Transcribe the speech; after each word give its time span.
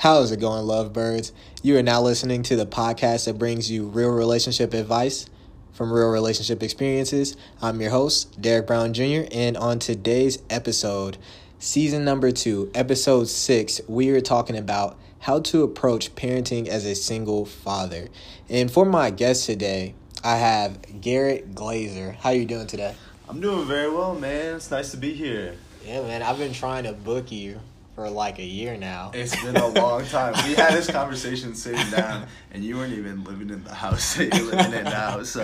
How's 0.00 0.30
it 0.30 0.40
going, 0.40 0.66
lovebirds? 0.66 1.32
You 1.62 1.78
are 1.78 1.82
now 1.82 2.02
listening 2.02 2.42
to 2.44 2.56
the 2.56 2.66
podcast 2.66 3.24
that 3.24 3.38
brings 3.38 3.70
you 3.70 3.86
real 3.86 4.10
relationship 4.10 4.74
advice 4.74 5.24
from 5.72 5.90
real 5.90 6.10
relationship 6.10 6.62
experiences. 6.62 7.34
I'm 7.62 7.80
your 7.80 7.88
host, 7.88 8.38
Derek 8.38 8.66
Brown 8.66 8.92
Jr., 8.92 9.22
and 9.32 9.56
on 9.56 9.78
today's 9.78 10.42
episode, 10.50 11.16
season 11.58 12.04
number 12.04 12.30
two, 12.30 12.70
episode 12.74 13.28
six, 13.28 13.80
we 13.88 14.10
are 14.10 14.20
talking 14.20 14.58
about 14.58 14.98
how 15.20 15.40
to 15.40 15.62
approach 15.62 16.14
parenting 16.14 16.68
as 16.68 16.84
a 16.84 16.94
single 16.94 17.46
father. 17.46 18.08
And 18.50 18.70
for 18.70 18.84
my 18.84 19.08
guest 19.08 19.46
today, 19.46 19.94
I 20.22 20.36
have 20.36 21.00
Garrett 21.00 21.54
Glazer. 21.54 22.16
How 22.16 22.30
you 22.30 22.44
doing 22.44 22.66
today? 22.66 22.94
I'm 23.30 23.40
doing 23.40 23.66
very 23.66 23.90
well, 23.90 24.14
man. 24.14 24.56
It's 24.56 24.70
nice 24.70 24.90
to 24.90 24.98
be 24.98 25.14
here. 25.14 25.56
Yeah, 25.86 26.02
man. 26.02 26.20
I've 26.20 26.36
been 26.36 26.52
trying 26.52 26.84
to 26.84 26.92
book 26.92 27.32
you 27.32 27.60
for 27.96 28.08
like 28.10 28.38
a 28.38 28.44
year 28.44 28.76
now. 28.76 29.10
It's 29.14 29.42
been 29.42 29.56
a 29.56 29.66
long 29.66 30.04
time. 30.04 30.34
We 30.46 30.54
had 30.54 30.74
this 30.74 30.88
conversation 30.88 31.54
sitting 31.54 31.90
down, 31.90 32.26
and 32.52 32.62
you 32.62 32.76
weren't 32.76 32.92
even 32.92 33.24
living 33.24 33.48
in 33.48 33.64
the 33.64 33.74
house 33.74 34.14
that 34.16 34.32
you're 34.34 34.44
living 34.44 34.74
in 34.74 34.84
now. 34.84 35.22
So 35.22 35.42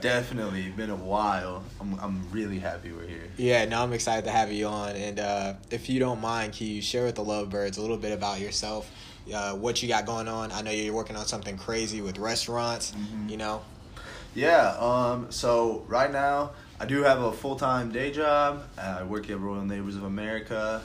definitely 0.00 0.70
been 0.70 0.88
a 0.90 0.96
while. 0.96 1.62
I'm 1.80 1.98
I'm 2.00 2.30
really 2.32 2.58
happy 2.58 2.90
we're 2.90 3.06
here. 3.06 3.28
Yeah, 3.36 3.66
no, 3.66 3.82
I'm 3.82 3.92
excited 3.92 4.24
to 4.24 4.30
have 4.30 4.50
you 4.50 4.66
on. 4.66 4.96
And 4.96 5.20
uh, 5.20 5.54
if 5.70 5.90
you 5.90 6.00
don't 6.00 6.22
mind, 6.22 6.54
can 6.54 6.66
you 6.68 6.80
share 6.80 7.04
with 7.04 7.16
the 7.16 7.24
lovebirds 7.24 7.76
a 7.76 7.82
little 7.82 7.98
bit 7.98 8.12
about 8.12 8.40
yourself, 8.40 8.90
uh, 9.32 9.52
what 9.52 9.82
you 9.82 9.88
got 9.88 10.06
going 10.06 10.26
on? 10.26 10.52
I 10.52 10.62
know 10.62 10.70
you're 10.70 10.94
working 10.94 11.16
on 11.16 11.26
something 11.26 11.58
crazy 11.58 12.00
with 12.00 12.16
restaurants. 12.18 12.92
Mhm. 12.92 13.28
You 13.30 13.36
know. 13.36 13.62
Yeah. 14.34 14.74
Um. 14.80 15.26
So 15.30 15.84
right 15.86 16.10
now, 16.10 16.52
I 16.80 16.86
do 16.86 17.02
have 17.02 17.20
a 17.20 17.30
full 17.30 17.56
time 17.56 17.92
day 17.92 18.10
job. 18.10 18.64
I 18.78 19.02
work 19.02 19.28
at 19.28 19.38
Royal 19.38 19.66
Neighbors 19.66 19.96
of 19.96 20.04
America. 20.04 20.80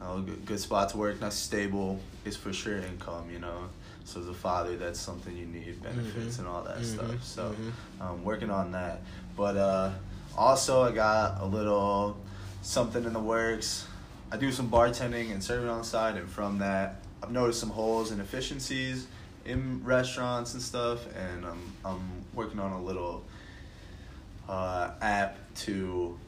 Uh, 0.00 0.18
good, 0.18 0.44
good 0.46 0.60
spot 0.60 0.90
to 0.90 0.98
work. 0.98 1.20
Not 1.20 1.32
stable. 1.32 2.00
It's 2.24 2.36
for 2.36 2.52
sure 2.52 2.78
income. 2.78 3.30
You 3.32 3.38
know. 3.38 3.68
So 4.04 4.20
as 4.20 4.28
a 4.28 4.34
father, 4.34 4.76
that's 4.76 5.00
something 5.00 5.36
you 5.36 5.46
need 5.46 5.82
benefits 5.82 6.36
Mhm. 6.36 6.38
and 6.40 6.48
all 6.48 6.62
that 6.62 6.78
Mhm. 6.78 6.84
stuff. 6.94 7.24
So. 7.24 7.54
Mhm. 7.58 7.72
um, 8.04 8.24
working 8.24 8.50
on 8.50 8.72
that. 8.72 9.00
But 9.36 9.56
uh, 9.56 9.90
also, 10.36 10.82
I 10.82 10.92
got 10.92 11.40
a 11.40 11.46
little 11.46 12.16
something 12.62 13.04
in 13.04 13.12
the 13.12 13.20
works. 13.20 13.86
I 14.30 14.36
do 14.36 14.52
some 14.52 14.68
bartending 14.70 15.32
and 15.32 15.42
serving 15.42 15.68
on 15.68 15.78
the 15.78 15.84
side, 15.84 16.16
and 16.16 16.28
from 16.28 16.58
that, 16.58 17.02
I've 17.22 17.30
noticed 17.30 17.58
some 17.60 17.70
holes 17.70 18.10
and 18.10 18.20
efficiencies 18.20 19.06
in 19.44 19.82
restaurants 19.84 20.52
and 20.54 20.62
stuff. 20.62 21.00
And 21.16 21.44
I'm 21.46 21.72
I'm 21.84 22.00
working 22.34 22.60
on 22.60 22.72
a 22.72 22.82
little 22.82 23.24
uh, 24.48 24.90
app 25.00 25.38
to. 25.64 26.18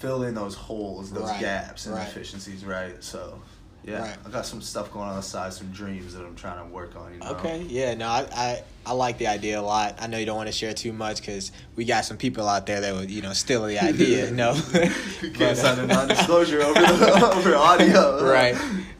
Uh, 0.00 0.06
Fill 0.06 0.22
in 0.24 0.34
those 0.34 0.54
holes, 0.54 1.10
those 1.12 1.24
Right, 1.24 1.40
gaps 1.40 1.86
and 1.86 1.94
right. 1.94 2.08
efficiencies, 2.08 2.64
right? 2.64 3.02
So, 3.02 3.40
yeah, 3.84 4.00
Right. 4.02 4.16
I 4.26 4.30
got 4.30 4.46
some 4.46 4.60
stuff 4.60 4.90
going 4.92 5.08
on 5.08 5.16
the 5.16 5.22
side, 5.22 5.52
some 5.52 5.68
dreams 5.72 6.14
that 6.14 6.24
I'm 6.24 6.34
trying 6.36 6.58
to 6.58 6.72
work 6.72 6.96
on. 6.96 7.12
You 7.14 7.20
know? 7.20 7.30
Okay. 7.32 7.64
Yeah. 7.68 7.94
No, 7.94 8.08
I, 8.08 8.26
I 8.34 8.62
I 8.86 8.92
like 8.92 9.18
the 9.18 9.26
idea 9.26 9.60
a 9.60 9.62
lot. 9.62 9.96
I 10.00 10.06
know 10.06 10.18
you 10.18 10.26
don't 10.26 10.36
want 10.36 10.48
to 10.48 10.52
share 10.52 10.72
too 10.74 10.92
much 10.92 11.20
because 11.20 11.52
we 11.76 11.84
got 11.84 12.04
some 12.04 12.16
people 12.16 12.46
out 12.48 12.66
there 12.66 12.80
that 12.80 12.94
would 12.94 13.10
you 13.10 13.22
know 13.22 13.32
steal 13.32 13.64
the 13.66 13.78
idea. 13.78 14.30
no. 14.30 14.52
You 14.54 14.60
But, 14.72 15.34
can't 15.34 15.42
uh, 15.42 15.54
sign 15.54 15.78
a 15.78 15.86
non-disclosure 15.86 16.60
over 16.62 16.80
the, 16.80 17.30
over 17.34 17.56
audio. 17.56 18.24
right. 18.30 18.56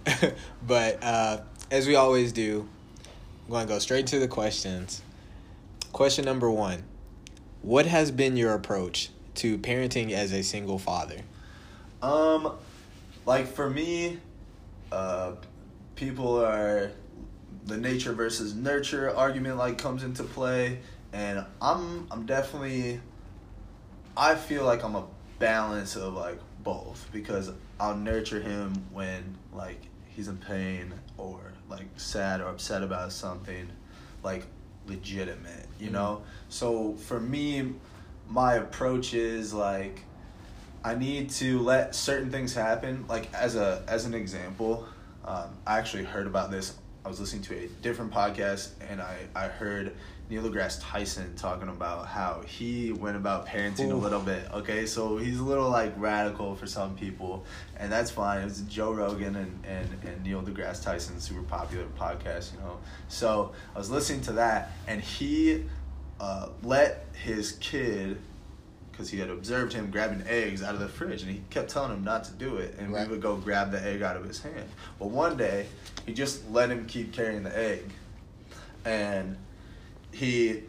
but 0.67 1.03
uh, 1.03 1.41
as 1.71 1.87
we 1.87 1.95
always 1.97 2.33
do, 2.33 2.67
I'm 3.47 3.51
going 3.51 3.67
to 3.67 3.73
go 3.75 3.78
straight 3.78 4.06
to 4.09 4.19
the 4.19 4.28
questions. 4.28 5.03
Question 5.93 6.25
number 6.25 6.51
one 6.51 6.84
What 7.62 7.84
has 7.87 8.11
been 8.11 8.37
your 8.37 8.55
approach 8.55 9.11
to 9.36 9.59
parenting 9.59 10.12
as 10.12 10.33
a 10.33 10.42
single 10.42 10.78
father? 10.78 11.20
Um, 12.03 12.53
like 13.27 13.47
for 13.47 13.69
me, 13.69 14.19
uh, 14.91 15.33
people 15.97 16.42
are 16.45 16.91
the 17.67 17.77
nature 17.77 18.12
versus 18.12 18.55
nurture 18.55 19.14
argument 19.14 19.56
like 19.56 19.78
comes 19.78 20.03
into 20.03 20.22
play, 20.25 20.78
and 21.12 21.45
I'm 21.61 22.06
I'm 22.10 22.27
definitely. 22.27 23.00
I 24.16 24.34
feel 24.34 24.65
like 24.65 24.82
I'm 24.82 24.97
a 24.97 25.06
balance 25.38 25.97
of 25.97 26.15
like 26.15 26.38
both 26.62 27.09
because 27.12 27.50
I'll 27.78 27.97
nurture 27.97 28.41
him 28.41 28.75
when 28.93 29.37
like 29.53 29.81
he's 30.09 30.28
in 30.28 30.37
pain 30.37 30.93
or 31.16 31.38
like 31.69 31.87
sad 31.97 32.41
or 32.41 32.49
upset 32.49 32.83
about 32.83 33.12
something, 33.12 33.71
like 34.22 34.44
legitimate, 34.87 35.66
you 35.78 35.88
Mhm. 35.88 35.93
know. 35.93 36.22
So 36.49 36.94
for 36.94 37.21
me, 37.21 37.72
my 38.30 38.54
approach 38.54 39.12
is 39.12 39.52
like 39.52 40.04
I 40.82 40.94
need 40.94 41.30
to 41.30 41.58
let 41.60 41.94
certain 41.94 42.30
things 42.30 42.54
happen. 42.54 43.04
Like 43.08 43.32
as 43.34 43.56
a 43.56 43.82
as 43.86 44.06
an 44.06 44.14
example, 44.14 44.86
um, 45.24 45.50
I 45.66 45.78
actually 45.78 46.04
heard 46.04 46.26
about 46.26 46.50
this. 46.50 46.74
I 47.04 47.08
was 47.08 47.18
listening 47.20 47.42
to 47.42 47.56
a 47.56 47.66
different 47.82 48.12
podcast, 48.12 48.70
and 48.88 49.00
I 49.00 49.18
I 49.34 49.48
heard 49.48 49.92
Neil 50.30 50.42
deGrasse 50.44 50.80
Tyson 50.80 51.34
talking 51.34 51.68
about 51.68 52.06
how 52.06 52.42
he 52.46 52.92
went 52.92 53.16
about 53.16 53.46
parenting 53.46 53.91
a 53.91 53.94
little 53.94 54.20
bit. 54.20 54.42
Okay, 54.52 54.86
so 54.86 55.18
he's 55.18 55.41
a 55.41 55.44
little 55.44 55.68
like 55.68 55.92
radical 55.97 56.54
for 56.54 56.66
some 56.66 56.97
people, 56.97 57.44
and 57.76 57.91
that's 57.91 58.10
fine. 58.10 58.42
It 58.42 58.44
was 58.44 58.60
Joe 58.62 58.92
Rogan 58.92 59.36
and 59.36 59.64
and 59.66 59.88
and 60.04 60.22
Neil 60.22 60.41
deGrasse 60.41 60.82
Tyson, 60.82 61.20
super 61.20 61.42
popular 61.42 61.84
podcast, 61.98 62.54
you 62.54 62.60
know. 62.60 62.78
So 63.08 63.52
I 63.74 63.78
was 63.78 63.91
listening 63.91 64.20
to 64.22 64.32
that, 64.32 64.72
and 64.86 65.00
he 65.02 65.64
uh, 66.20 66.48
let 66.62 67.06
his 67.14 67.53
kid 67.53 68.19
because 68.92 69.08
he 69.08 69.19
had 69.19 69.31
observed 69.31 69.72
him 69.72 69.91
grabbing 69.91 70.22
eggs 70.26 70.62
out 70.62 70.75
of 70.75 70.81
the 70.81 70.88
fridge 70.88 71.22
and 71.22 71.31
he 71.31 71.41
kept 71.48 71.70
telling 71.70 71.91
him 71.91 72.04
not 72.04 72.25
to 72.25 72.32
do 72.32 72.56
it 72.58 72.75
and 72.78 72.92
Right. 72.92 73.06
we 73.06 73.12
would 73.12 73.22
go 73.22 73.36
grab 73.36 73.72
the 73.72 73.82
egg 73.82 74.03
out 74.03 74.14
of 74.16 74.25
his 74.25 74.41
hand. 74.42 74.69
But 74.98 75.09
one 75.09 75.38
day 75.38 75.66
he 76.04 76.12
just 76.12 76.48
let 76.50 76.70
him 76.70 76.84
keep 76.86 77.12
carrying 77.12 77.42
the 77.42 77.56
egg 77.59 77.91
and 78.84 79.36
he 80.12 80.64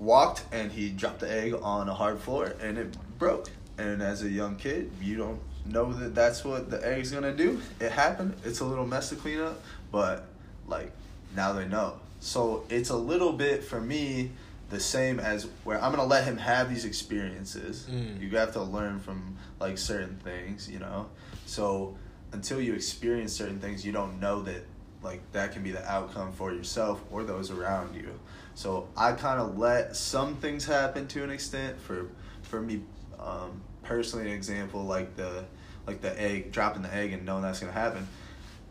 walked 0.00 0.44
and 0.50 0.72
he 0.72 0.88
dropped 0.88 1.20
the 1.20 1.30
egg 1.30 1.54
on 1.62 1.88
a 1.88 1.94
hard 1.94 2.18
floor 2.18 2.54
and 2.60 2.76
it 2.78 2.96
broke. 3.18 3.48
And 3.78 4.02
as 4.02 4.22
a 4.22 4.28
young 4.28 4.56
kid 4.56 4.90
you 5.00 5.16
don't 5.16 5.38
know 5.64 5.92
that 5.92 6.16
that's 6.16 6.44
what 6.44 6.70
the 6.70 6.84
egg's 6.84 7.12
gonna 7.12 7.32
do. 7.34 7.60
It 7.78 7.92
happened. 7.92 8.34
It's 8.44 8.58
a 8.58 8.64
little 8.64 8.86
mess 8.86 9.10
to 9.10 9.14
clean 9.14 9.38
up 9.40 9.62
but 9.92 10.26
like 10.66 10.90
now 11.36 11.52
they 11.52 11.66
know. 11.68 11.94
So 12.18 12.64
it's 12.68 12.90
a 12.90 12.96
little 12.96 13.32
bit 13.32 13.62
for 13.62 13.80
me 13.80 14.32
the 14.72 14.80
same 14.80 15.20
as 15.20 15.46
where 15.64 15.80
i'm 15.84 15.92
gonna 15.92 16.04
let 16.04 16.24
him 16.24 16.38
have 16.38 16.70
these 16.70 16.86
experiences. 16.86 17.86
Mm. 17.90 18.20
you 18.20 18.36
have 18.38 18.52
to 18.54 18.62
learn 18.62 18.98
from 18.98 19.36
like 19.60 19.76
certain 19.76 20.16
things 20.24 20.68
you 20.68 20.78
know? 20.78 21.08
So 21.44 21.96
until 22.32 22.60
you 22.60 22.72
experience 22.72 23.34
certain 23.34 23.60
things 23.60 23.84
you 23.84 23.92
don't 23.92 24.18
know 24.18 24.40
that 24.42 24.64
like 25.02 25.20
that 25.32 25.52
can 25.52 25.62
be 25.62 25.72
the 25.72 25.84
outcome 25.90 26.32
for 26.32 26.52
yourself 26.52 27.02
or 27.10 27.22
those 27.24 27.50
around 27.50 27.94
you. 27.94 28.18
So 28.54 28.88
i 28.96 29.12
kind 29.12 29.40
of 29.40 29.58
let 29.58 29.94
some 29.94 30.36
things 30.36 30.64
happen 30.64 31.06
to 31.08 31.22
an 31.22 31.30
extent. 31.30 31.78
For 31.80 32.08
for 32.42 32.62
me 32.62 32.82
um, 33.18 33.60
personally 33.82 34.30
an 34.30 34.32
example 34.32 34.84
like 34.84 35.16
the 35.16 35.44
like 35.86 36.00
the 36.00 36.18
egg 36.20 36.50
dropping 36.50 36.82
the 36.82 36.94
egg 36.94 37.12
and 37.12 37.26
knowing 37.26 37.42
that's 37.42 37.60
gonna 37.60 37.72
happen. 37.72 38.08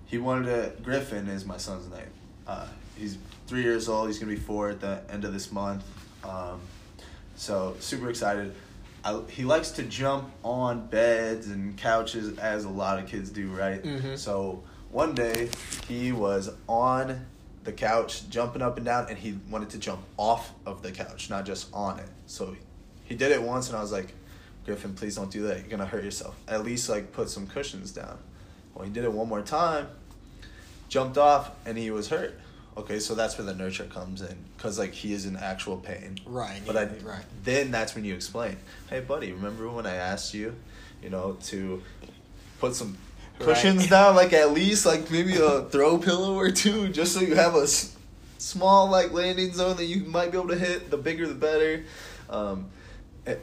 He 0.05 0.17
wanted 0.17 0.45
to 0.45 0.81
griffin 0.81 1.27
is 1.27 1.45
my 1.45 1.57
son's 1.57 1.89
name 1.91 2.11
uh, 2.47 2.67
he's 2.97 3.17
three 3.47 3.63
years 3.63 3.87
old. 3.89 4.07
He's 4.07 4.19
gonna 4.19 4.31
be 4.31 4.37
four 4.39 4.69
at 4.69 4.79
the 4.81 5.01
end 5.09 5.25
of 5.25 5.33
this 5.33 5.51
month. 5.51 5.83
Um, 6.23 6.59
so 7.35 7.75
super 7.79 8.09
excited. 8.09 8.53
I, 9.03 9.19
he 9.29 9.43
likes 9.43 9.71
to 9.71 9.83
jump 9.83 10.29
on 10.43 10.85
beds 10.87 11.47
and 11.47 11.75
couches 11.77 12.37
as 12.37 12.65
a 12.65 12.69
lot 12.69 12.99
of 12.99 13.07
kids 13.09 13.31
do 13.31 13.47
right? 13.49 13.81
Mhm. 13.81 14.15
so 14.17 14.61
one 14.91 15.15
day 15.15 15.49
he 15.87 16.11
was 16.11 16.51
on 16.69 17.25
the 17.63 17.71
couch 17.71 18.29
jumping 18.29 18.61
up 18.61 18.77
and 18.77 18.85
down 18.85 19.07
and 19.09 19.17
he 19.17 19.39
wanted 19.49 19.69
to 19.71 19.79
jump 19.79 20.01
off 20.17 20.51
of 20.67 20.83
the 20.83 20.91
couch 20.91 21.29
not 21.31 21.45
just 21.47 21.67
on 21.73 21.97
it. 21.99 22.09
So 22.27 22.55
he 23.05 23.15
did 23.15 23.31
it 23.31 23.41
once 23.41 23.69
and 23.69 23.77
i 23.77 23.81
was 23.81 23.91
like 23.91 24.13
griffin 24.65 24.93
please 24.93 25.15
don't 25.15 25.31
do 25.31 25.41
that. 25.47 25.59
You're 25.61 25.69
gonna 25.69 25.87
hurt 25.87 26.03
yourself. 26.03 26.35
At 26.47 26.63
least 26.63 26.87
like 26.87 27.11
put 27.11 27.27
some 27.29 27.47
cushions 27.47 27.91
down. 27.91 28.19
Well 28.75 28.85
he 28.85 28.91
did 28.91 29.03
it 29.03 29.11
one 29.11 29.27
more 29.27 29.41
time 29.41 29.87
jumped 30.91 31.17
off 31.17 31.49
and 31.65 31.77
he 31.77 31.89
was 31.89 32.09
hurt 32.09 32.37
okay 32.77 32.99
so 32.99 33.15
that's 33.15 33.37
where 33.37 33.45
the 33.45 33.53
nurture 33.53 33.85
comes 33.85 34.21
in 34.21 34.37
because 34.57 34.77
like 34.77 34.91
he 34.91 35.13
is 35.13 35.25
in 35.25 35.35
actual 35.37 35.77
pain 35.77 36.17
Right. 36.25 36.61
but 36.67 36.75
I, 36.75 36.83
right. 37.03 37.23
then 37.43 37.71
that's 37.71 37.95
when 37.95 38.03
you 38.05 38.13
explain 38.13 38.57
hey 38.89 38.99
buddy 38.99 39.31
remember 39.31 39.69
when 39.69 39.85
i 39.85 39.95
asked 39.95 40.33
you 40.33 40.53
you 41.01 41.09
know 41.09 41.37
to 41.43 41.81
put 42.59 42.75
some 42.75 42.97
cushions 43.39 43.81
Right. 43.83 43.89
down 43.89 44.15
like 44.17 44.33
at 44.33 44.51
least 44.51 44.85
like 44.85 45.09
maybe 45.09 45.35
a 45.37 45.61
throw 45.63 45.97
pillow 45.97 46.35
or 46.37 46.51
two 46.51 46.89
just 46.89 47.13
so 47.13 47.21
you 47.21 47.35
have 47.35 47.55
a 47.55 47.63
s- 47.63 47.95
small 48.37 48.89
like 48.89 49.13
landing 49.13 49.53
zone 49.53 49.77
that 49.77 49.85
you 49.85 50.03
might 50.03 50.31
be 50.31 50.37
able 50.37 50.49
to 50.49 50.57
hit 50.57 50.91
the 50.91 50.97
bigger 50.97 51.25
the 51.25 51.33
better 51.35 51.83
um, 52.29 52.67
a- 53.25 53.37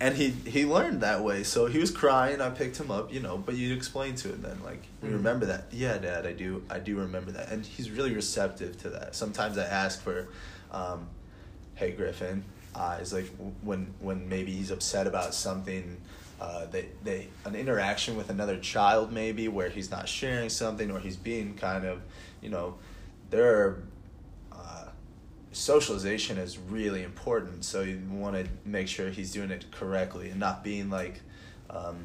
and 0.00 0.14
he 0.16 0.30
he 0.30 0.64
learned 0.66 1.00
that 1.02 1.22
way. 1.24 1.42
So 1.42 1.66
he 1.66 1.78
was 1.78 1.90
crying. 1.90 2.40
I 2.40 2.50
picked 2.50 2.78
him 2.78 2.90
up 2.90 3.12
you 3.12 3.20
know 3.20 3.38
but 3.38 3.54
you 3.56 3.74
explain 3.74 4.14
to 4.16 4.28
him 4.28 4.42
then 4.42 4.58
like 4.64 4.82
you 5.02 5.08
Mhm. 5.10 5.14
remember 5.14 5.46
that? 5.46 5.64
Yeah 5.72 5.98
dad 5.98 6.26
i 6.26 6.32
do. 6.32 6.62
I 6.70 6.78
do 6.78 6.96
remember 6.96 7.32
that. 7.32 7.50
And 7.50 7.64
he's 7.64 7.90
really 7.90 8.14
receptive 8.14 8.76
to 8.82 8.90
that. 8.90 9.14
Sometimes 9.14 9.56
i 9.58 9.64
ask 9.64 10.02
for 10.02 10.28
um, 10.72 11.08
hey 11.76 11.92
griffin 11.92 12.44
eyes 12.74 13.12
like 13.12 13.30
when 13.62 13.94
when 14.00 14.28
maybe 14.28 14.52
he's 14.52 14.70
upset 14.70 15.06
about 15.06 15.32
something 15.34 15.96
uh, 16.38 16.66
they, 16.66 16.86
they 17.02 17.28
an 17.46 17.54
interaction 17.54 18.14
with 18.16 18.28
another 18.28 18.58
child 18.58 19.10
maybe 19.10 19.48
where 19.48 19.70
he's 19.70 19.90
not 19.90 20.06
sharing 20.06 20.50
something 20.50 20.90
or 20.90 21.00
he's 21.00 21.16
being 21.16 21.54
kind 21.54 21.86
of 21.86 22.02
you 22.42 22.50
know 22.50 22.74
there 23.30 23.46
are 23.56 23.70
uh, 23.72 23.80
socialization 25.56 26.38
is 26.38 26.58
really 26.58 27.02
important 27.02 27.64
so 27.64 27.80
you 27.80 28.00
want 28.10 28.34
to 28.36 28.46
make 28.64 28.86
sure 28.88 29.08
he's 29.08 29.32
doing 29.32 29.50
it 29.50 29.64
correctly 29.70 30.28
and 30.30 30.38
not 30.38 30.62
being 30.62 30.90
like 30.90 31.20
um, 31.70 31.96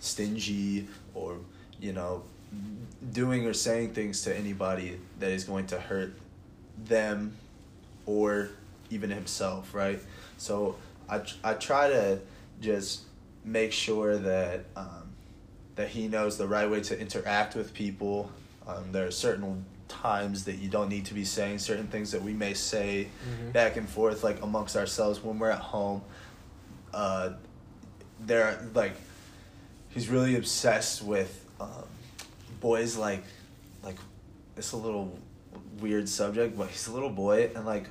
stingy 0.00 0.86
or 1.14 1.36
you 1.80 1.92
know 1.92 2.22
doing 3.12 3.46
or 3.46 3.52
saying 3.52 3.92
things 3.92 4.22
to 4.22 4.36
anybody 4.36 4.98
that 5.18 5.30
is 5.30 5.44
going 5.44 5.66
to 5.66 5.78
hurt 5.78 6.14
them 6.84 7.34
or 8.06 8.50
even 8.90 9.10
himself 9.10 9.74
right 9.74 10.00
so 10.38 10.76
i, 11.08 11.20
I 11.42 11.54
try 11.54 11.88
to 11.88 12.20
just 12.60 13.02
make 13.44 13.72
sure 13.72 14.16
that 14.16 14.64
um, 14.76 15.12
that 15.74 15.88
he 15.88 16.08
knows 16.08 16.38
the 16.38 16.46
right 16.46 16.70
way 16.70 16.80
to 16.80 16.98
interact 16.98 17.54
with 17.54 17.74
people. 17.74 18.30
Um, 18.66 18.92
there 18.92 19.06
are 19.06 19.10
certain 19.10 19.64
times 19.92 20.44
that 20.44 20.56
you 20.56 20.68
don't 20.68 20.88
need 20.88 21.06
to 21.06 21.14
be 21.14 21.24
saying 21.24 21.58
certain 21.58 21.86
things 21.86 22.10
that 22.12 22.22
we 22.22 22.32
may 22.32 22.54
say 22.54 23.08
mm-hmm. 23.28 23.50
back 23.50 23.76
and 23.76 23.88
forth, 23.88 24.24
like 24.24 24.42
amongst 24.42 24.76
ourselves 24.76 25.22
when 25.22 25.38
we're 25.38 25.50
at 25.50 25.60
home. 25.60 26.02
Uh, 26.92 27.30
there, 28.20 28.66
like, 28.74 28.94
he's 29.90 30.08
really 30.08 30.36
obsessed 30.36 31.02
with 31.02 31.44
um, 31.60 31.84
boys. 32.60 32.96
Like, 32.96 33.24
like, 33.82 33.96
it's 34.56 34.72
a 34.72 34.76
little 34.76 35.18
weird 35.80 36.08
subject, 36.08 36.56
but 36.56 36.68
he's 36.68 36.86
a 36.86 36.92
little 36.92 37.10
boy, 37.10 37.50
and 37.54 37.66
like, 37.66 37.86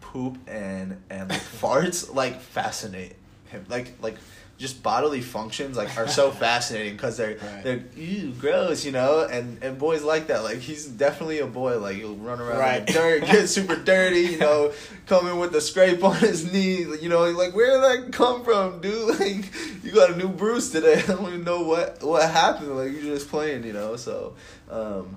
poop 0.00 0.38
and 0.46 1.00
and 1.10 1.28
like 1.28 1.40
farts 1.60 2.14
like 2.14 2.40
fascinate 2.40 3.16
him. 3.50 3.64
Like, 3.68 3.94
like 4.02 4.16
just 4.60 4.82
bodily 4.82 5.22
functions 5.22 5.74
like 5.74 5.96
are 5.96 6.06
so 6.06 6.30
fascinating 6.44 6.92
because 6.92 7.16
they're 7.16 7.38
right. 7.38 7.64
they're 7.64 7.82
ew, 7.96 8.30
gross, 8.38 8.84
you 8.84 8.92
know, 8.92 9.26
and 9.26 9.60
and 9.62 9.78
boys 9.78 10.02
like 10.02 10.26
that. 10.26 10.44
Like 10.44 10.58
he's 10.58 10.84
definitely 10.84 11.38
a 11.38 11.46
boy. 11.46 11.78
Like 11.78 11.96
he'll 11.96 12.14
run 12.14 12.40
around 12.40 12.58
right. 12.58 12.80
in 12.80 12.84
the 12.84 12.92
dirt, 12.92 13.20
get 13.22 13.48
super 13.48 13.74
dirty, 13.74 14.20
you 14.20 14.38
know, 14.38 14.72
coming 15.06 15.38
with 15.38 15.54
a 15.54 15.62
scrape 15.62 16.04
on 16.04 16.16
his 16.16 16.52
knee. 16.52 16.84
You 17.00 17.08
know, 17.08 17.30
like 17.30 17.56
where 17.56 17.72
did 17.72 18.04
that 18.04 18.12
come 18.12 18.44
from, 18.44 18.80
dude? 18.80 19.00
Like 19.20 19.52
you 19.82 19.92
got 19.92 20.10
a 20.10 20.16
new 20.16 20.28
bruise 20.28 20.70
today. 20.70 21.02
I 21.02 21.06
don't 21.06 21.26
even 21.26 21.44
know 21.44 21.62
what 21.62 22.02
what 22.02 22.30
happened. 22.30 22.76
Like 22.76 22.92
you're 22.92 23.14
just 23.14 23.28
playing, 23.28 23.64
you 23.64 23.72
know. 23.72 23.96
So, 23.96 24.34
um, 24.70 25.16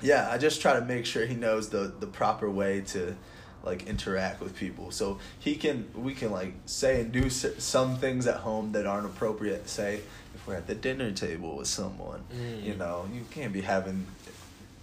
yeah, 0.00 0.28
I 0.30 0.38
just 0.38 0.60
try 0.60 0.74
to 0.74 0.84
make 0.84 1.04
sure 1.04 1.26
he 1.26 1.34
knows 1.34 1.68
the 1.68 1.92
the 1.98 2.06
proper 2.06 2.48
way 2.48 2.82
to 2.88 3.16
like 3.64 3.86
interact 3.86 4.40
with 4.40 4.56
people. 4.56 4.90
So 4.90 5.18
he 5.38 5.56
can 5.56 5.88
we 5.94 6.14
can 6.14 6.30
like 6.30 6.54
say 6.66 7.00
and 7.00 7.12
do 7.12 7.30
some 7.30 7.96
things 7.96 8.26
at 8.26 8.36
home 8.36 8.72
that 8.72 8.86
aren't 8.86 9.06
appropriate. 9.06 9.68
Say 9.68 10.02
if 10.42 10.46
we're 10.46 10.54
at 10.54 10.66
the 10.66 10.74
dinner 10.74 11.10
table 11.12 11.56
with 11.56 11.68
someone 11.68 12.24
mm. 12.34 12.62
you 12.64 12.74
know 12.74 13.08
you 13.12 13.24
can't 13.30 13.52
be 13.52 13.60
having 13.60 14.06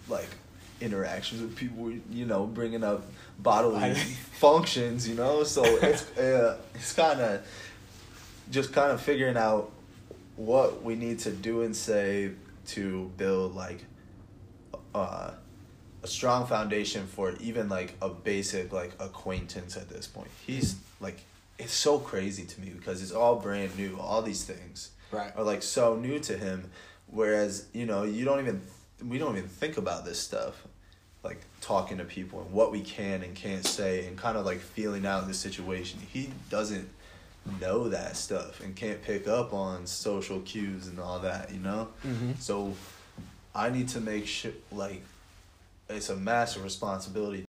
like 0.08 0.30
interactions 0.82 1.42
with 1.42 1.56
people 1.56 1.92
you 2.10 2.26
know 2.26 2.46
bringing 2.46 2.84
up 2.84 3.04
bodily 3.40 3.94
functions 4.34 5.08
you 5.08 5.16
know? 5.16 5.44
So 5.44 5.64
it's 5.82 6.18
uh, 6.18 6.58
it's 6.76 6.94
kind 6.94 7.20
of 7.20 7.46
just 8.52 8.74
kind 8.74 8.92
of 8.92 9.02
figuring 9.02 9.38
out 9.38 9.72
what 10.36 10.82
we 10.84 10.96
need 10.96 11.20
to 11.20 11.32
do 11.32 11.62
and 11.62 11.76
say 11.76 12.32
to 12.68 13.12
build 13.18 13.56
like 13.56 13.84
uh 14.96 15.32
a 16.04 16.08
strong 16.08 16.46
foundation 16.46 17.06
for 17.08 17.34
even 17.40 17.70
like 17.70 17.96
a 18.02 18.10
basic 18.10 18.72
like 18.72 18.92
acquaintance 19.00 19.78
at 19.78 19.90
this 19.90 20.08
point. 20.08 20.30
He's 20.46 20.76
like 21.00 21.20
it's 21.58 21.74
so 21.74 22.00
crazy 22.00 22.46
to 22.46 22.62
me 22.62 22.70
because 22.70 23.02
it's 23.02 23.12
all 23.12 23.36
brand 23.36 23.78
new. 23.78 23.98
All 24.00 24.22
these 24.22 24.44
things 24.44 24.92
right. 25.12 25.32
are 25.36 25.44
like 25.44 25.62
so 25.62 25.96
new 25.96 26.20
to 26.20 26.38
him, 26.38 26.72
whereas 27.08 27.68
you 27.74 27.86
know 27.86 28.04
you 28.04 28.26
don't 28.26 28.40
even 28.40 28.62
we 29.06 29.18
don't 29.18 29.38
even 29.38 29.50
think 29.50 29.78
about 29.78 30.06
this 30.06 30.20
stuff, 30.20 30.66
like 31.24 31.42
talking 31.62 31.98
to 31.98 32.06
people 32.06 32.42
and 32.42 32.52
what 32.52 32.72
we 32.72 32.82
can 32.82 33.24
and 33.24 33.36
can't 33.36 33.66
say 33.66 34.06
and 34.08 34.18
kind 34.18 34.38
of 34.38 34.46
like 34.46 34.60
feeling 34.60 35.06
out 35.06 35.28
the 35.28 35.34
situation. 35.34 36.00
He 36.12 36.30
doesn't 36.50 36.90
know 37.60 37.90
that 37.90 38.16
stuff 38.16 38.62
and 38.62 38.76
can't 38.76 39.02
pick 39.02 39.28
up 39.28 39.54
on 39.54 39.86
social 39.86 40.40
cues 40.42 40.88
and 40.88 41.00
all 41.00 41.20
that, 41.20 41.52
you 41.52 41.60
know. 41.60 41.90
Mm-hmm. 42.06 42.34
So 42.40 42.74
I 43.54 43.70
need 43.70 43.90
to 43.90 44.02
make 44.02 44.28
sure 44.28 44.52
like 44.72 45.04
it's 45.90 46.10
a 46.10 46.16
massive 46.16 46.64
responsibility. 46.64 47.46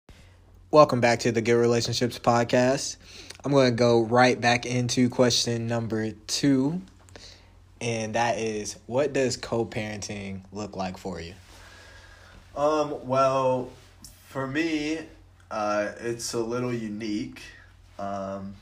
Welcome 0.72 1.00
back 1.00 1.20
to 1.20 1.30
the 1.30 1.40
Good 1.40 1.54
Relationships 1.54 2.18
podcast. 2.18 2.96
I'm 3.44 3.52
going 3.52 3.70
to 3.70 3.76
go 3.76 4.02
right 4.02 4.40
back 4.40 4.66
into 4.66 5.08
question 5.08 5.68
number 5.68 6.10
two, 6.26 6.82
and 7.80 8.16
that 8.16 8.38
is, 8.38 8.76
what 8.86 9.12
does 9.12 9.36
co-parenting 9.36 10.40
look 10.52 10.74
like 10.76 10.98
for 10.98 11.20
you? 11.20 11.34
Um. 12.56 13.06
Well, 13.06 13.70
for 14.28 14.46
me, 14.46 15.00
uh, 15.50 15.92
it's 16.00 16.34
a 16.34 16.40
little 16.40 16.72
unique. 16.72 17.42
Um, 17.98 18.54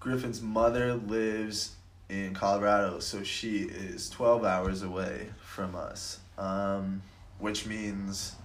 Griffin's 0.00 0.42
mother 0.42 0.94
lives 0.94 1.76
in 2.10 2.34
Colorado, 2.34 2.98
so 2.98 3.22
she 3.22 3.60
is 3.62 4.10
12 4.10 4.44
hours 4.44 4.82
away 4.82 5.28
from 5.40 5.74
us, 5.74 6.18
um, 6.36 7.02
which 7.38 7.64
means 7.64 8.36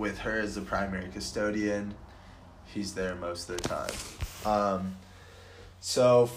with 0.00 0.20
her 0.20 0.40
as 0.40 0.54
the 0.54 0.62
primary 0.62 1.08
custodian, 1.10 1.94
he's 2.64 2.94
there 2.94 3.14
most 3.14 3.48
of 3.50 3.58
the 3.58 3.68
time. 3.68 3.90
Um, 4.44 4.96
so, 5.80 6.30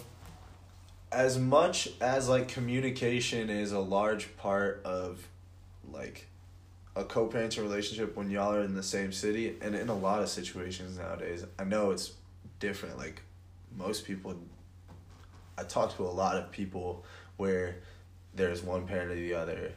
as 1.12 1.40
much 1.40 1.90
as 2.02 2.28
like 2.28 2.50
communication 2.50 3.50
is 3.50 3.72
a 3.72 3.80
large 3.80 4.36
part 4.36 4.82
of 4.84 5.26
like 5.90 6.28
a 6.96 7.04
co-parenting 7.04 7.62
relationship 7.62 8.16
when 8.16 8.30
y'all 8.30 8.54
are 8.54 8.62
in 8.62 8.76
the 8.76 8.84
same 8.84 9.12
city 9.12 9.56
and 9.62 9.76
in 9.76 9.90
a 9.90 9.96
lot 9.96 10.22
of 10.22 10.30
situations 10.30 10.98
nowadays 10.98 11.44
i 11.58 11.64
know 11.64 11.92
it's 11.92 12.14
different 12.60 12.98
like 12.98 13.22
most 13.76 14.06
people 14.06 14.36
i 15.58 15.64
talk 15.64 15.96
to 15.96 16.04
a 16.04 16.06
lot 16.06 16.36
of 16.36 16.52
people 16.52 17.04
where 17.38 17.76
there's 18.36 18.64
one 18.64 18.88
parent 18.88 19.12
or 19.12 19.16
the 19.16 19.34
other 19.34 19.74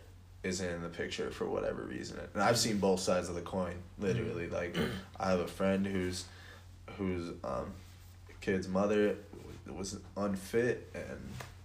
isn't 0.46 0.68
in 0.68 0.82
the 0.82 0.88
picture 0.88 1.30
for 1.30 1.46
whatever 1.46 1.82
reason. 1.82 2.18
And 2.34 2.42
I've 2.42 2.58
seen 2.58 2.78
both 2.78 3.00
sides 3.00 3.28
of 3.28 3.34
the 3.34 3.40
coin, 3.40 3.74
literally. 3.98 4.48
Like 4.48 4.76
I 5.18 5.30
have 5.30 5.40
a 5.40 5.46
friend 5.46 5.86
who's 5.86 6.24
whose 6.96 7.32
um, 7.44 7.72
kid's 8.40 8.68
mother 8.68 9.16
was 9.76 9.98
unfit 10.16 10.88
and 10.94 11.18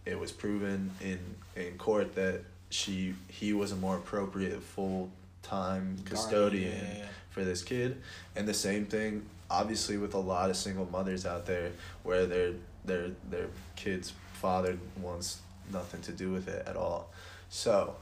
it 0.06 0.20
was 0.20 0.32
proven 0.32 0.92
in 1.00 1.20
in 1.56 1.78
court 1.78 2.16
that 2.16 2.42
she 2.72 3.14
he 3.28 3.54
was 3.54 3.72
a 3.72 3.76
more 3.76 3.98
appropriate 3.98 4.62
full 4.62 5.10
time 5.44 5.98
custodian 6.06 6.72
yeah, 6.72 6.98
yeah. 6.98 7.06
for 7.30 7.44
this 7.44 7.64
kid. 7.64 8.02
And 8.36 8.48
the 8.48 8.54
same 8.54 8.86
thing 8.86 9.26
obviously 9.50 9.98
with 9.98 10.14
a 10.14 10.20
lot 10.20 10.50
of 10.50 10.56
single 10.56 10.88
mothers 10.92 11.26
out 11.26 11.46
there 11.46 11.72
where 12.04 12.26
their 12.26 12.54
their 12.86 13.12
their 13.30 13.48
kid's 13.76 14.14
father 14.34 14.78
wants 15.00 15.42
nothing 15.72 16.02
to 16.02 16.12
do 16.12 16.32
with 16.32 16.48
it 16.48 16.68
at 16.68 16.76
all. 16.76 17.12
So 17.50 17.96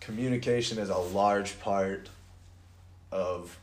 communication 0.00 0.78
is 0.78 0.88
a 0.88 0.98
large 0.98 1.60
part 1.60 2.08
of 3.12 3.58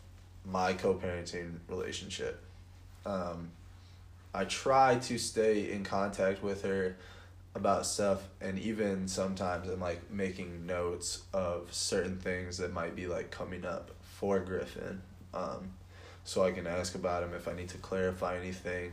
my 0.45 0.73
co-parenting 0.73 1.55
relationship. 1.67 2.43
Um, 3.05 3.51
I 4.33 4.45
try 4.45 4.95
to 4.99 5.17
stay 5.17 5.71
in 5.71 5.83
contact 5.83 6.43
with 6.43 6.63
her 6.63 6.95
about 7.55 7.85
stuff 7.85 8.21
and 8.39 8.59
even 8.59 9.07
sometimes 9.07 9.67
I'm 9.67 9.79
like 9.79 10.11
making 10.11 10.67
notes 10.67 11.23
of 11.33 11.73
certain 11.73 12.17
things 12.17 12.57
that 12.59 12.71
might 12.71 12.95
be 12.95 13.07
like 13.07 13.31
coming 13.31 13.65
up 13.65 13.91
for 14.03 14.39
Griffin. 14.39 15.01
Um, 15.33 15.71
so 16.23 16.43
I 16.43 16.51
can 16.51 16.67
ask 16.67 16.93
about 16.93 17.23
him 17.23 17.33
if 17.33 17.47
I 17.47 17.53
need 17.53 17.69
to 17.69 17.77
clarify 17.77 18.37
anything. 18.37 18.91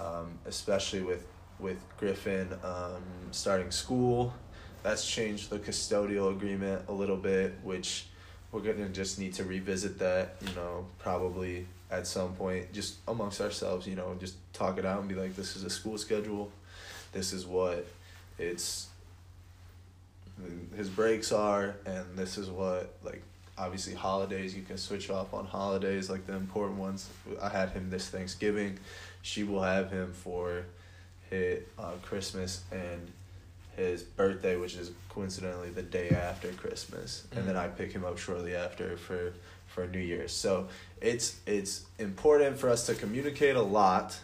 Um, 0.00 0.38
especially 0.46 1.02
with 1.02 1.24
with 1.60 1.78
Griffin 1.96 2.48
um, 2.64 3.02
starting 3.30 3.70
school 3.70 4.34
that's 4.82 5.08
changed 5.08 5.50
the 5.50 5.58
custodial 5.58 6.30
agreement 6.30 6.82
a 6.88 6.92
little 6.92 7.16
bit, 7.16 7.54
which 7.62 8.06
we're 8.50 8.60
gonna 8.60 8.88
just 8.88 9.18
need 9.18 9.34
to 9.34 9.44
revisit 9.44 9.98
that, 9.98 10.36
you 10.46 10.54
know, 10.54 10.86
probably 10.98 11.66
at 11.90 12.06
some 12.06 12.34
point, 12.34 12.72
just 12.72 12.96
amongst 13.06 13.40
ourselves, 13.40 13.86
you 13.86 13.94
know, 13.94 14.16
just 14.18 14.34
talk 14.52 14.78
it 14.78 14.84
out 14.84 15.00
and 15.00 15.08
be 15.08 15.14
like, 15.14 15.36
this 15.36 15.56
is 15.56 15.64
a 15.64 15.70
school 15.70 15.98
schedule, 15.98 16.50
this 17.12 17.32
is 17.32 17.46
what 17.46 17.86
it's 18.38 18.88
his 20.76 20.88
breaks 20.88 21.30
are, 21.30 21.76
and 21.84 22.04
this 22.16 22.38
is 22.38 22.50
what 22.50 22.94
like 23.02 23.22
obviously 23.58 23.94
holidays 23.94 24.56
you 24.56 24.62
can 24.62 24.78
switch 24.78 25.10
off 25.10 25.34
on 25.34 25.44
holidays 25.44 26.08
like 26.08 26.26
the 26.26 26.34
important 26.34 26.78
ones. 26.78 27.08
I 27.40 27.48
had 27.48 27.70
him 27.70 27.90
this 27.90 28.08
Thanksgiving, 28.08 28.78
she 29.20 29.44
will 29.44 29.62
have 29.62 29.90
him 29.90 30.12
for 30.12 30.64
hit 31.30 31.68
uh, 31.78 31.92
Christmas 32.02 32.62
and 32.72 33.12
his 33.76 34.02
birthday, 34.02 34.56
which 34.56 34.74
is 34.74 34.90
coincidentally 35.08 35.70
the 35.70 35.82
day 35.82 36.10
after 36.10 36.48
Christmas, 36.52 37.26
mm-hmm. 37.26 37.38
and 37.38 37.48
then 37.48 37.54
mm. 37.56 37.60
I 37.60 37.68
pick 37.68 37.92
him 37.92 38.04
up 38.04 38.18
shortly 38.18 38.54
after 38.54 38.96
for 38.96 39.32
for 39.66 39.86
New 39.86 39.98
Year's. 39.98 40.32
So 40.32 40.68
it's 41.00 41.38
it's 41.46 41.84
important 41.98 42.58
for 42.58 42.68
us 42.68 42.86
to 42.86 42.94
communicate 42.94 43.56
a 43.56 43.62
lot, 43.62 44.18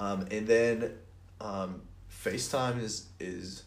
um, 0.00 0.26
and 0.30 0.46
then 0.46 0.92
um, 1.40 1.82
FaceTime 2.24 2.82
is 2.82 3.06
is 3.20 3.62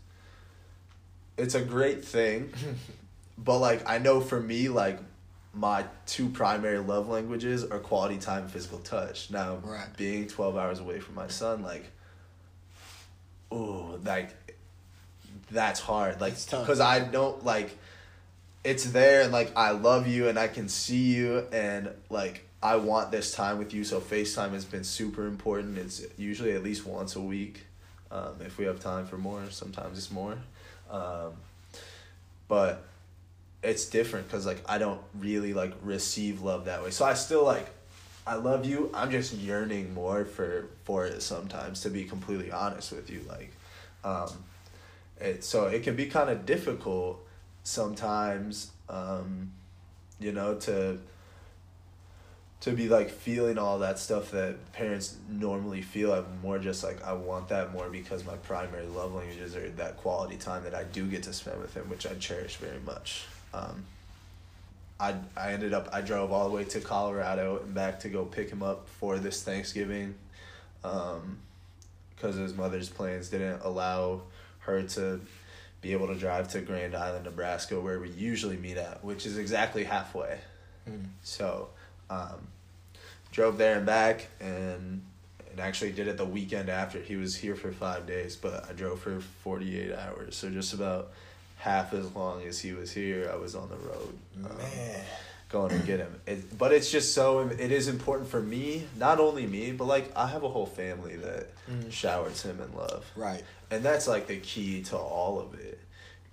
it's 1.37 1.55
a 1.55 1.61
great 1.61 2.03
thing. 2.03 2.53
but 3.37 3.59
like 3.59 3.87
I 3.89 3.97
know 3.97 4.21
for 4.21 4.39
me 4.39 4.69
like 4.69 4.99
my 5.53 5.85
two 6.05 6.29
primary 6.29 6.79
love 6.79 7.09
languages 7.09 7.63
are 7.63 7.79
quality 7.79 8.17
time 8.17 8.43
and 8.43 8.51
physical 8.51 8.79
touch. 8.79 9.31
Now 9.31 9.57
Right. 9.63 9.87
being 9.97 10.27
12 10.27 10.57
hours 10.57 10.79
away 10.79 10.99
from 10.99 11.15
my 11.15 11.27
son 11.27 11.63
like 11.63 11.85
oh 13.51 13.99
like 14.05 14.29
that's 15.51 15.79
hard 15.79 16.21
like 16.21 16.33
cuz 16.49 16.79
I 16.79 16.99
don't 16.99 17.43
like 17.43 17.77
it's 18.63 18.85
there 18.85 19.21
and 19.21 19.31
like 19.31 19.51
I 19.55 19.71
love 19.71 20.07
you 20.07 20.27
and 20.27 20.37
I 20.37 20.47
can 20.47 20.67
see 20.69 21.15
you 21.15 21.47
and 21.51 21.89
like 22.09 22.45
I 22.61 22.75
want 22.75 23.11
this 23.11 23.33
time 23.33 23.57
with 23.57 23.73
you 23.73 23.83
so 23.83 24.01
FaceTime 24.01 24.51
has 24.51 24.65
been 24.65 24.83
super 24.83 25.25
important. 25.25 25.77
It's 25.77 26.03
usually 26.17 26.51
at 26.51 26.63
least 26.63 26.85
once 26.85 27.15
a 27.15 27.21
week. 27.21 27.65
Um, 28.11 28.41
if 28.41 28.57
we 28.57 28.65
have 28.65 28.79
time 28.79 29.05
for 29.05 29.17
more, 29.17 29.41
sometimes 29.49 29.97
it's 29.97 30.11
more. 30.11 30.37
Um, 30.91 31.33
but 32.47 32.83
it's 33.63 33.85
different 33.85 34.27
because 34.27 34.45
like 34.45 34.61
I 34.67 34.77
don't 34.77 35.01
really 35.17 35.53
like 35.53 35.73
receive 35.83 36.41
love 36.41 36.65
that 36.65 36.83
way. 36.83 36.91
So 36.91 37.05
I 37.05 37.13
still 37.13 37.45
like 37.45 37.67
I 38.27 38.35
love 38.35 38.65
you. 38.65 38.91
I'm 38.93 39.09
just 39.09 39.33
yearning 39.33 39.93
more 39.93 40.25
for 40.25 40.67
for 40.83 41.05
it 41.05 41.21
sometimes 41.21 41.81
to 41.81 41.89
be 41.89 42.03
completely 42.03 42.51
honest 42.51 42.91
with 42.91 43.09
you 43.09 43.21
like 43.27 43.51
um 44.03 44.29
it 45.19 45.43
so 45.43 45.65
it 45.65 45.83
can 45.83 45.95
be 45.95 46.05
kind 46.05 46.29
of 46.29 46.45
difficult 46.45 47.19
sometimes 47.63 48.71
um 48.89 49.51
you 50.19 50.31
know 50.31 50.55
to 50.55 50.97
to 52.61 52.71
be 52.71 52.89
like 52.89 53.09
feeling 53.09 53.57
all 53.57 53.79
that 53.79 53.97
stuff 53.97 54.31
that 54.31 54.73
parents 54.73 55.15
normally 55.29 55.81
feel. 55.81 56.11
I'm 56.13 56.25
more 56.41 56.59
just 56.59 56.83
like 56.83 57.01
i 57.03 57.13
want 57.13 57.47
that 57.49 57.71
more 57.71 57.89
because 57.89 58.25
my 58.25 58.35
primary 58.37 58.85
love 58.85 59.13
languages 59.13 59.55
are 59.55 59.69
that 59.69 59.97
quality 59.97 60.35
time 60.35 60.63
that 60.63 60.75
i 60.75 60.83
do 60.83 61.05
get 61.05 61.23
to 61.23 61.33
spend 61.33 61.61
with 61.61 61.73
him 61.73 61.89
which 61.89 62.05
i 62.05 62.13
cherish 62.15 62.57
very 62.57 62.79
much. 62.85 63.25
Um, 63.53 63.85
I, 64.99 65.15
I 65.37 65.53
ended 65.53 65.73
up 65.73 65.89
i 65.93 66.01
drove 66.01 66.31
all 66.31 66.49
the 66.49 66.55
way 66.55 66.65
to 66.65 66.81
colorado 66.81 67.59
and 67.63 67.73
back 67.73 68.01
to 68.01 68.09
go 68.09 68.25
pick 68.25 68.49
him 68.49 68.61
up 68.61 68.87
for 68.99 69.17
this 69.17 69.41
thanksgiving 69.43 70.15
because 70.81 72.35
his 72.35 72.53
mother's 72.53 72.89
plans 72.89 73.29
didn't 73.29 73.61
allow 73.63 74.21
her 74.69 74.83
to 74.83 75.19
be 75.81 75.93
able 75.93 76.07
to 76.07 76.15
drive 76.15 76.47
to 76.49 76.61
grand 76.61 76.95
island 76.95 77.25
nebraska 77.25 77.79
where 77.79 77.99
we 77.99 78.09
usually 78.09 78.57
meet 78.57 78.77
at 78.77 79.03
which 79.03 79.25
is 79.25 79.37
exactly 79.37 79.83
halfway 79.83 80.37
Mm. 80.89 81.05
so, 81.21 81.69
um, 82.09 82.47
drove 83.31 83.57
there 83.59 83.77
and 83.77 83.85
back, 83.85 84.27
and 84.39 85.03
and 85.51 85.59
actually 85.59 85.91
did 85.91 86.07
it 86.07 86.17
the 86.17 86.25
weekend 86.25 86.67
after. 86.69 86.99
He 86.99 87.15
was 87.15 87.35
here 87.35 87.55
for 87.55 87.71
five 87.71 88.07
days, 88.07 88.35
but 88.35 88.65
I 88.67 88.73
drove 88.73 88.99
for 89.01 89.19
forty 89.19 89.79
eight 89.79 89.93
hours. 89.93 90.35
So 90.35 90.49
just 90.49 90.73
about 90.73 91.11
half 91.57 91.93
as 91.93 92.15
long 92.15 92.41
as 92.43 92.59
he 92.59 92.71
was 92.73 92.91
here, 92.91 93.29
I 93.31 93.35
was 93.35 93.53
on 93.55 93.69
the 93.69 93.75
road. 93.75 94.17
um, 94.49 94.57
Man. 94.57 95.03
Going 95.49 95.71
to 95.71 95.85
get 95.85 95.99
him. 95.99 96.21
It, 96.27 96.57
but 96.57 96.71
it's 96.71 96.91
just 96.91 97.13
so 97.13 97.39
it 97.47 97.71
is 97.71 97.87
important 97.87 98.29
for 98.29 98.39
me, 98.41 98.85
not 98.97 99.19
only 99.19 99.45
me, 99.47 99.71
but 99.71 99.85
like 99.85 100.11
I 100.15 100.27
have 100.27 100.43
a 100.43 100.49
whole 100.49 100.65
family 100.67 101.15
that 101.17 101.47
Mhm. 101.67 101.91
showers 101.91 102.41
him 102.43 102.59
in 102.61 102.73
love 102.75 103.05
Right. 103.15 103.43
and 103.71 103.83
that's 103.83 104.07
like 104.07 104.27
the 104.27 104.37
key 104.39 104.81
to 104.85 104.97
all 104.97 105.39
of 105.39 105.53
it 105.59 105.79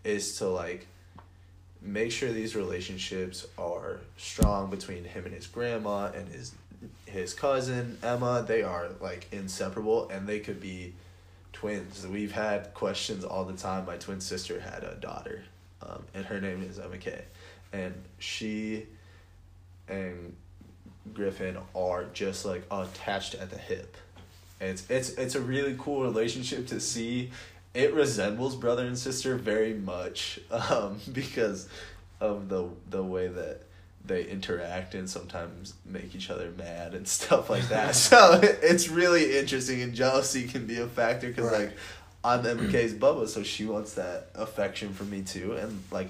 is 0.05 0.37
to 0.39 0.49
like 0.49 0.87
make 1.83 2.11
sure 2.13 2.33
these 2.33 2.57
relationships 2.57 3.47
are 3.59 4.01
strong 4.17 4.71
between 4.71 5.05
him 5.05 5.25
and 5.25 5.35
his 5.35 5.47
grandma 5.47 6.07
and 6.15 6.29
his 6.29 6.53
his 7.07 7.33
cousin 7.35 7.99
Emma 8.03 8.45
they 8.47 8.63
are 8.63 8.89
like 9.01 9.27
inseparable 9.33 10.09
and 10.11 10.27
they 10.27 10.41
could 10.41 10.61
be 10.61 10.95
twins 11.53 12.07
we've 12.07 12.33
had 12.33 12.73
questions 12.75 13.25
all 13.25 13.45
the 13.45 13.53
time 13.57 13.87
my 13.87 13.97
twin 13.97 14.21
sister 14.21 14.61
had 14.61 14.85
a 14.85 14.95
daughter 14.97 15.45
um, 15.83 16.03
and 16.15 16.25
her 16.27 16.41
name 16.41 16.63
is 16.63 16.79
Emma 16.79 16.99
Kay 16.99 17.23
and 17.73 17.95
she 18.19 18.87
and 19.89 20.35
Griffin 21.15 21.57
are 21.75 22.05
just 22.13 22.45
like 22.45 22.65
attached 22.71 23.35
at 23.35 23.51
the 23.51 23.59
hip 23.59 23.97
and 24.61 24.71
it's 24.71 24.89
it's 24.91 25.11
it's 25.11 25.35
a 25.35 25.41
really 25.41 25.77
cool 25.79 26.03
relationship 26.03 26.67
to 26.69 26.81
see. 26.81 27.31
It 27.75 27.93
resembles 27.93 28.57
brother 28.57 28.87
and 28.87 28.97
sister 28.99 29.37
very 29.37 29.75
much 29.75 30.41
um, 30.51 30.99
because 31.13 31.69
of 32.21 32.49
the 32.49 32.69
the 32.91 33.03
way 33.03 33.29
that 33.29 33.63
they 34.05 34.25
interact 34.25 34.95
and 34.95 35.11
sometimes 35.11 35.75
make 35.85 36.15
each 36.15 36.31
other 36.31 36.51
mad 36.57 36.95
and 36.95 37.07
stuff 37.19 37.51
like 37.51 37.69
that. 37.69 37.95
so 37.95 38.41
it's 38.43 38.89
really 38.89 39.37
interesting 39.39 39.83
and 39.83 39.95
jealousy 39.95 40.47
can 40.47 40.67
be 40.67 40.79
a 40.79 40.87
factor 40.87 41.29
because 41.29 41.51
Right. 41.51 41.67
like 41.69 41.77
I'm 42.25 42.43
MK's 42.43 42.93
Bubba, 42.95 43.29
so 43.29 43.43
she 43.45 43.67
wants 43.67 43.95
that 43.95 44.31
affection 44.35 44.93
from 44.93 45.11
me 45.11 45.23
too, 45.23 45.53
and 45.55 45.83
like. 45.91 46.09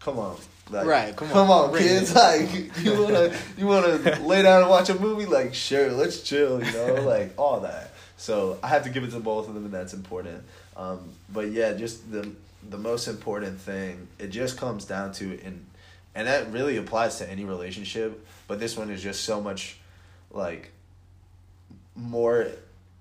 Come 0.00 0.18
on, 0.18 0.36
like, 0.70 0.86
Right, 0.86 1.16
come 1.16 1.28
come 1.28 1.50
on, 1.50 1.70
on, 1.70 1.78
kids. 1.78 2.14
Like, 2.14 2.50
you 2.82 3.02
wanna, 3.02 3.36
you 3.56 3.66
wanna 3.66 3.96
lay 4.22 4.42
down 4.42 4.62
and 4.62 4.70
watch 4.70 4.88
a 4.88 4.94
movie? 4.94 5.26
Like, 5.26 5.54
sure, 5.54 5.90
let's 5.92 6.22
chill. 6.22 6.64
You 6.64 6.72
know, 6.72 6.94
like 7.06 7.34
all 7.38 7.60
that. 7.60 7.92
So 8.16 8.58
I 8.62 8.68
have 8.68 8.84
to 8.84 8.90
give 8.90 9.04
it 9.04 9.10
to 9.10 9.20
both 9.20 9.48
of 9.48 9.54
them, 9.54 9.64
and 9.64 9.74
that's 9.74 9.92
important. 9.92 10.42
Um, 10.76 11.10
but 11.32 11.50
yeah, 11.50 11.74
just 11.74 12.10
the 12.10 12.30
the 12.68 12.78
most 12.78 13.08
important 13.08 13.60
thing. 13.60 14.08
It 14.18 14.28
just 14.28 14.56
comes 14.56 14.84
down 14.84 15.12
to 15.14 15.38
and 15.44 15.66
and 16.14 16.28
that 16.28 16.50
really 16.52 16.76
applies 16.76 17.18
to 17.18 17.28
any 17.28 17.44
relationship. 17.44 18.26
But 18.46 18.60
this 18.60 18.76
one 18.76 18.90
is 18.90 19.02
just 19.02 19.24
so 19.24 19.40
much, 19.40 19.78
like, 20.30 20.70
more 21.96 22.48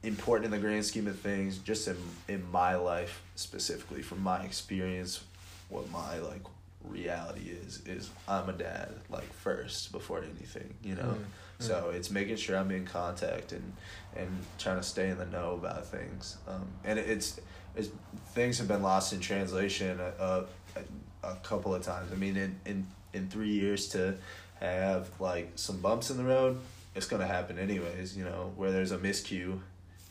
important 0.04 0.46
in 0.46 0.52
the 0.52 0.58
grand 0.58 0.86
scheme 0.86 1.08
of 1.08 1.20
things. 1.20 1.60
Just 1.60 1.88
in 1.88 1.98
in 2.28 2.52
my 2.52 2.76
life 2.76 3.22
specifically, 3.36 4.02
from 4.02 4.22
my 4.22 4.44
experience, 4.44 5.24
what 5.70 5.90
my 5.92 6.20
like 6.20 6.42
reality 6.84 7.50
is 7.50 7.82
is 7.86 8.10
I'm 8.28 8.50
a 8.50 8.54
dad 8.54 8.90
like 9.10 9.32
first 9.34 9.92
before 9.92 10.20
anything. 10.20 10.74
You 10.84 10.96
know. 10.96 11.16
Mm, 11.20 11.24
So 11.60 11.92
it's 11.96 12.10
making 12.12 12.36
sure 12.38 12.58
I'm 12.58 12.72
in 12.72 12.86
contact 12.86 13.52
and 13.54 13.74
and 14.16 14.28
trying 14.58 14.78
to 14.78 14.84
stay 14.84 15.10
in 15.10 15.18
the 15.18 15.26
know 15.26 15.54
about 15.54 15.86
things. 15.88 16.38
Um, 16.48 16.68
and 16.84 17.00
it's 17.00 17.40
it's 17.76 17.90
things 18.34 18.58
have 18.60 18.68
been 18.68 18.82
lost 18.84 19.14
in 19.14 19.20
translation 19.20 20.00
a, 20.00 20.46
a, 20.76 21.28
a 21.32 21.36
couple 21.38 21.74
of 21.74 21.82
times. 21.84 22.12
I 22.12 22.16
mean, 22.16 22.36
in, 22.38 22.60
in 22.66 22.88
in 23.14 23.28
three 23.30 23.52
years 23.54 23.88
to 23.90 24.16
have 24.60 25.10
like 25.20 25.52
some 25.56 25.78
bumps 25.80 26.10
in 26.10 26.18
the 26.18 26.24
road, 26.24 26.60
it's 26.96 27.06
gonna 27.06 27.28
happen 27.28 27.58
anyways. 27.58 28.18
You 28.18 28.26
know, 28.26 28.52
where 28.56 28.72
there's 28.72 28.92
a 28.92 28.98
miscue, 28.98 29.60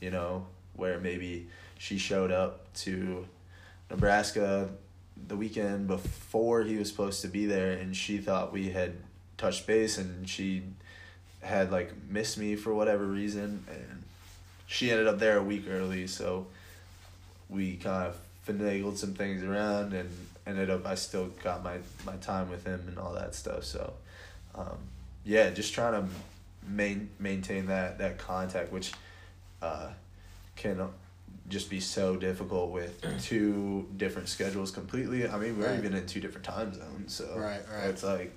you 0.00 0.10
know, 0.10 0.46
where 0.74 0.98
maybe 1.00 1.48
she 1.78 1.98
showed 1.98 2.30
up 2.30 2.72
to 2.74 3.26
Nebraska 3.90 4.68
the 5.28 5.36
weekend 5.36 5.86
before 5.86 6.62
he 6.62 6.76
was 6.76 6.88
supposed 6.88 7.22
to 7.22 7.28
be 7.28 7.46
there, 7.46 7.72
and 7.72 7.96
she 7.96 8.18
thought 8.18 8.52
we 8.52 8.70
had 8.70 8.94
touched 9.36 9.66
base, 9.66 9.98
and 9.98 10.28
she 10.28 10.62
had 11.42 11.72
like 11.72 11.92
missed 12.08 12.38
me 12.38 12.56
for 12.56 12.74
whatever 12.74 13.04
reason, 13.04 13.64
and 13.68 14.02
she 14.66 14.90
ended 14.90 15.06
up 15.06 15.18
there 15.18 15.38
a 15.38 15.42
week 15.42 15.64
early, 15.68 16.06
so 16.06 16.46
we 17.48 17.76
kind 17.76 18.08
of 18.08 18.16
finagled 18.46 18.96
some 18.96 19.14
things 19.14 19.42
around, 19.42 19.92
and 19.92 20.10
ended 20.46 20.70
up 20.70 20.86
I 20.86 20.94
still 20.94 21.28
got 21.42 21.62
my 21.62 21.78
my 22.04 22.16
time 22.16 22.50
with 22.50 22.64
him 22.64 22.82
and 22.88 22.98
all 22.98 23.12
that 23.14 23.34
stuff. 23.34 23.64
So, 23.64 23.92
um, 24.54 24.78
yeah, 25.24 25.50
just 25.50 25.74
trying 25.74 26.02
to 26.02 26.08
main 26.66 27.10
maintain 27.18 27.66
that 27.66 27.98
that 27.98 28.18
contact, 28.18 28.72
which 28.72 28.92
uh, 29.60 29.88
can 30.56 30.88
just 31.48 31.68
be 31.68 31.80
so 31.80 32.16
difficult 32.16 32.70
with 32.70 33.02
two 33.22 33.88
different 33.96 34.28
schedules 34.28 34.70
completely. 34.70 35.28
I 35.28 35.38
mean, 35.38 35.58
we're 35.58 35.66
Right. 35.68 35.78
even 35.78 35.94
in 35.94 36.06
two 36.06 36.20
different 36.20 36.44
time 36.46 36.72
zones, 36.72 37.14
so 37.14 37.34
Right, 37.36 37.60
right. 37.72 37.88
it's 37.90 38.02
like 38.02 38.32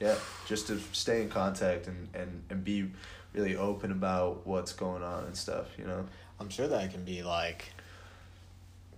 yeah, 0.00 0.14
just 0.46 0.66
to 0.68 0.80
stay 0.92 1.20
in 1.22 1.28
contact 1.28 1.86
and, 1.86 2.08
and, 2.14 2.42
and 2.48 2.64
be 2.64 2.90
really 3.34 3.54
open 3.54 3.92
about 3.92 4.46
what's 4.46 4.72
going 4.72 5.02
on 5.02 5.24
and 5.24 5.36
stuff, 5.36 5.66
you 5.78 5.84
know? 5.84 6.06
I'm 6.40 6.48
sure 6.48 6.66
that 6.68 6.90
can 6.90 7.04
be 7.04 7.22
like 7.22 7.66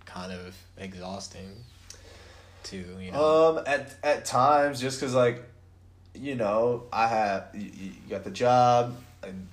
kind 0.05 0.31
of 0.31 0.55
exhausting 0.77 1.51
too, 2.63 2.85
you 3.01 3.11
know. 3.11 3.57
Um, 3.57 3.63
at, 3.67 3.95
at 4.01 4.23
times, 4.23 4.79
just 4.79 5.01
cause 5.01 5.13
like, 5.13 5.43
you 6.15 6.35
know, 6.35 6.83
I 6.93 7.07
have, 7.09 7.47
you, 7.53 7.69
you 7.75 7.91
got 8.09 8.23
the 8.23 8.31
job, 8.31 8.95
and 9.23 9.47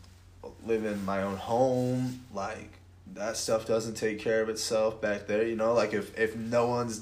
live 0.64 0.84
in 0.84 1.04
my 1.04 1.22
own 1.22 1.36
home, 1.36 2.24
like, 2.32 2.70
that 3.14 3.36
stuff 3.36 3.66
doesn't 3.66 3.94
take 3.94 4.18
care 4.18 4.40
of 4.40 4.48
itself 4.48 5.00
back 5.00 5.26
there, 5.26 5.44
you 5.46 5.56
know? 5.56 5.74
Like, 5.74 5.92
if, 5.94 6.16
if 6.18 6.36
no 6.36 6.68
one's 6.68 7.00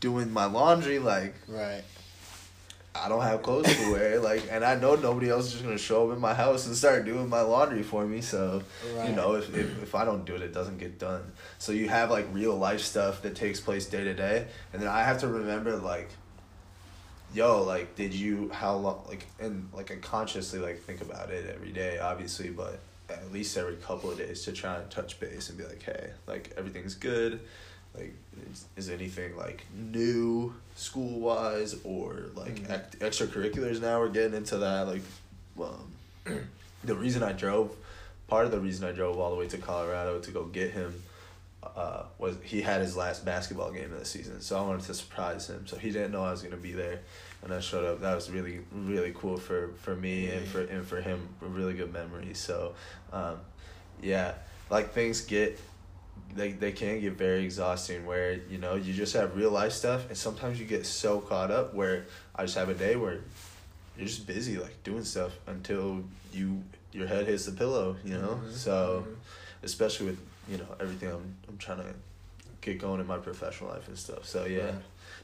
doing 0.00 0.32
my 0.32 0.44
laundry, 0.46 0.98
like, 0.98 1.34
right. 1.48 1.82
I 2.96 3.08
don't 3.08 3.22
have 3.22 3.42
clothes 3.42 3.74
to 3.74 3.92
wear, 3.92 4.20
like, 4.30 4.44
and 4.50 4.64
I 4.64 4.76
know 4.76 4.94
nobody 4.94 5.28
else 5.28 5.46
is 5.46 5.52
just 5.52 5.64
gonna 5.64 5.78
show 5.78 6.08
up 6.08 6.14
in 6.16 6.20
my 6.20 6.32
house 6.34 6.66
and 6.66 6.76
start 6.76 7.04
doing 7.04 7.28
my 7.28 7.40
laundry 7.40 7.82
for 7.82 8.06
me. 8.06 8.20
So, 8.20 8.62
Right. 8.94 9.08
you 9.08 9.16
know, 9.16 9.34
if, 9.34 9.52
if 9.54 9.82
if 9.82 9.94
I 9.96 10.04
don't 10.04 10.24
do 10.24 10.34
it, 10.36 10.42
it 10.42 10.54
doesn't 10.54 10.78
get 10.78 10.98
done. 10.98 11.32
So 11.58 11.72
you 11.72 11.88
have 11.88 12.10
like 12.10 12.26
real 12.32 12.54
life 12.56 12.80
stuff 12.80 13.22
that 13.22 13.34
takes 13.34 13.60
place 13.60 13.86
day 13.86 14.04
to 14.04 14.14
day, 14.14 14.46
and 14.72 14.80
then 14.80 14.88
I 14.88 15.02
have 15.02 15.18
to 15.20 15.28
remember 15.28 15.76
like, 15.76 16.08
yo, 17.34 17.64
like, 17.64 17.96
did 17.96 18.14
you 18.14 18.50
how 18.52 18.76
long 18.76 19.04
like 19.08 19.26
and 19.40 19.68
like 19.72 19.90
I 19.90 19.96
consciously 19.96 20.60
like 20.60 20.80
think 20.82 21.00
about 21.00 21.30
it 21.30 21.50
every 21.52 21.72
day, 21.72 21.98
obviously, 21.98 22.50
but 22.50 22.78
at 23.10 23.32
least 23.32 23.56
every 23.56 23.76
couple 23.76 24.10
of 24.10 24.18
days 24.18 24.42
to 24.44 24.52
try 24.52 24.76
and 24.78 24.90
touch 24.90 25.20
base 25.20 25.48
and 25.50 25.58
be 25.58 25.64
like, 25.64 25.82
hey, 25.82 26.10
like 26.26 26.52
everything's 26.56 26.94
good. 26.94 27.40
Like, 27.94 28.14
is, 28.50 28.64
is 28.76 28.90
anything 28.90 29.36
like 29.36 29.64
new 29.74 30.54
school 30.74 31.20
wise 31.20 31.76
or 31.84 32.24
like 32.34 32.56
Mhm. 32.56 32.70
act- 32.70 32.98
extracurriculars 33.00 33.80
now? 33.80 34.00
We're 34.00 34.08
getting 34.08 34.34
into 34.34 34.58
that. 34.58 34.88
Like, 34.88 35.02
um, 35.60 35.92
the 36.84 36.94
reason 36.94 37.22
I 37.22 37.32
drove, 37.32 37.70
part 38.26 38.46
of 38.46 38.50
the 38.50 38.58
reason 38.58 38.88
I 38.88 38.92
drove 38.92 39.18
all 39.18 39.30
the 39.30 39.36
way 39.36 39.48
to 39.48 39.58
Colorado 39.58 40.18
to 40.18 40.30
go 40.30 40.44
get 40.44 40.72
him, 40.72 41.02
uh, 41.76 42.02
was 42.18 42.36
he 42.42 42.62
had 42.62 42.80
his 42.80 42.96
last 42.96 43.24
basketball 43.24 43.70
game 43.72 43.92
of 43.92 43.98
the 43.98 44.04
season, 44.04 44.40
so 44.40 44.58
I 44.58 44.62
wanted 44.62 44.82
to 44.86 44.94
surprise 44.94 45.48
him. 45.48 45.66
So 45.66 45.76
he 45.76 45.90
didn't 45.90 46.12
know 46.12 46.24
I 46.24 46.30
was 46.30 46.42
gonna 46.42 46.56
be 46.56 46.72
there, 46.72 47.00
and 47.42 47.52
I 47.52 47.60
showed 47.60 47.84
up. 47.84 48.00
That 48.00 48.14
was 48.14 48.30
really 48.30 48.60
really 48.72 49.12
cool 49.16 49.36
for 49.36 49.70
for 49.80 49.94
me 49.96 50.28
and 50.28 50.46
for 50.46 50.60
and 50.62 50.84
for 50.86 51.00
him. 51.00 51.28
A 51.42 51.46
really 51.46 51.74
good 51.74 51.92
memory. 51.92 52.34
So, 52.34 52.74
um, 53.12 53.38
yeah, 54.02 54.34
like 54.70 54.92
things 54.92 55.20
get. 55.22 55.58
They, 56.36 56.50
they 56.50 56.72
can 56.72 57.00
get 57.00 57.12
very 57.12 57.44
exhausting 57.44 58.06
where 58.06 58.32
you 58.50 58.58
know 58.58 58.74
you 58.74 58.92
just 58.92 59.14
have 59.14 59.36
real 59.36 59.50
life 59.52 59.72
stuff 59.72 60.08
and 60.08 60.16
sometimes 60.18 60.58
you 60.58 60.66
get 60.66 60.84
so 60.84 61.20
caught 61.20 61.52
up 61.52 61.74
where 61.74 62.06
I 62.34 62.42
just 62.44 62.56
have 62.56 62.68
a 62.68 62.74
day 62.74 62.96
where 62.96 63.20
you're 63.96 64.06
just 64.06 64.26
busy 64.26 64.56
like 64.56 64.82
doing 64.82 65.04
stuff 65.04 65.32
until 65.46 66.02
you 66.32 66.64
your 66.92 67.06
head 67.06 67.26
hits 67.26 67.46
the 67.46 67.52
pillow 67.52 67.96
you 68.04 68.14
know 68.18 68.40
Mhm, 68.44 68.52
so 68.52 69.04
mhm. 69.06 69.14
especially 69.62 70.06
with 70.06 70.18
you 70.48 70.56
know 70.58 70.66
everything 70.80 71.10
I'm 71.10 71.34
I'm 71.48 71.58
trying 71.58 71.78
to 71.78 71.94
get 72.60 72.78
going 72.78 73.00
in 73.00 73.06
my 73.06 73.18
professional 73.18 73.70
life 73.70 73.88
and 73.88 73.98
stuff 73.98 74.24
so 74.26 74.44
yeah 74.46 74.64
Right. 74.66 74.74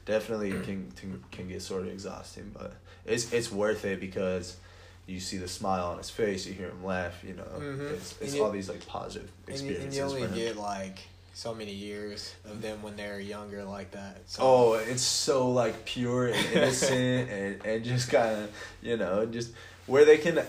definitely 0.05 0.51
can, 0.51 0.91
can 0.95 1.23
can 1.31 1.47
get 1.47 1.61
sort 1.61 1.83
of 1.83 1.89
exhausting 1.89 2.51
but 2.53 2.73
it's 3.05 3.31
it's 3.33 3.51
worth 3.51 3.83
it 3.85 3.99
because 3.99 4.57
you 5.07 5.19
see 5.19 5.37
the 5.37 5.47
smile 5.47 5.85
on 5.87 5.97
his 5.97 6.09
face 6.09 6.45
you 6.45 6.53
hear 6.53 6.69
him 6.69 6.83
laugh 6.83 7.23
you 7.23 7.33
know 7.33 7.43
Mhm. 7.59 7.91
it's, 7.91 8.15
it's 8.21 8.35
you- 8.35 8.43
all 8.43 8.51
these 8.51 8.69
like 8.69 8.85
positive 8.87 9.29
And 9.47 9.59
you, 9.59 9.71
experiences 9.71 9.99
and 9.99 10.11
you 10.19 10.25
only 10.25 10.39
get 10.39 10.55
like 10.57 10.99
so 11.33 11.55
many 11.55 11.71
years 11.73 12.35
of 12.45 12.61
them 12.61 12.83
when 12.83 12.95
they're 12.97 13.19
younger 13.19 13.63
like 13.63 13.91
that. 13.91 14.17
So, 14.27 14.41
Oh, 14.43 14.73
it's 14.73 15.01
so 15.01 15.49
like 15.49 15.85
pure 15.85 16.27
and 16.27 16.45
innocent 16.53 17.29
and, 17.31 17.65
and 17.65 17.83
just 17.85 18.11
kind 18.11 18.43
of, 18.43 18.51
you 18.81 18.97
know, 18.97 19.25
just 19.25 19.53
where 19.87 20.03
they 20.03 20.17
can 20.17 20.43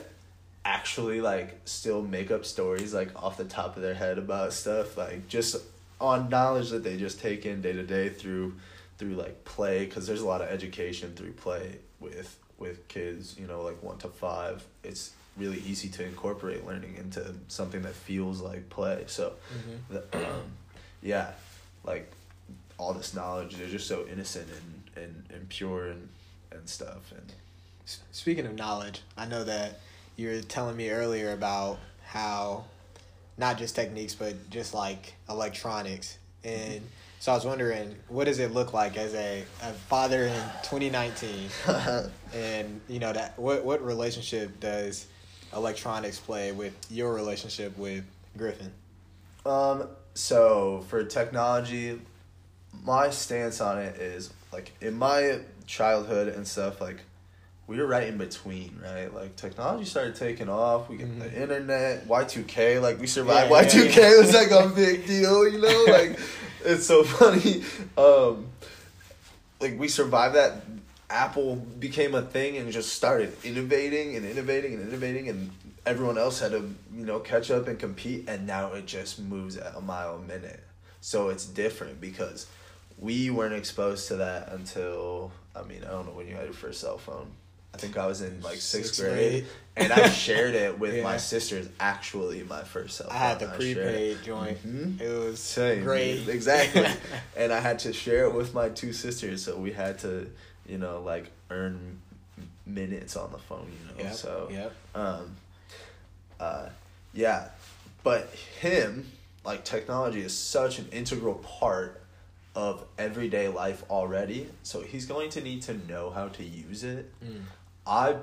actually 0.64 1.20
like 1.20 1.60
still 1.64 2.02
make 2.02 2.30
up 2.30 2.44
stories 2.44 2.94
like 2.94 3.10
off 3.20 3.36
the 3.36 3.44
top 3.44 3.76
of 3.76 3.82
their 3.82 3.94
head 3.94 4.16
about 4.18 4.52
stuff 4.52 4.96
like 4.96 5.26
just 5.28 5.56
on 6.00 6.28
knowledge 6.28 6.70
that 6.70 6.84
they 6.84 6.96
just 6.96 7.20
take 7.20 7.44
in 7.46 7.60
day 7.60 7.72
to 7.72 7.82
day 7.82 8.08
through 8.08 8.54
through 8.98 9.14
like 9.14 9.44
play 9.44 9.84
because 9.84 10.06
there's 10.06 10.20
a 10.20 10.26
lot 10.26 10.40
of 10.40 10.48
education 10.48 11.12
through 11.16 11.32
play 11.32 11.78
with 12.00 12.38
with 12.58 12.86
kids 12.88 13.36
you 13.38 13.46
know 13.46 13.62
like 13.62 13.82
one 13.82 13.98
to 13.98 14.08
five 14.08 14.64
it's 14.84 15.12
really 15.36 15.60
easy 15.66 15.88
to 15.88 16.04
incorporate 16.04 16.64
learning 16.66 16.94
into 16.96 17.34
something 17.48 17.82
that 17.82 17.94
feels 17.94 18.40
like 18.40 18.68
play 18.70 19.02
so 19.06 19.32
Mhm. 19.52 19.78
the, 20.10 20.16
um, 20.30 20.42
yeah, 21.02 21.32
like 21.84 22.08
all 22.78 22.92
this 22.94 23.12
knowledge, 23.14 23.56
they're 23.56 23.66
just 23.68 23.88
so 23.88 24.06
innocent 24.06 24.46
and, 24.96 25.04
and, 25.04 25.24
and 25.34 25.48
pure 25.48 25.86
and, 25.88 26.08
and 26.52 26.68
stuff. 26.68 27.10
And 27.12 27.32
Speaking 28.12 28.46
of 28.46 28.54
knowledge, 28.54 29.00
I 29.16 29.26
know 29.26 29.42
that 29.44 29.80
you 30.22 30.28
were 30.28 30.40
telling 30.40 30.76
me 30.76 30.90
earlier 30.90 31.32
about 31.32 31.78
how 32.04 32.64
not 33.36 33.58
just 33.58 33.74
techniques, 33.74 34.14
but 34.14 34.50
just 34.50 34.72
like 34.72 35.14
electronics. 35.28 36.16
And 36.44 36.80
so 37.18 37.32
I 37.32 37.34
was 37.34 37.44
wondering, 37.44 37.96
what 38.08 38.24
does 38.24 38.38
it 38.38 38.52
look 38.52 38.72
like 38.72 38.96
as 38.96 39.14
a, 39.14 39.44
a 39.62 39.72
father 39.72 40.24
in 40.24 40.42
2019? 40.62 41.48
And, 42.34 42.80
you 42.88 42.98
know, 42.98 43.12
that 43.12 43.38
what, 43.38 43.62
what 43.62 43.84
relationship 43.84 44.58
does 44.58 45.06
electronics 45.54 46.18
play 46.18 46.50
with 46.50 46.74
your 46.90 47.12
relationship 47.12 47.76
with 47.76 48.04
Griffin? 48.38 48.72
um, 49.44 49.88
so 50.14 50.82
for 50.88 51.04
technology, 51.04 52.00
my 52.84 53.10
stance 53.10 53.60
on 53.60 53.78
it 53.78 53.96
is 53.96 54.32
like 54.50 54.72
in 54.80 54.94
my 54.94 55.40
childhood 55.66 56.28
and 56.28 56.46
stuff, 56.46 56.80
like 56.80 57.00
we 57.66 57.78
were 57.78 57.86
right 57.86 58.08
in 58.08 58.18
between, 58.18 58.78
right? 58.82 59.12
Like 59.14 59.36
technology 59.36 59.84
started 59.84 60.14
taking 60.16 60.48
off. 60.48 60.88
We 60.88 60.96
get 60.96 61.08
Mhm. 61.08 61.20
the 61.20 61.42
internet, 61.42 62.06
Y 62.06 62.24
two 62.24 62.42
K. 62.44 62.78
Like 62.78 63.00
we 63.00 63.06
survived 63.06 63.50
Y 63.50 63.64
two 63.64 63.88
K. 63.88 64.02
It 64.10 64.18
was 64.18 64.34
like 64.34 64.50
a 64.50 64.68
big 64.68 65.06
deal, 65.06 65.48
you 65.48 65.58
know. 65.60 65.84
Like 65.88 66.18
it's 66.64 66.86
so 66.86 67.02
funny. 67.04 67.62
Um, 67.96 68.46
like 69.60 69.78
we 69.78 69.88
survived 69.88 70.34
that. 70.34 70.62
Apple 71.10 71.56
became 71.56 72.14
a 72.14 72.22
thing 72.22 72.56
and 72.56 72.72
just 72.72 72.94
started 72.94 73.36
innovating 73.44 74.16
and 74.16 74.24
innovating 74.24 74.72
and 74.74 74.88
innovating, 74.88 75.28
and 75.28 75.50
everyone 75.84 76.16
else 76.16 76.40
had 76.40 76.52
to 76.52 76.74
you 76.94 77.04
know 77.04 77.20
catch 77.20 77.50
up 77.50 77.68
and 77.68 77.78
compete. 77.78 78.24
And 78.28 78.46
now 78.46 78.72
it 78.72 78.86
just 78.86 79.18
moves 79.18 79.56
at 79.58 79.74
a 79.76 79.80
mile 79.80 80.14
a 80.16 80.18
minute. 80.26 80.60
So 81.02 81.28
it's 81.28 81.44
different 81.44 82.00
because 82.00 82.46
we 82.98 83.28
weren't 83.30 83.54
exposed 83.54 84.08
to 84.08 84.16
that 84.16 84.52
until 84.52 85.32
I 85.54 85.62
mean 85.64 85.84
I 85.84 85.90
don't 85.90 86.06
know 86.06 86.12
when 86.12 86.26
you 86.28 86.34
had 86.34 86.44
your 86.44 86.54
first 86.54 86.80
cell 86.80 86.96
phone. 86.98 87.30
I 87.74 87.78
think 87.78 87.96
I 87.96 88.06
was 88.06 88.20
in 88.20 88.40
like 88.42 88.56
sixth, 88.56 88.94
Sixth 88.94 89.00
grade, 89.00 89.14
grade. 89.44 89.46
and 89.76 89.92
I 89.92 90.08
shared 90.10 90.54
it 90.54 90.78
with 90.78 90.94
Yeah. 90.94 91.02
my 91.04 91.16
sisters. 91.16 91.68
Actually, 91.80 92.42
my 92.42 92.62
first 92.62 92.96
cell 92.98 93.08
phone. 93.08 93.16
I 93.16 93.20
had 93.20 93.38
the 93.38 93.46
shared 93.46 93.58
prepaid 93.58 94.22
joint. 94.22 94.58
Mhm. 94.66 95.00
It 95.00 95.08
was 95.18 95.40
Same, 95.40 95.82
great. 95.82 96.28
exactly. 96.28 96.86
and 97.36 97.52
I 97.52 97.60
had 97.60 97.78
to 97.80 97.92
share 97.92 98.24
it 98.24 98.34
with 98.34 98.52
my 98.54 98.68
two 98.68 98.92
sisters, 98.92 99.42
so 99.42 99.56
we 99.56 99.72
had 99.72 99.98
to, 100.00 100.30
you 100.66 100.76
know, 100.78 101.00
like 101.00 101.30
earn 101.50 102.00
minutes 102.66 103.16
on 103.16 103.32
the 103.32 103.38
phone, 103.38 103.70
you 103.72 103.88
know. 103.96 104.04
Yep, 104.04 104.14
So, 104.14 104.48
yep. 104.52 104.72
um, 104.94 105.36
uh, 106.38 106.68
yeah, 107.14 107.48
but 108.02 108.28
him, 108.60 109.10
like 109.44 109.64
technology, 109.64 110.20
is 110.20 110.36
such 110.36 110.78
an 110.78 110.88
integral 110.92 111.34
part 111.36 112.00
of 112.54 112.84
everyday 112.98 113.48
life 113.48 113.82
already. 113.90 114.48
So 114.62 114.82
he's 114.82 115.06
going 115.06 115.30
to 115.30 115.40
need 115.40 115.62
to 115.62 115.74
know 115.88 116.10
how 116.10 116.28
to 116.28 116.44
use 116.44 116.84
it. 116.84 117.10
Mm. 117.24 117.40
I 117.86 118.16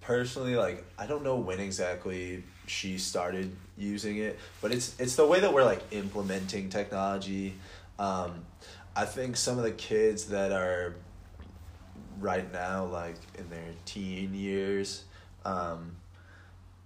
personally 0.00 0.54
like 0.54 0.84
I 0.98 1.06
don't 1.06 1.24
know 1.24 1.36
when 1.36 1.58
exactly 1.60 2.44
she 2.66 2.98
started 2.98 3.54
using 3.76 4.18
it, 4.18 4.38
but 4.60 4.72
it's 4.72 4.98
it's 4.98 5.16
the 5.16 5.26
way 5.26 5.40
that 5.40 5.52
we're 5.52 5.64
like 5.64 5.82
implementing 5.90 6.68
technology. 6.68 7.54
Um, 7.98 8.44
I 8.94 9.04
think 9.04 9.36
some 9.36 9.58
of 9.58 9.64
the 9.64 9.72
kids 9.72 10.26
that 10.26 10.52
are 10.52 10.94
right 12.20 12.50
now 12.52 12.86
like 12.86 13.16
in 13.38 13.48
their 13.50 13.72
teen 13.84 14.34
years, 14.34 15.04
um, 15.44 15.96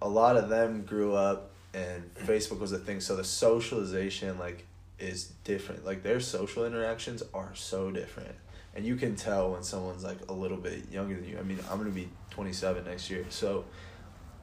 a 0.01 0.09
lot 0.09 0.37
of 0.37 0.49
them 0.49 0.83
grew 0.83 1.15
up 1.15 1.51
and 1.73 2.13
Facebook 2.15 2.59
was 2.59 2.71
a 2.71 2.79
thing, 2.79 2.99
so 2.99 3.15
the 3.15 3.23
socialization 3.23 4.37
like 4.37 4.65
is 4.99 5.31
different. 5.43 5.85
Like 5.85 6.03
their 6.03 6.19
social 6.19 6.65
interactions 6.65 7.23
are 7.33 7.51
so 7.55 7.91
different. 7.91 8.35
And 8.73 8.85
you 8.85 8.95
can 8.95 9.15
tell 9.15 9.51
when 9.51 9.63
someone's 9.63 10.03
like 10.03 10.17
a 10.29 10.33
little 10.33 10.57
bit 10.57 10.89
younger 10.91 11.15
than 11.15 11.27
you. 11.27 11.37
I 11.37 11.43
mean, 11.43 11.59
I'm 11.69 11.77
gonna 11.77 11.89
be 11.89 12.09
twenty 12.41 12.53
seven 12.53 12.83
next 12.85 13.11
year, 13.11 13.23
so 13.29 13.65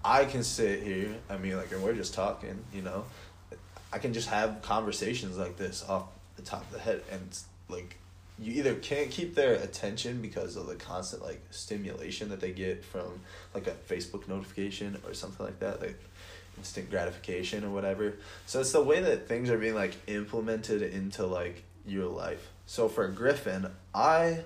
I 0.05 0.25
can 0.25 0.45
sit 0.45 0.85
here. 0.85 1.17
I 1.29 1.37
mean, 1.37 1.57
like, 1.57 1.73
and 1.73 1.83
we're 1.83 1.95
just 1.95 2.15
talking. 2.15 2.57
You 2.73 2.83
know, 2.83 3.05
I 3.93 3.99
can 3.99 4.13
just 4.13 4.29
have 4.29 4.63
conversations 4.63 5.37
like 5.37 5.57
this 5.57 5.85
off 5.89 6.05
the 6.37 6.43
top 6.43 6.63
of 6.63 6.71
the 6.71 6.79
head, 6.79 7.03
and 7.11 7.37
like, 7.69 7.97
you 8.39 8.53
either 8.53 8.77
can't 8.77 9.11
keep 9.11 9.35
their 9.35 9.55
attention 9.55 10.23
because 10.23 10.55
of 10.55 10.69
the 10.69 10.77
constant 10.77 11.25
like 11.25 11.43
stimulation 11.51 12.29
that 12.29 12.39
they 12.39 12.53
get 12.53 12.85
from 12.85 13.21
like 13.53 13.67
a 13.67 13.73
Facebook 13.73 14.29
notification 14.29 14.97
or 15.05 15.13
something 15.13 15.45
like 15.45 15.59
that, 15.59 15.81
like 15.81 15.99
instant 16.57 16.91
gratification 16.91 17.65
or 17.65 17.71
whatever. 17.71 18.15
So 18.47 18.61
it's 18.61 18.71
the 18.71 18.81
way 18.81 19.01
that 19.01 19.27
things 19.27 19.51
are 19.51 19.59
being 19.59 19.75
like 19.75 19.97
implemented 20.07 20.83
into 20.83 21.27
like 21.27 21.65
your 21.85 22.07
life. 22.07 22.49
So 22.67 22.89
for 22.89 23.09
Griffin, 23.09 23.67
I 23.93 24.45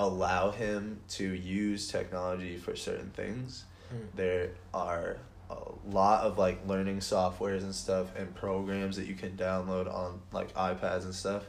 allow 0.00 0.50
him 0.50 0.98
to 1.10 1.24
use 1.24 1.88
technology 1.88 2.56
for 2.56 2.74
certain 2.74 3.10
things. 3.10 3.64
Mm. 3.92 4.06
There 4.16 4.50
are 4.72 5.18
a 5.50 5.56
lot 5.90 6.24
of 6.24 6.38
like 6.38 6.66
learning 6.66 7.00
softwares 7.00 7.62
and 7.62 7.74
stuff 7.74 8.16
and 8.16 8.34
programs 8.34 8.96
that 8.96 9.06
you 9.06 9.14
can 9.14 9.32
download 9.36 9.92
on 9.92 10.20
like 10.32 10.54
iPads 10.54 11.04
and 11.04 11.14
stuff. 11.14 11.44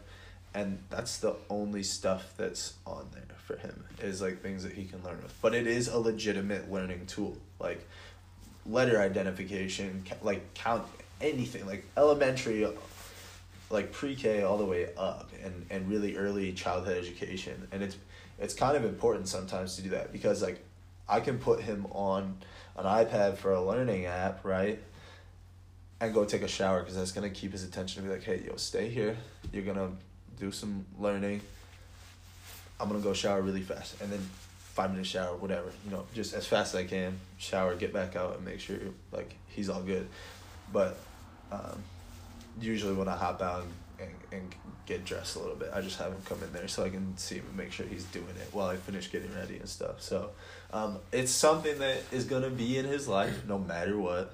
And 0.54 0.80
that's 0.90 1.20
the 1.20 1.36
only 1.50 1.82
stuff 1.82 2.34
that's 2.36 2.74
on 2.86 3.08
there 3.14 3.24
for 3.38 3.56
him 3.56 3.86
is 4.02 4.22
like 4.22 4.42
things 4.42 4.64
that 4.64 4.74
he 4.74 4.84
can 4.84 5.02
learn 5.02 5.22
with. 5.24 5.34
But 5.42 5.56
it 5.56 5.66
is 5.66 5.88
a 5.88 5.98
legitimate 5.98 6.70
learning 6.70 7.06
tool. 7.06 7.38
Like 7.58 7.88
letter 8.66 9.00
identification, 9.00 10.04
ca- 10.06 10.18
like 10.22 10.54
count 10.56 10.86
anything, 11.22 11.66
like 11.66 11.86
elementary, 11.96 12.68
like 13.70 13.94
pre-K 13.94 14.42
all 14.42 14.58
the 14.58 14.66
way 14.66 14.90
up, 14.98 15.32
and 15.42 15.66
and 15.70 15.90
really 15.90 16.18
early 16.18 16.52
childhood 16.52 16.98
education, 16.98 17.70
and 17.72 17.82
it's 17.82 17.96
it's 18.42 18.54
kind 18.56 18.76
of 18.76 18.84
important 18.84 19.28
sometimes 19.28 19.76
to 19.76 19.84
do 19.84 19.90
that 19.90 20.12
because 20.12 20.42
like 20.42 20.64
I 21.08 21.20
can 21.20 21.38
put 21.38 21.62
him 21.62 21.86
on 21.92 22.38
an 22.76 22.86
iPad 22.86 23.38
for 23.38 23.52
a 23.54 23.62
learning 23.62 24.06
app, 24.06 24.44
right? 24.44 24.82
And 26.00 26.14
go 26.14 26.26
take 26.26 26.42
a 26.42 26.48
shower 26.48 26.80
because 26.80 26.96
that's 26.96 27.12
gonna 27.12 27.30
keep 27.30 27.52
his 27.52 27.64
attention 27.64 28.02
and 28.02 28.10
be 28.10 28.16
like, 28.16 28.24
hey, 28.24 28.44
yo, 28.46 28.56
stay 28.56 28.90
here. 28.90 29.16
You're 29.54 29.64
gonna 29.64 29.92
do 30.40 30.52
some 30.52 30.86
learning. 31.00 31.42
I'm 32.80 32.88
gonna 32.90 33.00
go 33.00 33.14
shower 33.14 33.42
really 33.42 33.62
fast, 33.62 34.02
and 34.02 34.12
then 34.12 34.28
five 34.58 34.90
minute 34.90 35.06
shower, 35.06 35.36
whatever. 35.38 35.72
You 35.86 35.92
know, 35.92 36.06
just 36.16 36.34
as 36.34 36.48
fast 36.48 36.74
as 36.74 36.82
I 36.82 36.86
can. 36.86 37.20
Shower, 37.38 37.76
get 37.76 37.94
back 37.94 38.16
out, 38.16 38.36
and 38.36 38.44
make 38.44 38.60
sure 38.60 38.78
like 39.12 39.36
he's 39.48 39.70
all 39.70 39.84
good. 39.84 40.08
but 40.74 40.98
um, 41.52 41.84
usually 42.60 42.94
when 42.94 43.08
I 43.08 43.16
hop 43.16 43.42
out 43.42 43.64
and, 44.00 44.10
and, 44.32 44.42
and 44.42 44.56
get 44.86 45.06
dressed 45.06 45.36
a 45.36 45.40
little 45.40 45.56
bit, 45.56 45.72
I 45.74 45.82
just 45.82 45.98
have 46.00 46.12
him 46.12 46.22
come 46.26 46.42
in 46.44 46.52
there 46.54 46.68
so 46.68 46.84
I 46.84 46.90
can 46.90 47.18
see 47.18 47.36
him 47.36 47.46
and 47.48 47.58
make 47.58 47.72
sure 47.72 47.86
he's 47.86 48.04
doing 48.06 48.36
it 48.40 48.50
while 48.52 48.68
I 48.68 48.76
finish 48.78 49.12
getting 49.12 49.34
ready 49.36 49.58
and 49.58 49.70
stuff. 49.70 50.02
So 50.02 50.32
um, 50.74 51.00
it's 51.12 51.32
something 51.32 51.80
that 51.80 52.02
is 52.12 52.26
gonna 52.26 52.50
be 52.50 52.78
in 52.78 52.86
his 52.86 53.08
life 53.08 53.46
no 53.48 53.58
matter 53.60 53.98
what. 53.98 54.34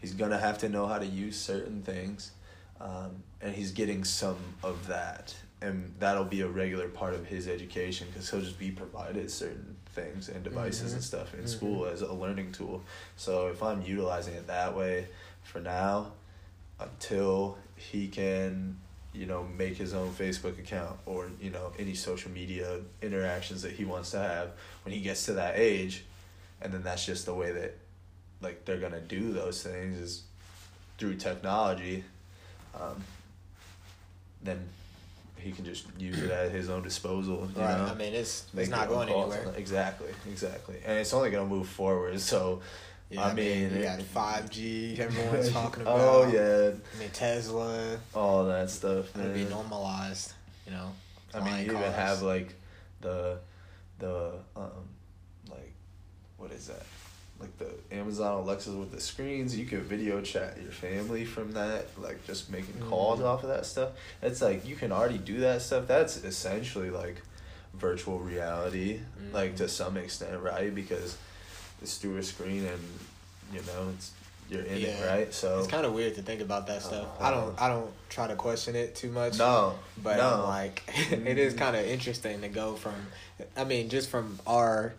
He's 0.00 0.12
gonna 0.14 0.38
have 0.38 0.58
to 0.58 0.68
know 0.68 0.86
how 0.86 0.98
to 0.98 1.06
use 1.06 1.38
certain 1.40 1.82
things, 1.82 2.32
um, 2.80 3.22
and 3.40 3.54
he's 3.54 3.72
getting 3.72 4.04
some 4.04 4.36
of 4.62 4.86
that, 4.86 5.34
and 5.60 5.94
that'll 5.98 6.24
be 6.24 6.42
a 6.42 6.48
regular 6.48 6.88
part 6.88 7.14
of 7.14 7.26
his 7.26 7.48
education 7.48 8.06
because 8.12 8.30
he'll 8.30 8.40
just 8.42 8.58
be 8.58 8.70
provided 8.70 9.30
certain 9.30 9.76
things 9.94 10.28
and 10.28 10.44
devices 10.44 10.90
Mhm. 10.92 10.94
and 10.96 11.04
stuff 11.04 11.34
in 11.34 11.40
Mhm. 11.44 11.48
school 11.48 11.86
as 11.86 12.02
a 12.02 12.12
learning 12.12 12.52
tool. 12.52 12.82
So 13.16 13.48
if 13.48 13.62
I'm 13.62 13.82
utilizing 13.82 14.34
it 14.34 14.46
that 14.46 14.76
way 14.76 15.08
for 15.42 15.60
now, 15.60 16.12
until 16.78 17.56
he 17.74 18.08
can, 18.08 18.78
you 19.16 19.26
know, 19.26 19.46
make 19.56 19.76
his 19.76 19.94
own 19.94 20.10
Facebook 20.12 20.58
account 20.58 20.96
or 21.06 21.30
you 21.40 21.50
know 21.50 21.72
any 21.78 21.94
social 21.94 22.30
media 22.30 22.80
interactions 23.02 23.62
that 23.62 23.72
he 23.72 23.84
wants 23.84 24.10
to 24.10 24.18
have 24.18 24.50
when 24.84 24.94
he 24.94 25.00
gets 25.00 25.24
to 25.26 25.32
that 25.34 25.54
age, 25.58 26.04
and 26.60 26.72
then 26.72 26.82
that's 26.82 27.04
just 27.06 27.26
the 27.26 27.34
way 27.34 27.50
that, 27.52 27.76
like 28.42 28.64
they're 28.64 28.78
gonna 28.78 29.00
do 29.00 29.32
those 29.32 29.62
things 29.62 29.98
is 29.98 30.22
through 30.98 31.14
technology. 31.14 32.04
Um, 32.74 33.02
then 34.42 34.68
he 35.38 35.52
can 35.52 35.64
just 35.64 35.86
use 35.98 36.20
it 36.20 36.30
at 36.30 36.50
his 36.50 36.68
own 36.68 36.82
disposal. 36.82 37.48
You 37.54 37.62
Right. 37.62 37.76
know? 37.78 37.84
I 37.86 37.94
mean, 37.94 38.14
it's 38.14 38.44
Make 38.52 38.64
it's 38.64 38.70
not 38.70 38.88
going 38.88 39.08
anywhere. 39.08 39.54
Exactly, 39.56 40.10
exactly, 40.30 40.76
and 40.84 40.98
it's 40.98 41.14
only 41.14 41.30
gonna 41.30 41.46
move 41.48 41.68
forward. 41.68 42.20
So, 42.20 42.60
Yeah, 43.10 43.24
I 43.26 43.34
mean, 43.34 43.72
you 43.74 43.82
got 43.82 44.02
five 44.14 44.50
G. 44.50 44.96
Everyone's 44.98 45.52
talking 45.52 45.82
about. 45.82 45.98
oh 46.00 46.30
yeah, 46.32 46.72
I 46.94 46.98
mean, 46.98 47.10
Tesla. 47.12 47.98
all 48.14 48.44
that 48.46 48.68
stuff. 48.70 49.16
It'll 49.16 49.32
be 49.32 49.44
normalized. 49.44 50.32
You 50.66 50.72
know. 50.72 50.92
I 51.34 51.40
mean, 51.40 51.66
you 51.66 51.72
even 51.72 51.92
have 51.92 52.22
like 52.22 52.54
the 53.00 53.38
the 53.98 54.32
um 54.56 54.70
like 55.50 55.72
what 56.36 56.50
is 56.52 56.66
that? 56.68 56.82
Like 57.38 57.56
the 57.58 57.70
Amazon 57.94 58.40
Alexa 58.42 58.70
with 58.72 58.90
the 58.92 59.00
screens, 59.00 59.56
you 59.56 59.66
could 59.66 59.82
video 59.82 60.20
chat 60.22 60.58
your 60.60 60.72
family 60.72 61.24
from 61.26 61.52
that, 61.52 61.86
like 61.98 62.26
just 62.26 62.50
making 62.50 62.80
calls 62.88 63.20
Mhm. 63.20 63.24
off 63.26 63.42
of 63.42 63.50
that 63.50 63.66
stuff. 63.66 63.90
It's 64.22 64.40
like 64.40 64.66
you 64.66 64.74
can 64.74 64.90
already 64.90 65.18
do 65.18 65.40
that 65.40 65.60
stuff. 65.62 65.86
That's 65.86 66.16
essentially 66.24 66.88
like 66.90 67.20
virtual 67.74 68.18
reality, 68.18 69.00
like 69.32 69.52
Mhm. 69.52 69.56
to 69.58 69.68
some 69.68 69.96
extent, 69.98 70.40
right? 70.42 70.74
Because 70.74 71.18
it's 71.86 71.98
through 71.98 72.16
a 72.16 72.22
screen 72.22 72.64
and 72.66 72.82
you 73.52 73.60
know 73.60 73.90
it's 73.94 74.10
you're 74.50 74.62
in 74.62 74.78
it, 74.82 75.06
right? 75.08 75.32
So 75.32 75.58
It's 75.60 75.68
kind 75.68 75.86
of 75.86 75.92
weird 75.92 76.16
to 76.16 76.22
think 76.22 76.40
about 76.40 76.66
that 76.66 76.82
stuff. 76.82 77.06
I 77.20 77.30
don't. 77.30 77.60
I 77.62 77.68
don't 77.68 77.90
try 78.08 78.26
to 78.26 78.34
question 78.34 78.74
it 78.76 78.94
too 78.96 79.10
much. 79.10 79.38
no, 79.38 79.74
But 80.02 80.16
no. 80.18 80.34
I'm 80.34 80.42
like, 80.48 80.82
it 81.10 81.38
is 81.38 81.54
kind 81.54 81.74
of 81.76 81.84
interesting 81.84 82.40
to 82.42 82.48
go 82.48 82.74
from, 82.76 82.94
I 83.56 83.64
mean, 83.64 83.88
just 83.88 84.08
from 84.08 84.38
our, 84.46 84.94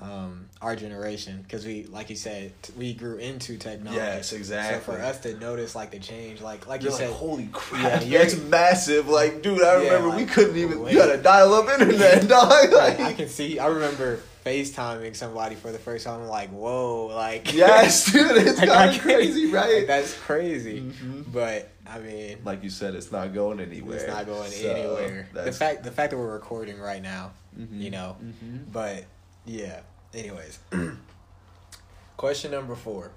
um, 0.00 0.46
our 0.62 0.76
generation, 0.76 1.42
because 1.42 1.66
we, 1.66 1.84
like 1.86 2.10
you 2.10 2.16
said, 2.16 2.52
we 2.76 2.94
grew 2.94 3.16
into 3.16 3.56
technology. 3.58 3.96
Yes, 4.00 4.32
exactly. 4.32 4.78
So 4.94 4.98
for 4.98 5.04
us 5.04 5.18
to 5.22 5.36
notice 5.38 5.74
like 5.74 5.90
the 5.90 5.98
change, 5.98 6.40
like 6.40 6.68
like 6.68 6.82
You're 6.82 6.92
you 6.92 6.96
like, 6.98 7.06
said, 7.08 7.12
holy 7.16 7.48
crap, 7.52 8.02
Yeah, 8.02 8.06
yeah, 8.06 8.18
that's 8.18 8.36
massive. 8.40 9.08
Like, 9.08 9.42
dude, 9.42 9.62
I 9.64 9.82
Yeah, 9.82 9.94
remember 9.94 10.16
we 10.16 10.26
couldn't 10.26 10.56
even, 10.56 10.80
wait. 10.82 10.92
you 10.94 11.00
had 11.00 11.10
a 11.10 11.20
dial 11.20 11.52
up 11.54 11.68
internet, 11.68 12.28
dog. 12.28 12.70
Like, 12.72 13.00
I 13.00 13.14
can 13.14 13.28
see. 13.28 13.58
I 13.58 13.66
remember 13.66 14.20
FaceTiming 14.46 15.16
somebody 15.16 15.56
for 15.56 15.72
the 15.72 15.78
first 15.78 16.04
time. 16.06 16.20
I'm 16.22 16.28
like, 16.28 16.50
whoa, 16.50 17.06
like 17.06 17.52
yes, 17.52 18.04
dude, 18.12 18.36
it's 18.36 18.58
like, 18.60 18.68
kind 18.68 18.94
of 18.96 19.02
crazy, 19.02 19.46
right? 19.52 19.78
like, 19.78 19.86
that's 19.88 20.14
crazy. 20.14 20.82
Mhm. 20.82 21.24
But 21.32 21.68
I 21.84 21.98
mean, 21.98 22.38
like 22.44 22.62
you 22.62 22.70
said, 22.70 22.94
it's 22.94 23.10
not 23.10 23.34
going 23.34 23.58
anywhere. 23.60 23.96
it's 23.96 24.06
not 24.06 24.24
going 24.26 24.50
So, 24.50 24.70
anywhere. 24.70 25.28
The 25.32 25.50
fact, 25.52 25.82
the 25.82 25.90
fact 25.90 26.12
that 26.12 26.16
we're 26.18 26.32
recording 26.32 26.78
right 26.78 27.02
now, 27.02 27.32
Mhm. 27.58 27.80
you 27.80 27.90
know. 27.90 28.16
Mhm. 28.22 28.70
But 28.72 29.04
yeah. 29.44 29.80
Anyways, 30.14 30.58
question 32.16 32.50
number 32.52 32.74
four. 32.74 33.10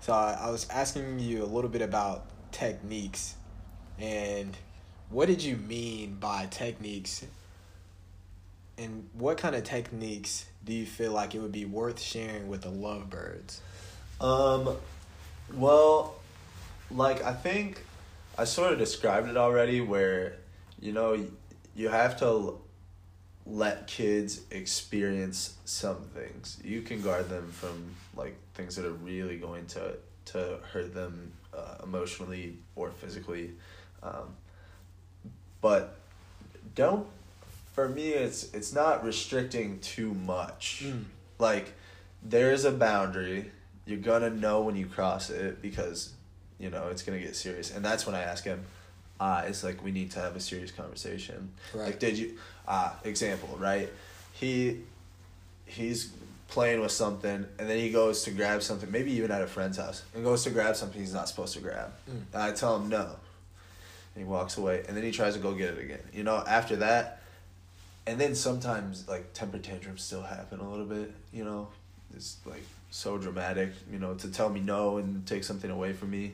So 0.00 0.12
I, 0.14 0.38
I 0.44 0.50
was 0.50 0.66
asking 0.70 1.18
you 1.18 1.44
a 1.44 1.46
little 1.46 1.70
bit 1.70 1.82
about 1.82 2.24
techniques, 2.52 3.34
and 3.98 4.56
what 5.10 5.26
did 5.26 5.42
you 5.42 5.56
mean 5.56 6.14
by 6.14 6.46
techniques? 6.50 7.24
And 8.78 9.10
what 9.12 9.36
kind 9.36 9.54
of 9.54 9.62
techniques 9.64 10.46
do 10.64 10.72
you 10.72 10.86
feel 10.86 11.12
like 11.12 11.34
it 11.34 11.40
would 11.40 11.52
be 11.52 11.64
worth 11.64 12.00
sharing 12.00 12.48
with 12.48 12.62
the 12.62 12.70
lovebirds? 12.70 13.60
Um, 14.20 14.76
well, 15.54 16.14
like 16.90 17.24
I 17.24 17.32
think 17.32 17.84
I 18.36 18.44
sort 18.44 18.72
of 18.72 18.78
described 18.78 19.28
it 19.28 19.36
already, 19.36 19.80
where 19.80 20.36
you 20.80 20.92
know 20.92 21.26
you 21.74 21.88
have 21.88 22.18
to 22.20 22.60
let 23.46 23.86
kids 23.86 24.42
experience 24.50 25.56
some 25.64 26.02
things. 26.14 26.58
You 26.62 26.82
can 26.82 27.00
guard 27.02 27.28
them 27.28 27.50
from 27.52 27.94
like 28.16 28.36
things 28.54 28.76
that 28.76 28.84
are 28.84 28.92
really 28.92 29.38
going 29.38 29.66
to 29.66 29.96
to 30.26 30.58
hurt 30.72 30.94
them 30.94 31.32
uh, 31.56 31.76
emotionally 31.82 32.58
or 32.76 32.90
physically, 32.90 33.52
um, 34.02 34.36
but 35.60 35.96
don't. 36.74 37.06
For 37.72 37.88
me, 37.88 38.08
it's 38.10 38.52
it's 38.52 38.72
not 38.72 39.04
restricting 39.04 39.78
too 39.80 40.14
much. 40.14 40.84
Like 41.38 41.72
there's 42.22 42.64
a 42.64 42.72
boundary. 42.72 43.50
You're 43.86 43.98
gonna 43.98 44.30
know 44.30 44.62
when 44.62 44.76
you 44.76 44.86
cross 44.86 45.30
it 45.30 45.62
because 45.62 46.12
you 46.58 46.70
know 46.70 46.88
it's 46.88 47.02
gonna 47.02 47.18
get 47.20 47.36
serious. 47.36 47.74
And 47.74 47.84
that's 47.84 48.06
when 48.06 48.14
i 48.14 48.20
ask 48.22 48.44
him 48.44 48.62
uh 49.18 49.42
it's 49.46 49.62
like 49.62 49.82
we 49.84 49.90
need 49.90 50.10
to 50.12 50.20
have 50.20 50.36
a 50.36 50.40
serious 50.40 50.70
conversation. 50.70 51.50
Right. 51.74 51.86
like 51.86 51.98
did 51.98 52.18
you 52.18 52.36
uh 52.68 52.92
example 53.04 53.56
right? 53.58 53.88
He 54.32 54.80
he's 55.66 56.12
playing 56.48 56.80
with 56.80 56.90
something 56.90 57.46
and 57.58 57.70
then 57.70 57.78
he 57.78 57.90
goes 57.90 58.24
to 58.24 58.30
grab 58.32 58.60
something 58.62 58.90
maybe 58.90 59.12
even 59.12 59.30
at 59.30 59.40
a 59.40 59.46
friend's 59.46 59.76
house 59.78 60.02
and 60.14 60.24
goes 60.24 60.42
to 60.42 60.50
grab 60.50 60.74
something 60.74 61.00
he's 61.00 61.14
not 61.14 61.28
supposed 61.28 61.54
to 61.54 61.60
grab. 61.60 61.92
Mm. 62.10 62.22
and 62.34 62.42
i 62.42 62.52
tell 62.52 62.76
him 62.76 62.88
no. 62.88 63.16
And 64.14 64.24
he 64.24 64.24
walks 64.24 64.56
away 64.58 64.82
and 64.88 64.96
then 64.96 65.04
he 65.04 65.12
tries 65.12 65.34
to 65.34 65.40
go 65.40 65.54
get 65.54 65.74
it 65.74 65.78
again. 65.84 66.02
You 66.12 66.24
know 66.24 66.42
after 66.46 66.76
that 66.76 67.19
and 68.06 68.20
then 68.20 68.34
sometimes 68.34 69.06
like 69.08 69.32
temper 69.32 69.58
tantrums 69.58 70.02
still 70.02 70.22
happen 70.22 70.60
a 70.60 70.68
little 70.70 70.86
bit 70.86 71.12
you 71.32 71.44
know 71.44 71.68
it's 72.16 72.38
like 72.46 72.62
so 72.90 73.18
dramatic 73.18 73.70
you 73.92 73.98
know 73.98 74.14
to 74.14 74.30
tell 74.30 74.48
me 74.48 74.60
no 74.60 74.96
and 74.98 75.26
take 75.26 75.44
something 75.44 75.70
away 75.70 75.92
from 75.92 76.10
me 76.10 76.32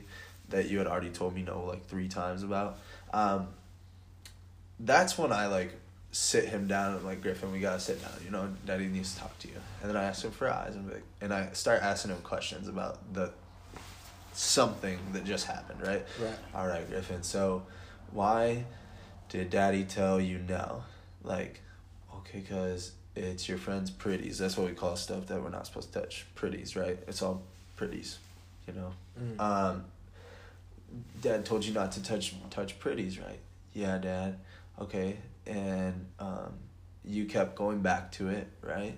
that 0.49 0.69
you 0.69 0.77
had 0.77 0.87
already 0.87 1.09
told 1.09 1.35
me 1.35 1.41
no 1.43 1.63
like 1.65 1.85
three 1.85 2.07
times 2.07 2.41
about 2.43 2.79
um, 3.13 3.47
that's 4.79 5.17
when 5.17 5.31
i 5.31 5.47
like 5.47 5.73
sit 6.11 6.45
him 6.45 6.67
down 6.67 6.95
and 6.95 7.05
like 7.05 7.21
griffin 7.21 7.51
we 7.51 7.59
gotta 7.59 7.79
sit 7.79 8.01
down 8.01 8.11
you 8.23 8.31
know 8.31 8.49
daddy 8.65 8.87
needs 8.87 9.13
to 9.13 9.19
talk 9.19 9.37
to 9.39 9.47
you 9.47 9.53
and 9.81 9.89
then 9.89 9.97
i 9.97 10.03
ask 10.03 10.23
him 10.23 10.31
for 10.31 10.49
eyes 10.49 10.73
and, 10.75 10.87
like, 10.89 11.03
and 11.21 11.33
i 11.33 11.49
start 11.51 11.81
asking 11.83 12.09
him 12.11 12.17
questions 12.21 12.67
about 12.67 12.97
the 13.13 13.31
something 14.33 14.97
that 15.13 15.25
just 15.25 15.45
happened 15.47 15.81
right 15.81 16.05
Right. 16.21 16.35
all 16.53 16.67
right, 16.67 16.87
Griffin. 16.89 17.23
So, 17.23 17.63
why 18.11 18.65
did 19.29 19.49
Daddy 19.49 19.83
tell 19.83 20.21
you 20.21 20.37
no? 20.47 20.83
Like, 21.27 21.61
okay, 22.17 22.41
cause 22.41 22.93
it's 23.15 23.49
your 23.49 23.57
friend's 23.57 23.91
pretties. 23.91 24.37
That's 24.37 24.57
what 24.57 24.67
we 24.67 24.73
call 24.73 24.95
stuff 24.95 25.27
that 25.27 25.41
we're 25.41 25.49
not 25.49 25.67
supposed 25.67 25.91
to 25.93 25.99
touch. 25.99 26.25
Pretties, 26.35 26.75
right? 26.75 26.97
It's 27.07 27.21
all 27.21 27.43
pretties, 27.75 28.19
you 28.67 28.73
know. 28.73 28.93
Mm. 29.19 29.39
Um, 29.39 29.85
Dad 31.21 31.45
told 31.45 31.65
you 31.65 31.73
not 31.73 31.91
to 31.93 32.03
touch 32.03 32.35
touch 32.49 32.79
pretties, 32.79 33.19
right? 33.19 33.39
Yeah, 33.73 33.97
Dad. 33.97 34.37
Okay, 34.79 35.17
and 35.45 36.05
um, 36.19 36.53
you 37.03 37.25
kept 37.25 37.55
going 37.55 37.81
back 37.81 38.11
to 38.13 38.29
it, 38.29 38.47
right? 38.61 38.95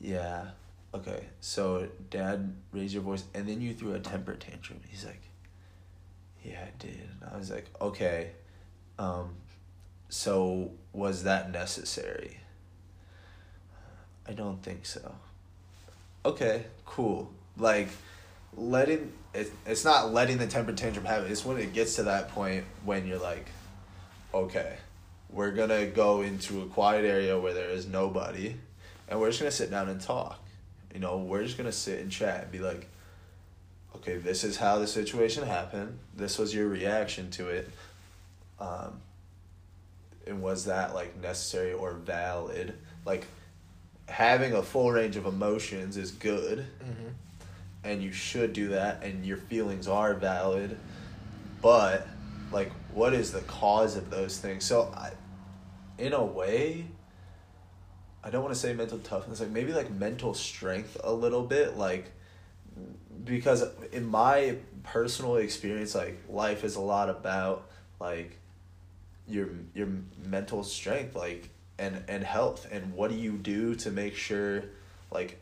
Yeah. 0.00 0.50
Okay. 0.94 1.24
So 1.40 1.88
Dad 2.10 2.54
raised 2.72 2.92
your 2.92 3.02
voice, 3.02 3.24
and 3.34 3.48
then 3.48 3.60
you 3.60 3.72
threw 3.74 3.94
a 3.94 4.00
temper 4.00 4.34
tantrum. 4.34 4.80
He's 4.88 5.04
like, 5.06 5.22
"Yeah, 6.44 6.64
I 6.66 6.72
did." 6.78 7.08
And 7.20 7.30
I 7.32 7.38
was 7.38 7.50
like, 7.50 7.66
"Okay." 7.80 8.32
Um, 8.98 9.36
so 10.12 10.70
was 10.92 11.22
that 11.22 11.50
necessary? 11.50 12.36
I 14.28 14.32
don't 14.32 14.62
think 14.62 14.84
so. 14.84 15.14
Okay, 16.26 16.66
cool. 16.84 17.32
Like 17.56 17.88
letting 18.54 19.10
it, 19.32 19.50
it's 19.64 19.86
not 19.86 20.12
letting 20.12 20.36
the 20.36 20.46
temper 20.46 20.74
tantrum 20.74 21.06
happen. 21.06 21.32
It's 21.32 21.46
when 21.46 21.56
it 21.56 21.72
gets 21.72 21.96
to 21.96 22.02
that 22.02 22.28
point 22.28 22.66
when 22.84 23.06
you're 23.06 23.18
like, 23.18 23.46
okay, 24.34 24.76
we're 25.30 25.50
gonna 25.50 25.86
go 25.86 26.20
into 26.20 26.60
a 26.60 26.66
quiet 26.66 27.06
area 27.06 27.40
where 27.40 27.54
there 27.54 27.70
is 27.70 27.86
nobody, 27.86 28.56
and 29.08 29.18
we're 29.18 29.28
just 29.28 29.40
gonna 29.40 29.50
sit 29.50 29.70
down 29.70 29.88
and 29.88 29.98
talk. 29.98 30.38
You 30.92 31.00
know, 31.00 31.16
we're 31.16 31.42
just 31.42 31.56
gonna 31.56 31.72
sit 31.72 32.00
and 32.00 32.12
chat 32.12 32.42
and 32.42 32.52
be 32.52 32.58
like, 32.58 32.86
okay, 33.96 34.18
this 34.18 34.44
is 34.44 34.58
how 34.58 34.78
the 34.78 34.86
situation 34.86 35.46
happened. 35.46 35.98
This 36.14 36.38
was 36.38 36.54
your 36.54 36.68
reaction 36.68 37.30
to 37.30 37.48
it. 37.48 37.70
Um, 38.60 39.00
and 40.26 40.42
was 40.42 40.66
that 40.66 40.94
like 40.94 41.20
necessary 41.20 41.72
or 41.72 41.92
valid? 41.94 42.74
Like 43.04 43.26
having 44.08 44.52
a 44.52 44.62
full 44.62 44.92
range 44.92 45.16
of 45.16 45.26
emotions 45.26 45.96
is 45.96 46.10
good. 46.10 46.66
Hmm 46.82 47.08
and 47.84 48.00
you 48.00 48.12
should 48.12 48.52
do 48.52 48.68
that 48.68 49.02
and 49.02 49.26
your 49.26 49.36
feelings 49.36 49.88
are 49.88 50.14
valid. 50.14 50.78
But 51.60 52.06
like 52.52 52.70
what 52.94 53.12
is 53.12 53.32
the 53.32 53.40
cause 53.40 53.96
of 53.96 54.08
those 54.08 54.38
things? 54.38 54.64
So 54.64 54.92
I, 54.94 55.10
in 55.98 56.12
a 56.12 56.24
way 56.24 56.86
i 58.24 58.30
don't 58.30 58.42
want 58.42 58.54
to 58.54 58.58
say 58.58 58.72
mental 58.72 58.98
toughness 58.98 59.40
like 59.40 59.50
maybe 59.50 59.72
like 59.72 59.90
mental 59.90 60.34
strength 60.34 60.96
a 61.04 61.12
little 61.12 61.42
bit 61.42 61.76
like 61.76 62.10
because 63.24 63.64
in 63.92 64.04
my 64.04 64.56
personal 64.82 65.36
experience 65.36 65.94
like 65.94 66.20
life 66.28 66.64
is 66.64 66.76
a 66.76 66.80
lot 66.80 67.08
about 67.08 67.68
like 68.00 68.38
your 69.28 69.48
your 69.74 69.88
mental 70.26 70.64
strength 70.64 71.14
like 71.14 71.48
and 71.78 72.02
and 72.08 72.24
health 72.24 72.66
and 72.70 72.92
what 72.92 73.10
do 73.10 73.16
you 73.16 73.32
do 73.32 73.74
to 73.74 73.90
make 73.90 74.14
sure 74.14 74.64
like 75.10 75.38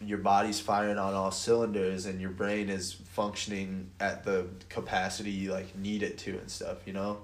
your 0.00 0.18
body's 0.18 0.60
firing 0.60 0.98
on 0.98 1.14
all 1.14 1.30
cylinders 1.30 2.06
and 2.06 2.20
your 2.20 2.30
brain 2.30 2.68
is 2.68 2.92
functioning 2.92 3.90
at 4.00 4.24
the 4.24 4.46
capacity 4.68 5.30
you 5.30 5.52
like 5.52 5.74
need 5.76 6.02
it 6.02 6.18
to 6.18 6.32
and 6.38 6.50
stuff 6.50 6.78
you 6.86 6.92
know? 6.92 7.18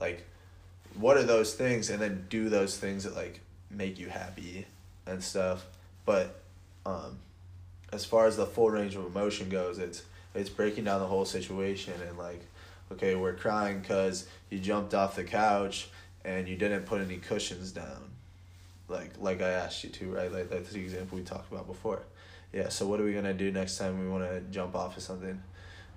Like 0.00 0.24
what 0.94 1.16
are 1.16 1.22
those 1.22 1.54
things? 1.54 1.90
And 1.90 2.00
then 2.00 2.26
do 2.28 2.48
those 2.48 2.78
things 2.78 3.04
that 3.04 3.14
like 3.14 3.40
make 3.70 3.98
you 3.98 4.08
happy 4.08 4.66
and 5.06 5.22
stuff. 5.22 5.66
But 6.04 6.40
um 6.84 7.18
as 7.92 8.04
far 8.04 8.26
as 8.26 8.36
the 8.36 8.46
full 8.46 8.70
range 8.70 8.96
of 8.96 9.06
emotion 9.06 9.48
goes 9.48 9.78
it's 9.78 10.02
it's 10.34 10.50
breaking 10.50 10.84
down 10.84 11.00
the 11.00 11.06
whole 11.06 11.24
situation 11.24 11.94
and 12.08 12.18
like 12.18 12.42
okay 12.92 13.14
we're 13.14 13.34
crying 13.34 13.80
because 13.80 14.26
you 14.50 14.58
jumped 14.58 14.94
off 14.94 15.16
the 15.16 15.24
couch 15.24 15.88
and 16.24 16.48
you 16.48 16.56
didn't 16.56 16.84
put 16.84 17.00
any 17.00 17.16
cushions 17.16 17.72
down. 17.72 18.10
Like 18.88 19.12
like 19.18 19.42
i 19.42 19.50
asked 19.50 19.84
you 19.84 19.90
to 19.90 20.10
right? 20.10 20.32
Like 20.32 20.50
that's 20.50 20.70
the 20.70 20.80
example 20.80 21.18
we 21.18 21.24
talked 21.24 21.50
about 21.50 21.66
before. 21.66 22.02
Yeah 22.52 22.68
so 22.68 22.86
what 22.86 23.00
are 23.00 23.04
we 23.04 23.12
gonna 23.14 23.34
do 23.34 23.50
next 23.50 23.78
time 23.78 23.98
we 24.00 24.08
want 24.08 24.24
to 24.24 24.40
jump 24.50 24.74
off 24.74 24.96
of 24.96 25.02
something? 25.02 25.40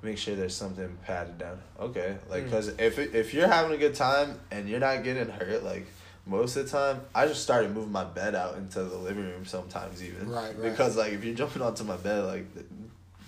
Make 0.01 0.17
sure 0.17 0.35
there's 0.35 0.55
something 0.55 0.97
padded 1.05 1.37
down. 1.37 1.59
Okay 1.79 2.17
like 2.29 2.45
because 2.45 2.69
mm. 2.69 2.81
if, 2.81 2.97
if 2.97 3.33
you're 3.33 3.47
having 3.47 3.73
a 3.73 3.77
good 3.77 3.95
time 3.95 4.39
and 4.51 4.69
you're 4.69 4.79
not 4.79 5.03
getting 5.03 5.29
hurt 5.29 5.63
like 5.63 5.87
most 6.25 6.55
of 6.57 6.65
the 6.65 6.71
time 6.71 7.01
i 7.15 7.25
just 7.25 7.41
started 7.41 7.73
moving 7.73 7.91
my 7.91 8.03
bed 8.03 8.35
out 8.35 8.55
into 8.55 8.83
the 8.83 8.97
living 8.97 9.23
room 9.23 9.45
sometimes 9.45 10.03
even. 10.03 10.29
Right, 10.29 10.57
right. 10.57 10.71
because 10.71 10.95
like 10.95 11.13
if 11.13 11.23
you're 11.23 11.35
jumping 11.35 11.61
onto 11.61 11.83
my 11.83 11.97
bed 11.97 12.25
like 12.25 12.45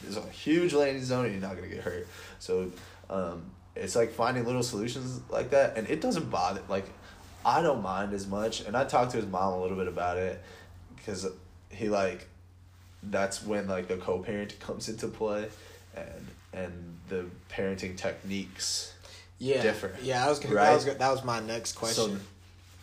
there's 0.01 0.17
a 0.17 0.29
huge 0.29 0.73
landing 0.73 1.03
zone 1.03 1.25
and 1.25 1.33
you're 1.33 1.41
not 1.41 1.55
gonna 1.55 1.67
get 1.67 1.81
hurt. 1.81 2.07
So 2.39 2.71
um, 3.11 3.43
it's 3.75 3.95
like 3.95 4.11
finding 4.11 4.45
little 4.45 4.63
solutions 4.63 5.21
like 5.29 5.51
that 5.51 5.77
and 5.77 5.87
it 5.89 6.01
doesn't 6.01 6.29
bother 6.29 6.61
like 6.67 6.85
i 7.45 7.61
don't 7.61 7.81
mind 7.81 8.13
as 8.13 8.27
much 8.27 8.61
and 8.61 8.75
i 8.75 8.83
talked 8.83 9.11
to 9.11 9.17
his 9.17 9.25
mom 9.25 9.53
a 9.53 9.61
little 9.61 9.77
bit 9.77 9.87
about 9.87 10.17
it 10.17 10.41
because 10.95 11.27
he 11.69 11.89
like 11.89 12.27
that's 13.03 13.43
when 13.43 13.67
like 13.67 13.87
the 13.87 13.97
co-parent 13.97 14.59
comes 14.59 14.89
into 14.89 15.07
play 15.07 15.47
and 15.95 16.27
and 16.53 16.97
the 17.09 17.25
parenting 17.49 17.95
techniques 17.95 18.93
yeah 19.39 19.61
differ 19.61 19.95
yeah 20.01 20.25
i 20.25 20.29
was 20.29 20.39
gonna 20.39 20.55
right? 20.55 20.65
that 20.65 20.73
was, 20.73 20.85
that 20.85 21.11
was 21.11 21.23
my 21.23 21.39
next 21.41 21.73
question 21.73 22.19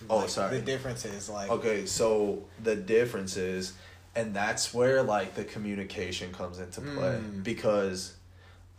so, 0.01 0.07
oh 0.11 0.19
like, 0.19 0.29
sorry 0.29 0.59
the 0.59 0.65
difference 0.65 1.05
is 1.05 1.29
like 1.29 1.51
okay 1.51 1.87
so 1.87 2.43
the 2.63 2.75
difference 2.75 3.37
is 3.37 3.75
and 4.17 4.35
that's 4.35 4.75
where 4.75 5.03
like 5.03 5.35
the 5.35 5.45
communication 5.45 6.33
comes 6.33 6.59
into 6.59 6.81
play 6.81 7.21
mm. 7.23 7.43
because 7.45 8.15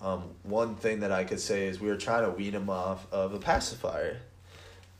um, 0.01 0.23
one 0.43 0.75
thing 0.75 1.01
that 1.01 1.11
I 1.11 1.23
could 1.23 1.39
say 1.39 1.67
is 1.67 1.79
we 1.79 1.89
were 1.89 1.97
trying 1.97 2.23
to 2.23 2.31
wean 2.31 2.53
him 2.53 2.69
off 2.69 3.11
of 3.11 3.33
a 3.33 3.39
pacifier, 3.39 4.19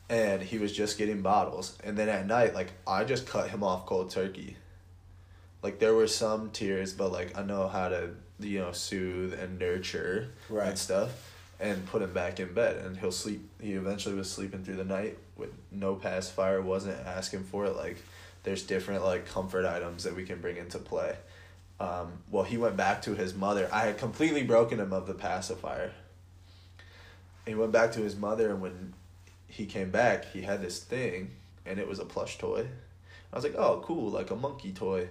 and 0.09 0.41
he 0.41 0.57
was 0.57 0.73
just 0.75 0.97
getting 0.97 1.21
bottles. 1.21 1.77
And 1.83 1.97
then 1.97 2.09
at 2.09 2.27
night, 2.27 2.53
like 2.53 2.71
I 2.85 3.05
just 3.05 3.25
cut 3.25 3.49
him 3.49 3.63
off 3.63 3.85
cold 3.85 4.09
turkey. 4.09 4.57
Like 5.61 5.79
there 5.79 5.93
were 5.93 6.07
some 6.07 6.51
tears, 6.51 6.93
but 6.93 7.11
like 7.11 7.37
I 7.37 7.43
know 7.43 7.67
how 7.67 7.89
to 7.89 8.09
you 8.39 8.59
know 8.59 8.71
soothe 8.71 9.33
and 9.33 9.57
nurture 9.57 10.31
right. 10.49 10.67
and 10.67 10.77
stuff, 10.77 11.33
and 11.61 11.85
put 11.85 12.01
him 12.01 12.13
back 12.13 12.41
in 12.41 12.53
bed, 12.53 12.77
and 12.85 12.97
he'll 12.97 13.11
sleep. 13.11 13.47
He 13.61 13.73
eventually 13.73 14.15
was 14.15 14.29
sleeping 14.29 14.63
through 14.65 14.77
the 14.77 14.85
night 14.85 15.17
with 15.37 15.51
no 15.71 15.95
pacifier. 15.95 16.61
wasn't 16.61 16.99
asking 17.05 17.45
for 17.45 17.65
it. 17.65 17.77
Like 17.77 17.97
there's 18.43 18.63
different 18.63 19.05
like 19.05 19.27
comfort 19.27 19.65
items 19.65 20.03
that 20.03 20.13
we 20.13 20.25
can 20.25 20.41
bring 20.41 20.57
into 20.57 20.77
play 20.77 21.15
um, 21.79 22.11
well, 22.29 22.43
he 22.43 22.57
went 22.57 22.75
back 22.75 23.01
to 23.03 23.15
his 23.15 23.33
mother. 23.33 23.69
I 23.71 23.85
had 23.85 23.97
completely 23.97 24.43
broken 24.43 24.79
him 24.79 24.91
of 24.91 25.07
the 25.07 25.13
pacifier. 25.13 25.91
he 27.45 27.55
went 27.55 27.71
back 27.71 27.93
to 27.93 28.01
his 28.01 28.15
mother, 28.15 28.49
and 28.49 28.61
when 28.61 28.93
he 29.47 29.65
came 29.65 29.89
back, 29.89 30.25
he 30.25 30.41
had 30.41 30.61
this 30.61 30.79
thing, 30.79 31.31
and 31.65 31.79
it 31.79 31.87
was 31.87 31.99
a 31.99 32.05
plush 32.05 32.37
toy. 32.37 32.67
I 33.31 33.35
was 33.35 33.43
like, 33.43 33.55
oh, 33.55 33.81
cool, 33.83 34.09
like 34.09 34.31
a 34.31 34.35
monkey 34.35 34.71
toy. 34.71 35.09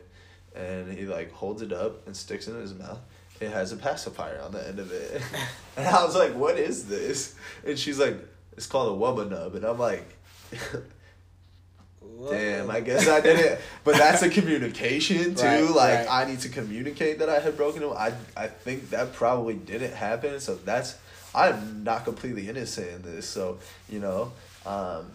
And 0.55 0.93
he 0.93 1.07
like 1.07 1.33
holds 1.33 1.63
it 1.63 1.73
up 1.73 2.07
and 2.07 2.17
sticks 2.17 2.49
it 2.49 2.55
in 2.55 2.61
his 2.61 2.75
mouth. 2.75 2.99
It 3.41 3.51
has 3.53 3.71
a 3.73 3.77
pacifier 3.77 4.41
on 4.43 4.53
the 4.53 4.67
end 4.67 4.81
of 4.81 4.91
it. 4.91 5.23
and 5.77 5.87
I 5.87 6.05
was 6.05 6.17
like, 6.17 6.35
what 6.35 6.59
is 6.59 6.89
this? 6.89 7.37
And 7.65 7.79
she's 7.79 7.99
like, 7.99 8.17
it's 8.57 8.67
called 8.67 8.97
a 8.97 9.01
WubbaNub. 9.01 9.55
And 9.55 9.65
I'm 9.65 9.79
like, 9.79 10.17
Damn, 12.27 12.71
I 12.71 12.81
guess 12.81 13.07
I 13.07 13.21
didn't. 13.21 13.61
But 13.85 13.97
that's 13.97 14.23
a 14.23 14.29
communication 14.29 15.35
too. 15.37 15.45
Right, 15.45 15.63
like 15.63 15.99
right. 15.99 16.09
I 16.11 16.25
need 16.25 16.41
to 16.41 16.49
communicate 16.49 17.21
that 17.21 17.29
I 17.29 17.39
had 17.39 17.57
broken 17.57 17.81
them. 17.81 17.93
I 17.97 18.13
I 18.37 18.49
think 18.49 18.91
that 18.91 19.13
probably 19.13 19.55
didn't 19.55 19.95
happen. 19.95 20.41
So 20.41 20.57
that's 20.57 20.97
I'm 21.35 21.85
not 21.85 22.05
completely 22.05 22.49
innocent 22.49 22.89
in 22.91 23.03
this. 23.03 23.29
So 23.29 23.59
you 23.89 24.01
know, 24.01 24.33
um, 24.67 25.13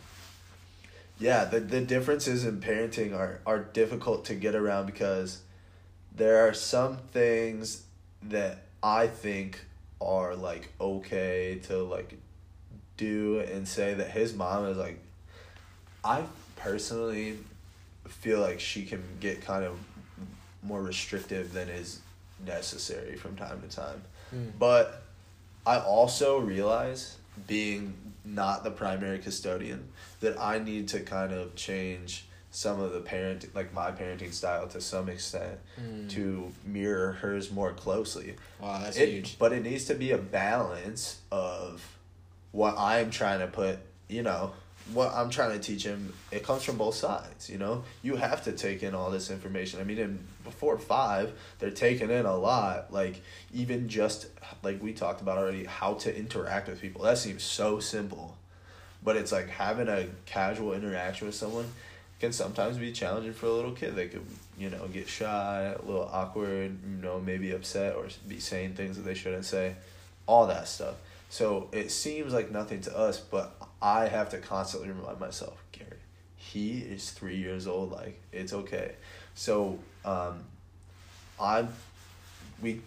yeah, 1.20 1.46
the 1.46 1.60
the 1.60 1.82
differences 1.82 2.46
in 2.46 2.62
parenting 2.62 3.14
are 3.18 3.40
are 3.46 3.60
difficult 3.60 4.26
to 4.26 4.36
get 4.36 4.56
around 4.56 4.86
because 4.86 5.42
there 6.16 6.48
are 6.48 6.54
some 6.54 6.98
things 7.12 7.84
that 8.22 8.64
I 8.82 9.08
think 9.08 9.66
are 10.00 10.36
like 10.36 10.72
okay 10.80 11.60
to 11.64 11.84
like 11.84 12.18
do 12.96 13.40
and 13.40 13.68
say 13.68 13.94
that 13.94 14.12
his 14.12 14.34
mom 14.34 14.66
is 14.66 14.78
like 14.78 15.00
I 16.04 16.24
personally 16.64 17.38
feel 18.08 18.40
like 18.40 18.60
she 18.60 18.86
can 18.86 19.04
get 19.20 19.42
kind 19.42 19.66
of 19.66 19.78
more 20.62 20.82
restrictive 20.82 21.54
than 21.54 21.70
is 21.70 22.00
necessary 22.46 23.16
from 23.16 23.36
time 23.36 23.62
to 23.62 23.76
time. 23.76 24.02
Mm. 24.34 24.52
But 24.58 25.04
I 25.66 25.80
also 25.80 26.40
realize 26.40 27.18
being 27.48 27.94
not 28.26 28.64
the 28.64 28.72
primary 28.72 29.20
custodian 29.20 29.90
that 30.22 30.40
I 30.40 30.60
need 30.60 30.88
to 30.90 31.02
kind 31.02 31.34
of 31.34 31.56
change 31.56 32.26
some 32.52 32.80
of 32.80 32.94
the 32.94 33.00
parent 33.00 33.54
like 33.56 33.74
my 33.74 33.92
parenting 33.92 34.32
style 34.32 34.68
to 34.68 34.80
some 34.80 35.10
extent 35.10 35.58
mm. 35.82 36.08
to 36.12 36.52
mirror 36.66 37.14
hers 37.14 37.52
more 37.52 37.74
closely. 37.74 38.36
Wow, 38.62 38.80
that's 38.84 38.96
it, 38.98 39.10
huge. 39.10 39.40
But 39.40 39.54
it 39.54 39.64
needs 39.64 39.86
to 39.86 39.96
be 39.96 40.12
a 40.12 40.18
balance 40.18 41.20
of 41.32 41.98
what 42.52 42.76
I'm 42.78 43.10
trying 43.10 43.40
to 43.40 43.48
put, 43.48 43.80
you 44.08 44.22
know, 44.22 44.54
what 44.92 45.14
I'm 45.14 45.30
trying 45.30 45.52
to 45.52 45.60
teach 45.60 45.84
him, 45.84 46.14
it 46.32 46.44
comes 46.44 46.64
from 46.64 46.78
both 46.78 46.96
sides. 46.96 47.50
You 47.50 47.58
know, 47.58 47.84
you 48.02 48.16
have 48.18 48.44
to 48.44 48.52
take 48.52 48.84
in 48.84 48.94
all 48.94 49.10
this 49.12 49.32
information. 49.32 49.80
I 49.80 49.84
mean, 49.84 49.98
in 49.98 50.20
before 50.44 50.78
five, 50.78 51.32
they're 51.60 51.72
taking 51.72 52.10
in 52.10 52.26
a 52.26 52.36
lot. 52.36 52.92
Like 52.92 53.22
even 53.54 53.88
just 53.88 54.28
like 54.62 54.82
we 54.82 54.94
talked 54.94 55.22
about 55.22 55.38
already, 55.38 55.66
how 55.66 55.94
to 55.96 56.16
interact 56.16 56.68
with 56.68 56.82
people. 56.82 57.04
That 57.04 57.18
seems 57.18 57.44
so 57.44 57.80
simple, 57.80 58.38
but 59.04 59.16
it's 59.16 59.32
like 59.32 59.50
having 59.50 59.88
a 59.88 60.08
casual 60.26 60.74
interaction 60.74 61.28
with 61.28 61.36
someone 61.36 61.72
can 62.20 62.32
sometimes 62.32 62.78
be 62.78 62.92
challenging 62.92 63.34
for 63.34 63.48
a 63.48 63.52
little 63.52 63.72
kid. 63.72 63.96
They 63.96 64.08
could, 64.08 64.26
you 64.58 64.70
know, 64.70 64.88
get 64.88 65.08
shy, 65.08 65.76
a 65.78 65.82
little 65.86 66.10
awkward, 66.12 66.78
you 66.90 67.02
know, 67.02 67.20
maybe 67.20 67.52
upset 67.52 67.96
or 67.96 68.08
be 68.28 68.40
saying 68.40 68.76
things 68.76 68.96
that 68.98 69.04
they 69.04 69.14
shouldn't 69.14 69.46
say, 69.46 69.76
all 70.26 70.48
that 70.48 70.68
stuff. 70.68 70.96
So 71.30 71.68
it 71.72 71.92
seems 71.92 72.32
like 72.32 72.52
nothing 72.52 72.80
to 72.82 72.98
us, 72.98 73.20
but 73.20 73.56
I 73.84 74.08
have 74.08 74.30
to 74.30 74.38
constantly 74.38 74.90
remind 74.90 75.20
myself, 75.20 75.62
Gary, 75.74 76.00
he 76.38 76.80
is 76.80 77.12
three 77.12 77.36
years 77.36 77.68
old. 77.68 77.92
Like 77.92 78.20
it's 78.32 78.54
okay. 78.54 78.94
So 79.36 79.78
um, 80.06 80.46
I'm, 81.40 81.68
we, 82.62 82.80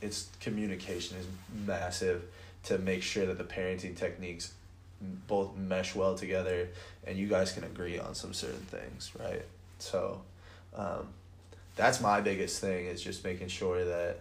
it's 0.00 0.28
communication 0.40 1.18
is 1.18 1.26
massive 1.66 2.22
to 2.64 2.78
make 2.78 3.02
sure 3.02 3.26
that 3.26 3.36
the 3.36 3.44
parenting 3.44 3.96
techniques 3.96 4.54
both 5.26 5.56
mesh 5.56 5.94
well 5.94 6.14
together 6.14 6.68
and 7.04 7.18
you 7.18 7.26
guys 7.26 7.52
can 7.52 7.64
agree 7.64 7.98
on 7.98 8.14
some 8.14 8.32
certain 8.32 8.60
things, 8.60 9.10
right? 9.18 9.42
So 9.80 10.22
um, 10.76 11.08
that's 11.74 12.00
my 12.00 12.20
biggest 12.20 12.60
thing 12.60 12.86
is 12.86 13.02
just 13.02 13.24
making 13.24 13.48
sure 13.48 13.84
that 13.84 14.20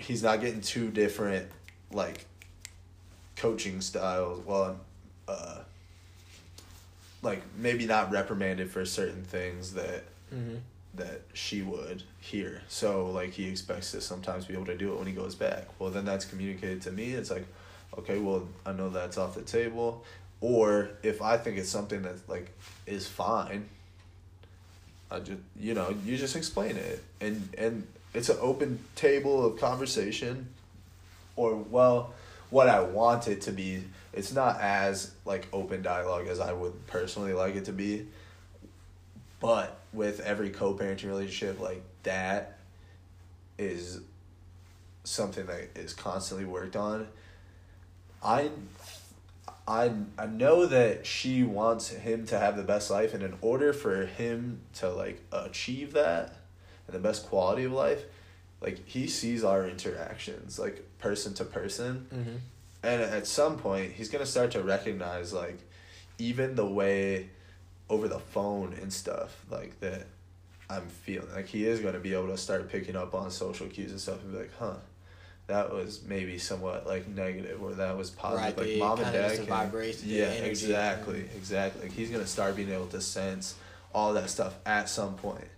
he's 0.00 0.24
not 0.24 0.40
getting 0.40 0.60
two 0.60 0.90
different 0.90 1.48
like 1.92 2.26
coaching 3.36 3.80
styles. 3.80 4.44
Well, 4.44 4.78
uh, 5.28 5.58
like 7.22 7.42
maybe 7.58 7.86
not 7.86 8.10
reprimanded 8.10 8.70
for 8.70 8.84
certain 8.84 9.22
things 9.24 9.74
that 9.74 10.04
mm-hmm. 10.34 10.56
that 10.94 11.22
she 11.32 11.62
would 11.62 12.02
hear. 12.20 12.62
So 12.68 13.06
like 13.10 13.32
he 13.32 13.48
expects 13.48 13.92
to 13.92 14.00
sometimes 14.00 14.46
be 14.46 14.54
able 14.54 14.66
to 14.66 14.76
do 14.76 14.92
it 14.92 14.98
when 14.98 15.06
he 15.06 15.12
goes 15.12 15.34
back. 15.34 15.66
Well, 15.78 15.90
then 15.90 16.04
that's 16.04 16.24
communicated 16.24 16.82
to 16.82 16.92
me. 16.92 17.12
It's 17.12 17.30
like, 17.30 17.46
okay, 17.98 18.18
well 18.18 18.48
I 18.64 18.72
know 18.72 18.88
that's 18.88 19.18
off 19.18 19.34
the 19.34 19.42
table. 19.42 20.04
Or 20.40 20.90
if 21.02 21.20
I 21.20 21.36
think 21.36 21.58
it's 21.58 21.68
something 21.68 22.02
that 22.02 22.26
like 22.28 22.50
is 22.86 23.06
fine, 23.06 23.68
I 25.10 25.20
just 25.20 25.40
you 25.58 25.74
know 25.74 25.94
you 26.04 26.16
just 26.16 26.36
explain 26.36 26.76
it 26.76 27.02
and 27.20 27.48
and 27.58 27.86
it's 28.14 28.28
an 28.28 28.38
open 28.40 28.84
table 28.94 29.44
of 29.44 29.58
conversation 29.58 30.48
or 31.36 31.56
well 31.56 32.14
what 32.50 32.68
i 32.68 32.80
want 32.80 33.28
it 33.28 33.42
to 33.42 33.52
be. 33.52 33.84
It's 34.12 34.32
not 34.32 34.60
as 34.60 35.12
like 35.24 35.46
open 35.52 35.82
dialogue 35.82 36.26
as 36.26 36.40
i 36.40 36.52
would 36.52 36.86
personally 36.86 37.32
like 37.32 37.56
it 37.56 37.66
to 37.66 37.72
be. 37.72 38.06
But 39.40 39.78
with 39.92 40.20
every 40.20 40.50
co-parenting 40.50 41.06
relationship 41.06 41.60
like 41.60 41.82
that 42.02 42.58
is 43.58 44.00
something 45.04 45.46
that 45.46 45.70
is 45.76 45.94
constantly 45.94 46.44
worked 46.44 46.76
on. 46.76 47.08
I 48.22 48.50
I 49.66 49.92
I 50.18 50.26
know 50.26 50.66
that 50.66 51.06
she 51.06 51.42
wants 51.42 51.88
him 51.88 52.26
to 52.26 52.38
have 52.38 52.56
the 52.56 52.62
best 52.62 52.90
life, 52.90 53.14
and 53.14 53.22
in 53.22 53.34
order 53.40 53.72
for 53.72 54.06
him 54.06 54.60
to 54.74 54.90
like 54.90 55.22
achieve 55.32 55.92
that 55.92 56.36
and 56.86 56.94
the 56.94 57.00
best 57.00 57.26
quality 57.26 57.64
of 57.64 57.72
life, 57.72 58.04
like 58.60 58.86
he 58.86 59.06
sees 59.06 59.42
our 59.44 59.66
interactions 59.66 60.58
like 60.58 60.84
person 60.98 61.34
to 61.34 61.44
person, 61.44 62.06
Mm-hmm. 62.14 62.36
and 62.82 63.02
at 63.02 63.26
some 63.26 63.58
point 63.58 63.92
he's 63.92 64.08
gonna 64.10 64.26
start 64.26 64.50
to 64.52 64.62
recognize 64.62 65.32
like 65.32 65.58
even 66.18 66.54
the 66.54 66.66
way 66.66 67.30
over 67.88 68.06
the 68.08 68.18
phone 68.20 68.74
and 68.80 68.92
stuff 68.92 69.44
like 69.50 69.80
that 69.80 70.06
I'm 70.68 70.86
feeling 70.86 71.32
like 71.34 71.46
he 71.46 71.66
is 71.66 71.80
gonna 71.80 71.98
be 71.98 72.14
able 72.14 72.28
to 72.28 72.36
start 72.38 72.68
picking 72.70 72.94
up 72.96 73.14
on 73.14 73.30
social 73.30 73.66
cues 73.66 73.90
and 73.90 74.00
stuff 74.00 74.22
and 74.22 74.32
be 74.32 74.38
like, 74.38 74.52
huh. 74.58 74.74
That 75.46 75.72
was 75.72 76.02
maybe 76.06 76.38
somewhat 76.38 76.86
like 76.86 77.08
negative, 77.08 77.60
or 77.60 77.72
that 77.72 77.96
was 77.98 78.08
positive. 78.10 78.56
Right, 78.56 78.68
like 78.68 78.78
mom 78.78 79.00
and 79.00 79.12
dad 79.12 79.30
can- 79.38 79.46
yeah, 80.04 80.26
exactly, 80.50 81.24
exactly. 81.36 81.82
Like 81.82 81.92
he's 81.92 82.08
gonna 82.08 82.24
start 82.28 82.54
being 82.54 82.70
able 82.70 82.86
to 82.86 83.00
sense 83.00 83.56
all 83.92 84.12
that 84.14 84.30
stuff 84.30 84.54
at 84.64 84.88
some 84.88 85.14
point. 85.16 85.48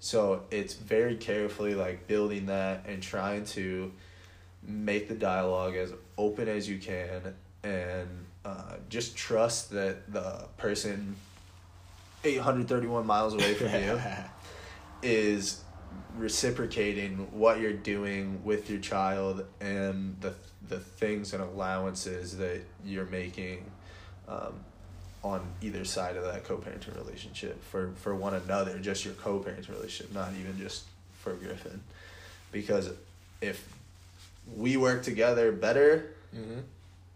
So 0.00 0.44
it's 0.50 0.74
very 0.74 1.16
carefully 1.16 1.74
like 1.74 2.06
building 2.06 2.46
that 2.46 2.84
and 2.86 3.02
trying 3.02 3.44
to 3.46 3.92
make 4.62 5.08
the 5.08 5.14
dialogue 5.14 5.74
as 5.74 5.92
open 6.18 6.48
as 6.48 6.68
you 6.68 6.78
can 6.78 7.34
and 7.62 8.08
uh, 8.44 8.76
just 8.88 9.16
trust 9.16 9.70
that 9.70 10.12
the 10.12 10.44
person 10.56 11.16
831 12.24 13.06
miles 13.06 13.34
away 13.34 13.54
from 13.54 13.68
you 13.68 14.00
is 15.02 15.62
reciprocating 16.16 17.28
what 17.32 17.60
you're 17.60 17.72
doing 17.72 18.42
with 18.44 18.70
your 18.70 18.80
child 18.80 19.44
and 19.60 20.16
the 20.20 20.34
the 20.68 20.80
things 20.80 21.32
and 21.32 21.42
allowances 21.42 22.36
that 22.38 22.60
you're 22.84 23.06
making. 23.06 23.70
Um, 24.28 24.54
on 25.26 25.40
either 25.62 25.84
side 25.84 26.16
of 26.16 26.24
that 26.24 26.44
co-parenting 26.44 26.96
relationship 26.96 27.62
for 27.64 27.92
for 27.96 28.14
one 28.14 28.34
another 28.34 28.78
just 28.78 29.04
your 29.04 29.14
co-parenting 29.14 29.68
relationship 29.70 30.14
not 30.14 30.30
even 30.40 30.56
just 30.58 30.84
for 31.20 31.32
griffin 31.34 31.80
because 32.52 32.90
if 33.40 33.68
we 34.56 34.76
work 34.76 35.02
together 35.02 35.52
better 35.52 36.12
Mm-hmm. 36.36 36.60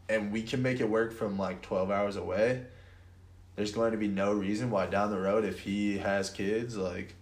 and 0.08 0.32
we 0.32 0.42
can 0.42 0.62
make 0.62 0.80
it 0.80 0.88
work 0.88 1.12
from 1.12 1.36
like 1.36 1.60
12 1.62 1.90
hours 1.90 2.16
away 2.16 2.62
there's 3.56 3.72
going 3.72 3.92
to 3.92 3.98
be 3.98 4.08
no 4.08 4.32
reason 4.32 4.70
why 4.70 4.86
down 4.86 5.10
the 5.10 5.18
road 5.18 5.44
if 5.44 5.60
he 5.60 5.98
has 5.98 6.30
kids 6.30 6.76
like 6.76 7.12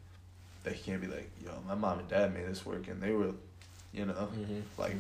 they 0.65 0.75
can't 0.75 1.01
be 1.01 1.07
like 1.09 1.29
yo 1.45 1.51
my 1.67 1.75
mom 1.75 1.99
and 1.99 2.09
dad 2.09 2.33
made 2.35 2.47
this 2.47 2.65
work 2.65 2.87
and 2.89 3.01
they 3.03 3.11
were 3.13 3.33
you 3.93 4.05
know 4.05 4.29
Mm-hmm. 4.39 4.61
like 4.77 4.95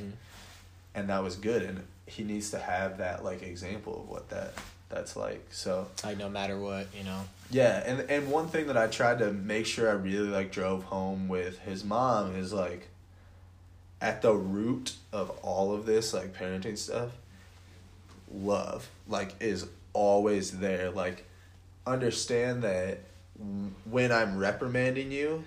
and 0.94 1.08
that 1.10 1.22
was 1.22 1.36
good 1.36 1.62
and 1.62 1.82
he 2.06 2.24
needs 2.24 2.50
to 2.50 2.58
have 2.58 2.98
that 2.98 3.22
like 3.24 3.42
example 3.42 4.00
of 4.02 4.08
what 4.08 4.28
that 4.30 4.54
that's 4.88 5.16
like 5.16 5.46
so 5.50 5.86
like 6.04 6.18
no 6.18 6.28
matter 6.28 6.58
what, 6.58 6.86
you 6.96 7.04
know. 7.04 7.20
yeah 7.50 7.82
and 7.86 8.10
and 8.10 8.30
one 8.30 8.48
thing 8.48 8.66
that 8.66 8.76
i 8.76 8.86
tried 8.86 9.18
to 9.18 9.32
make 9.32 9.66
sure 9.66 9.88
i 9.88 9.92
really 9.92 10.28
like 10.28 10.50
drove 10.50 10.84
home 10.84 11.28
with 11.28 11.58
his 11.60 11.84
mom 11.84 12.34
is 12.34 12.52
like 12.52 12.88
at 14.00 14.22
the 14.22 14.32
root 14.32 14.94
of 15.12 15.30
all 15.42 15.74
of 15.74 15.84
this 15.86 16.14
like 16.14 16.36
parenting 16.36 16.78
stuff 16.78 17.10
love 18.32 18.88
like 19.08 19.34
is 19.40 19.66
always 19.92 20.58
there 20.58 20.90
like 20.90 21.24
understand 21.86 22.62
that 22.62 23.00
when 23.84 24.12
i'm 24.12 24.36
reprimanding 24.38 25.10
you 25.10 25.42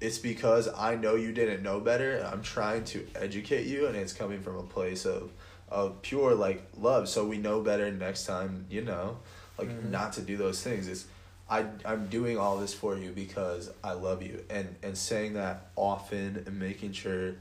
it's 0.00 0.18
because 0.18 0.68
i 0.76 0.94
know 0.94 1.14
you 1.14 1.32
didn't 1.32 1.62
know 1.62 1.80
better 1.80 2.16
and 2.16 2.26
i'm 2.26 2.42
trying 2.42 2.84
to 2.84 3.06
educate 3.16 3.66
you 3.66 3.86
and 3.86 3.96
it's 3.96 4.12
coming 4.12 4.40
from 4.40 4.56
a 4.56 4.62
place 4.62 5.04
of 5.04 5.30
of 5.68 6.02
pure 6.02 6.34
like 6.34 6.62
love. 6.78 7.08
So 7.08 7.24
we 7.26 7.38
know 7.38 7.60
better 7.60 7.90
next 7.90 8.26
time 8.26 8.66
you 8.70 8.82
know? 8.82 9.18
Like 9.58 9.68
Mhm. 9.68 9.90
not 9.90 10.12
to 10.14 10.20
do 10.22 10.36
those 10.36 10.62
things. 10.62 10.88
It's 10.88 11.06
I, 11.48 11.66
I'm 11.84 12.06
doing 12.06 12.38
all 12.38 12.58
this 12.58 12.72
for 12.72 12.96
you 12.96 13.12
because 13.12 13.70
I 13.82 13.92
love 13.92 14.22
you. 14.22 14.44
And, 14.48 14.74
and 14.82 14.96
saying 14.96 15.34
that 15.34 15.66
often 15.76 16.42
and 16.46 16.58
making 16.58 16.92
sure 16.92 17.34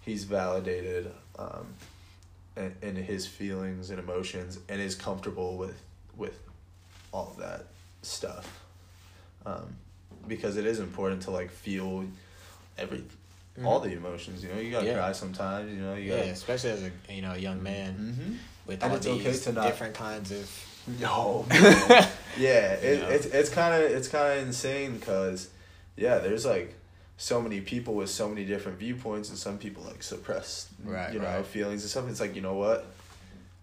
he's 0.00 0.24
validated 0.24 1.12
um, 1.38 1.66
in, 2.56 2.74
in 2.82 2.96
his 2.96 3.26
feelings 3.26 3.90
and 3.90 3.98
emotions 4.00 4.58
and 4.68 4.80
is 4.80 4.94
comfortable 4.94 5.56
with 5.56 5.80
with 6.16 6.38
all 7.12 7.28
of 7.30 7.38
that 7.38 7.66
stuff. 8.02 8.64
Um, 9.46 9.76
because 10.26 10.56
it 10.56 10.66
is 10.66 10.80
important 10.80 11.22
to 11.22 11.30
like 11.30 11.50
feel 11.50 12.04
every 12.78 13.04
all 13.64 13.78
the 13.80 13.92
emotions 13.92 14.42
you 14.42 14.48
know 14.48 14.58
you 14.58 14.70
gotta 14.70 14.86
Yeah. 14.86 14.94
cry 14.94 15.12
sometimes 15.12 15.70
you 15.72 15.78
know 15.80 15.94
you 15.94 16.10
gotta 16.10 16.26
yeah, 16.26 16.32
especially 16.32 16.70
as 16.70 16.82
a 16.82 16.90
you 17.12 17.22
know 17.22 17.32
a 17.32 17.38
young 17.38 17.62
man 17.62 17.94
mm-hmm. 17.94 18.32
with 18.66 18.82
And 18.82 18.90
all 18.92 18.96
it's 18.98 19.06
okay 19.06 19.22
these 19.30 19.42
to 19.44 19.52
not- 19.52 19.66
different 19.66 19.94
kinds 19.94 20.32
of. 20.32 20.50
No. 21.00 21.46
yeah, 21.50 22.72
it, 22.74 23.00
know? 23.00 23.08
it's 23.08 23.26
it's 23.26 23.48
kind 23.48 23.72
of 23.74 23.90
it's 23.90 24.08
kind 24.08 24.38
of 24.38 24.46
insane 24.46 24.98
because, 24.98 25.48
yeah, 25.96 26.18
there's 26.18 26.44
like 26.44 26.74
so 27.16 27.40
many 27.40 27.60
people 27.62 27.94
with 27.94 28.10
so 28.10 28.28
many 28.28 28.44
different 28.44 28.78
viewpoints, 28.78 29.30
and 29.30 29.38
some 29.38 29.56
people 29.56 29.82
like 29.84 30.02
suppress, 30.02 30.68
Right, 30.84 31.14
you 31.14 31.20
know, 31.20 31.26
right. 31.26 31.46
feelings 31.46 31.82
and 31.82 31.90
stuff. 31.90 32.06
It's 32.10 32.20
like 32.20 32.34
you 32.34 32.42
know 32.42 32.54
what, 32.54 32.84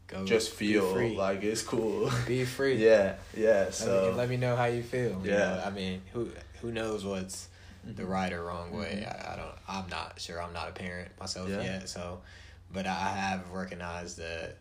Go 0.08 0.26
just 0.26 0.50
feel 0.52 1.14
like 1.16 1.44
it's 1.44 1.62
cool. 1.62 2.10
be 2.28 2.44
free. 2.44 2.76
yeah, 2.84 3.16
yeah. 3.38 3.66
Let, 3.66 3.74
So 3.76 4.10
me, 4.12 4.18
let 4.18 4.30
me 4.30 4.38
know 4.38 4.56
how 4.56 4.66
you 4.66 4.82
feel. 4.82 5.22
you 5.24 5.32
Yeah. 5.32 5.38
know? 5.38 5.64
I 5.66 5.70
mean, 5.70 6.02
who 6.14 6.30
who 6.62 6.72
knows 6.72 7.06
what's 7.06 7.50
the 7.84 8.04
Mhm. 8.04 8.10
right 8.10 8.32
or 8.34 8.44
wrong 8.44 8.72
way? 8.72 9.04
Mhm. 9.06 9.30
I, 9.30 9.34
I 9.34 9.36
don't. 9.36 9.56
I'm 9.68 9.90
not 9.90 10.20
sure. 10.20 10.42
I'm 10.42 10.54
not 10.54 10.70
a 10.70 10.72
parent 10.74 11.10
myself 11.20 11.50
Yeah. 11.50 11.62
yet. 11.62 11.90
So, 11.90 12.22
but 12.74 12.86
I 12.88 13.10
have 13.10 13.50
recognized 13.52 14.18
that, 14.18 14.58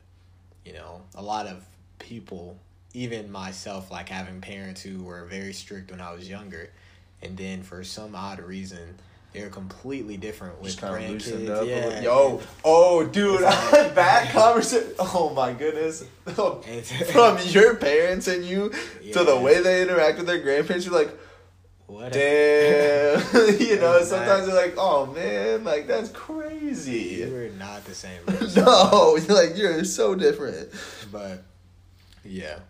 you 0.65 0.73
know, 0.73 1.03
a 1.15 1.23
lot 1.23 1.47
of 1.47 1.65
people, 1.99 2.57
even 2.95 3.31
myself, 3.31 3.91
like 3.91 4.09
having 4.09 4.41
parents 4.41 4.81
who 4.83 5.03
were 5.05 5.25
very 5.27 5.53
strict 5.53 5.91
when 5.91 6.01
I 6.01 6.13
was 6.13 6.29
younger, 6.29 6.71
and 7.23 7.37
then 7.37 7.63
for 7.63 7.85
some 7.85 8.15
odd 8.15 8.41
reason. 8.41 8.97
They're 9.33 9.49
completely 9.49 10.17
different 10.17 10.59
with 10.61 10.73
just 10.73 10.81
kind 10.81 10.93
of 10.93 11.01
grandkids. 11.03 11.13
loosened 11.13 11.51
up. 11.51 11.63
a 11.63 11.67
yeah. 11.69 12.01
Yo, 12.01 12.43
oh, 12.65 13.07
dude, 13.07 13.43
like- 13.43 13.95
that 13.95 14.33
conversation. 14.33 14.93
Oh 14.99 15.33
my 15.37 15.53
goodness. 15.53 16.03
From 17.13 17.39
your 17.45 17.77
parents 17.77 18.27
and 18.27 18.45
you 18.45 18.73
to 19.13 19.23
the 19.23 19.39
way 19.39 19.61
they 19.63 19.83
interact 19.83 20.19
with 20.19 20.27
their 20.27 20.41
grandparents, 20.41 20.85
you're 20.85 20.95
like, 20.97 21.17
Damn. 21.99 23.21
you 23.59 23.77
know, 23.77 23.97
Exactly. 23.97 24.07
sometimes 24.07 24.47
you're 24.47 24.57
like, 24.57 24.75
oh 24.77 25.07
man, 25.07 25.65
like 25.65 25.87
that's 25.87 26.11
crazy. 26.11 27.25
Were 27.31 27.51
not 27.59 27.85
the 27.85 27.95
same. 27.95 28.23
person. 28.27 28.65
no, 28.65 29.17
you're 29.17 29.37
like 29.37 29.57
you're 29.57 29.85
so 29.85 30.15
different. 30.15 30.69
But 31.11 31.43
yeah, 32.25 32.61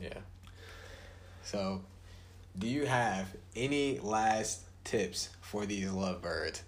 yeah. 0.00 0.18
So, 1.42 1.82
do 2.58 2.66
you 2.68 2.86
have 2.86 3.34
any 3.56 3.98
last 4.00 4.62
tips 4.84 5.30
for 5.40 5.66
these 5.66 5.90
lovebirds? 5.90 6.62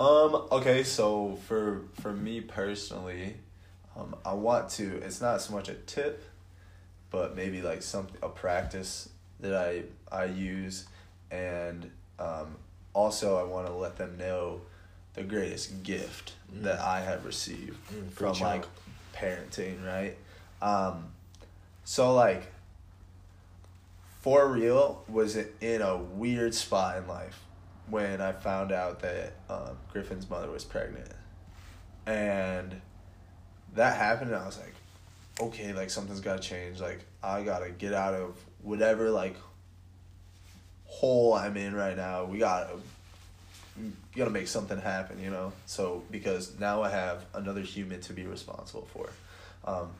Um, 0.00 0.46
okay, 0.50 0.82
so 0.82 1.38
for 1.46 1.82
for 2.00 2.12
me 2.12 2.40
personally, 2.40 3.36
um, 3.96 4.16
I 4.24 4.32
want 4.34 4.68
to 4.70 4.96
it's 4.98 5.20
not 5.20 5.40
so 5.40 5.54
much 5.54 5.68
a 5.68 5.74
tip, 5.74 6.24
but 7.10 7.36
maybe 7.36 7.62
like 7.62 7.82
some 7.82 8.08
a 8.22 8.28
practice 8.28 9.08
that 9.42 9.54
I 9.54 9.82
I 10.10 10.24
use 10.26 10.86
and 11.30 11.90
um 12.18 12.56
also 12.94 13.36
I 13.38 13.42
want 13.42 13.66
to 13.66 13.72
let 13.74 13.96
them 13.96 14.16
know 14.18 14.62
the 15.14 15.22
greatest 15.22 15.82
gift 15.82 16.32
Mm. 16.54 16.64
that 16.64 16.80
I 16.80 17.00
have 17.00 17.24
received 17.24 17.78
Mm, 17.90 18.10
from 18.12 18.38
like 18.40 18.64
parenting, 19.14 19.84
right? 19.86 20.16
Um 20.60 21.12
so 21.84 22.12
like 22.14 22.52
for 24.20 24.46
real 24.48 25.02
was 25.08 25.36
in 25.60 25.82
a 25.82 25.96
weird 25.96 26.54
spot 26.54 26.98
in 26.98 27.08
life 27.08 27.40
when 27.88 28.20
I 28.20 28.32
found 28.32 28.70
out 28.70 29.00
that 29.00 29.32
um, 29.50 29.76
Griffin's 29.92 30.30
mother 30.30 30.48
was 30.50 30.64
pregnant, 30.64 31.08
and 32.06 32.80
that 33.74 33.96
happened. 33.96 34.30
And 34.30 34.40
I 34.40 34.46
was 34.46 34.58
like, 34.58 34.74
okay, 35.40 35.72
like 35.72 35.90
something's 35.90 36.20
got 36.20 36.40
to 36.40 36.48
change. 36.48 36.80
Like 36.80 37.00
I 37.22 37.42
gotta 37.42 37.70
get 37.70 37.92
out 37.94 38.14
of 38.14 38.36
whatever 38.62 39.10
like 39.10 39.36
hole 40.86 41.34
I'm 41.34 41.56
in 41.56 41.74
right 41.74 41.96
now. 41.96 42.24
We 42.24 42.38
gotta 42.38 42.76
we 43.76 43.92
gotta 44.14 44.30
make 44.30 44.48
something 44.48 44.80
happen, 44.80 45.20
you 45.20 45.30
know. 45.30 45.52
So 45.66 46.02
because 46.10 46.58
now 46.58 46.82
I 46.82 46.90
have 46.90 47.24
another 47.34 47.60
human 47.60 48.00
to 48.02 48.12
be 48.12 48.24
responsible 48.24 48.88
for, 48.92 49.10
um, 49.64 49.90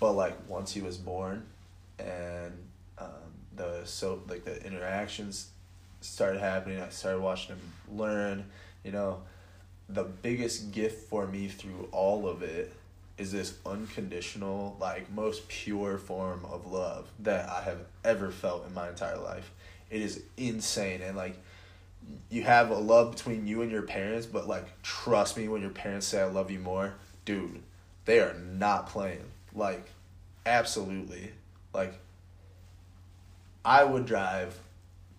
but 0.00 0.12
like 0.12 0.36
once 0.48 0.72
he 0.72 0.80
was 0.80 0.96
born, 0.96 1.44
and 1.98 2.52
um, 2.98 3.08
the 3.56 3.84
so 3.84 4.22
like 4.28 4.44
the 4.44 4.64
interactions 4.64 5.50
started 6.00 6.40
happening, 6.40 6.80
I 6.80 6.88
started 6.90 7.20
watching 7.20 7.56
him 7.56 7.72
learn. 7.96 8.44
You 8.84 8.92
know, 8.92 9.22
the 9.88 10.04
biggest 10.04 10.72
gift 10.72 11.08
for 11.08 11.26
me 11.26 11.48
through 11.48 11.88
all 11.92 12.28
of 12.28 12.42
it 12.42 12.72
is 13.22 13.30
this 13.30 13.54
unconditional, 13.64 14.76
like 14.80 15.10
most 15.12 15.48
pure 15.48 15.96
form 15.96 16.44
of 16.50 16.66
love 16.66 17.08
that 17.20 17.48
I 17.48 17.62
have 17.62 17.78
ever 18.04 18.32
felt 18.32 18.66
in 18.66 18.74
my 18.74 18.88
entire 18.88 19.16
life. 19.16 19.50
It 19.90 20.02
is 20.02 20.22
insane 20.36 21.02
and 21.02 21.16
like 21.16 21.36
you 22.30 22.42
have 22.42 22.70
a 22.70 22.74
love 22.74 23.12
between 23.12 23.46
you 23.46 23.62
and 23.62 23.70
your 23.70 23.82
parents, 23.82 24.26
but 24.26 24.48
like 24.48 24.82
trust 24.82 25.36
me 25.36 25.46
when 25.46 25.62
your 25.62 25.70
parents 25.70 26.06
say 26.06 26.20
I 26.20 26.24
love 26.24 26.50
you 26.50 26.58
more, 26.58 26.94
dude, 27.24 27.62
they 28.06 28.18
are 28.18 28.34
not 28.34 28.88
playing. 28.88 29.24
Like 29.54 29.86
absolutely. 30.44 31.30
Like 31.72 31.94
I 33.64 33.84
would 33.84 34.04
drive 34.04 34.58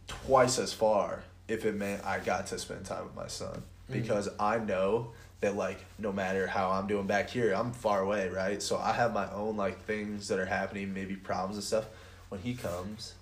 twice 0.07 0.59
as 0.59 0.73
far 0.73 1.23
if 1.47 1.63
it 1.65 1.75
meant 1.75 2.03
I 2.03 2.19
got 2.19 2.47
to 2.47 2.59
spend 2.59 2.85
time 2.85 3.05
with 3.05 3.15
my 3.15 3.27
son 3.27 3.63
because 3.89 4.27
mm-hmm. 4.27 4.41
I 4.41 4.57
know 4.57 5.11
that 5.43 5.55
like 5.55 5.83
no 5.99 6.11
matter 6.11 6.47
how 6.47 6.71
I'm 6.71 6.87
doing 6.87 7.05
back 7.05 7.29
here, 7.29 7.53
I'm 7.53 7.71
far 7.71 8.01
away, 8.01 8.29
right? 8.29 8.61
So 8.61 8.77
I 8.77 8.93
have 8.93 9.13
my 9.13 9.29
own 9.31 9.57
like 9.57 9.83
things 9.83 10.29
that 10.29 10.39
are 10.39 10.45
happening, 10.45 10.93
maybe 10.93 11.15
problems 11.15 11.57
and 11.57 11.63
stuff. 11.63 11.85
When 12.29 12.41
he 12.41 12.55
comes, 12.55 13.13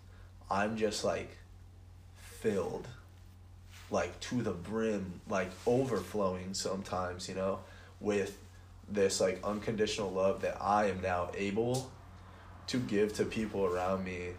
I'm 0.49 0.77
just 0.77 1.03
like 1.03 1.29
filled 2.17 2.87
like 3.89 4.17
to 4.21 4.41
the 4.41 4.51
brim, 4.51 5.19
like 5.27 5.49
overflowing 5.65 6.53
sometimes, 6.53 7.27
you 7.27 7.35
know, 7.35 7.59
with 7.99 8.37
this 8.87 9.19
like 9.19 9.43
unconditional 9.43 10.11
love 10.11 10.41
that 10.41 10.57
I 10.61 10.89
am 10.89 11.01
now 11.01 11.31
able 11.35 11.91
to 12.67 12.77
give 12.77 13.13
to 13.15 13.25
people 13.25 13.65
around 13.65 14.05
me 14.05 14.29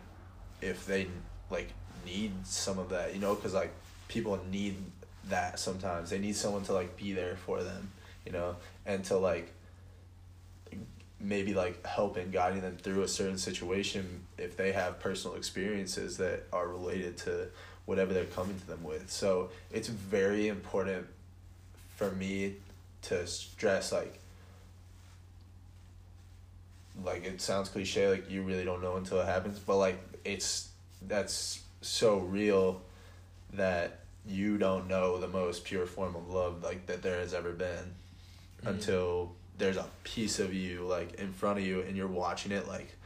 if 0.61 0.87
they 0.87 1.09
like 1.51 1.69
need 2.07 2.47
some 2.47 2.79
of 2.79 2.91
that, 2.91 3.13
you 3.13 3.21
know, 3.21 3.35
cuz 3.35 3.53
like 3.53 3.73
people 4.07 4.41
need 4.51 4.77
that 5.29 5.59
sometimes. 5.59 6.11
They 6.11 6.19
need 6.19 6.37
someone 6.37 6.63
to 6.65 6.73
like 6.73 6.97
be 6.97 7.13
there 7.13 7.37
for 7.37 7.63
them, 7.63 7.91
you 8.27 8.33
know, 8.33 8.57
and 8.87 9.05
to 9.07 9.17
like 9.17 9.53
maybe 11.21 11.55
like 11.55 11.85
help 11.87 12.17
helping 12.17 12.31
guiding 12.31 12.63
them 12.63 12.77
through 12.77 13.03
a 13.03 13.09
certain 13.09 13.39
situation 13.39 14.27
if 14.39 14.57
they 14.57 14.73
have 14.73 14.99
personal 14.99 15.37
experiences 15.37 16.17
that 16.17 16.45
are 16.53 16.67
related 16.67 17.17
to 17.17 17.47
whatever 17.85 18.13
they're 18.13 18.25
coming 18.25 18.59
to 18.59 18.67
them 18.67 18.83
with. 18.83 19.11
So 19.11 19.51
it's 19.71 19.89
very 19.89 20.49
important 20.49 21.07
for 21.97 22.11
me 22.11 22.55
to 23.03 23.27
stress 23.27 23.93
like 23.93 24.19
like 27.05 27.25
it 27.25 27.41
sounds 27.41 27.69
cliche 27.69 28.09
like 28.09 28.31
you 28.31 28.43
really 28.43 28.65
don't 28.65 28.83
know 28.83 28.97
until 28.97 29.21
it 29.21 29.27
happens 29.27 29.59
but 29.59 29.77
like 29.77 29.99
it's 30.25 30.69
that's 31.09 31.63
so 31.81 32.19
real 32.19 32.83
that 33.55 34.02
you 34.27 34.59
don't 34.59 34.89
know 34.89 35.19
the 35.19 35.29
most 35.29 35.65
pure 35.65 35.87
form 35.87 36.15
of 36.15 36.29
love 36.29 36.63
like 36.63 36.87
that 36.87 37.03
there 37.03 37.19
has 37.19 37.35
ever 37.35 37.53
been 37.53 37.67
mm-hmm. 37.69 38.69
until 38.69 39.33
there's 39.59 39.77
a 39.77 39.87
piece 40.05 40.39
of 40.39 40.55
you 40.55 40.83
like 40.83 41.15
in 41.15 41.33
front 41.33 41.59
of 41.59 41.65
you 41.65 41.81
and 41.83 41.97
you're 41.97 42.07
watching 42.07 42.53
it 42.53 42.67
like 42.69 42.97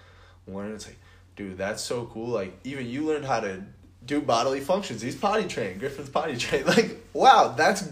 learn 0.47 0.73
it's 0.73 0.87
like 0.87 0.99
dude 1.37 1.59
that's 1.59 1.83
so 1.83 2.07
cool. 2.07 2.29
Like 2.29 2.59
even 2.65 2.89
you 2.89 3.05
learned 3.05 3.25
how 3.25 3.41
to 3.41 3.63
do 4.05 4.21
bodily 4.21 4.61
functions. 4.61 5.03
He's 5.03 5.15
potty 5.15 5.47
trained. 5.47 5.79
Griffin's 5.79 6.09
potty 6.09 6.37
trained. 6.39 6.67
Like 6.67 6.97
wow 7.13 7.55
that's 7.57 7.89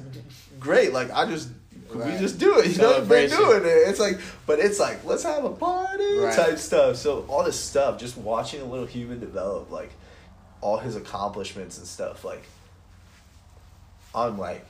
great. 0.59 0.93
Like 0.93 1.13
i 1.13 1.27
just 1.27 1.51
right. 1.91 2.13
we 2.13 2.19
just 2.19 2.39
do 2.39 2.59
it 2.59 2.67
you 2.69 2.79
know? 2.79 3.05
We're 3.09 3.29
doing 3.29 3.63
it. 3.63 3.89
It's 3.89 4.01
like 4.01 4.19
but 4.47 4.59
it's 4.59 4.81
like 4.81 5.05
let's 5.05 5.23
have 5.23 5.45
a 5.45 5.51
party 5.51 6.19
right. 6.19 6.35
type 6.35 6.59
stuff. 6.59 6.97
So 6.97 7.25
all 7.29 7.45
this 7.45 7.61
stuff 7.61 8.01
just 8.01 8.17
watching 8.17 8.63
a 8.63 8.65
little 8.65 8.87
human 8.87 9.21
develop 9.21 9.71
like 9.71 9.93
all 10.61 10.79
his 10.79 10.97
accomplishments 10.97 11.77
and 11.79 11.87
stuff 11.87 12.25
like 12.25 12.45
I'm 14.15 14.39
like, 14.39 14.65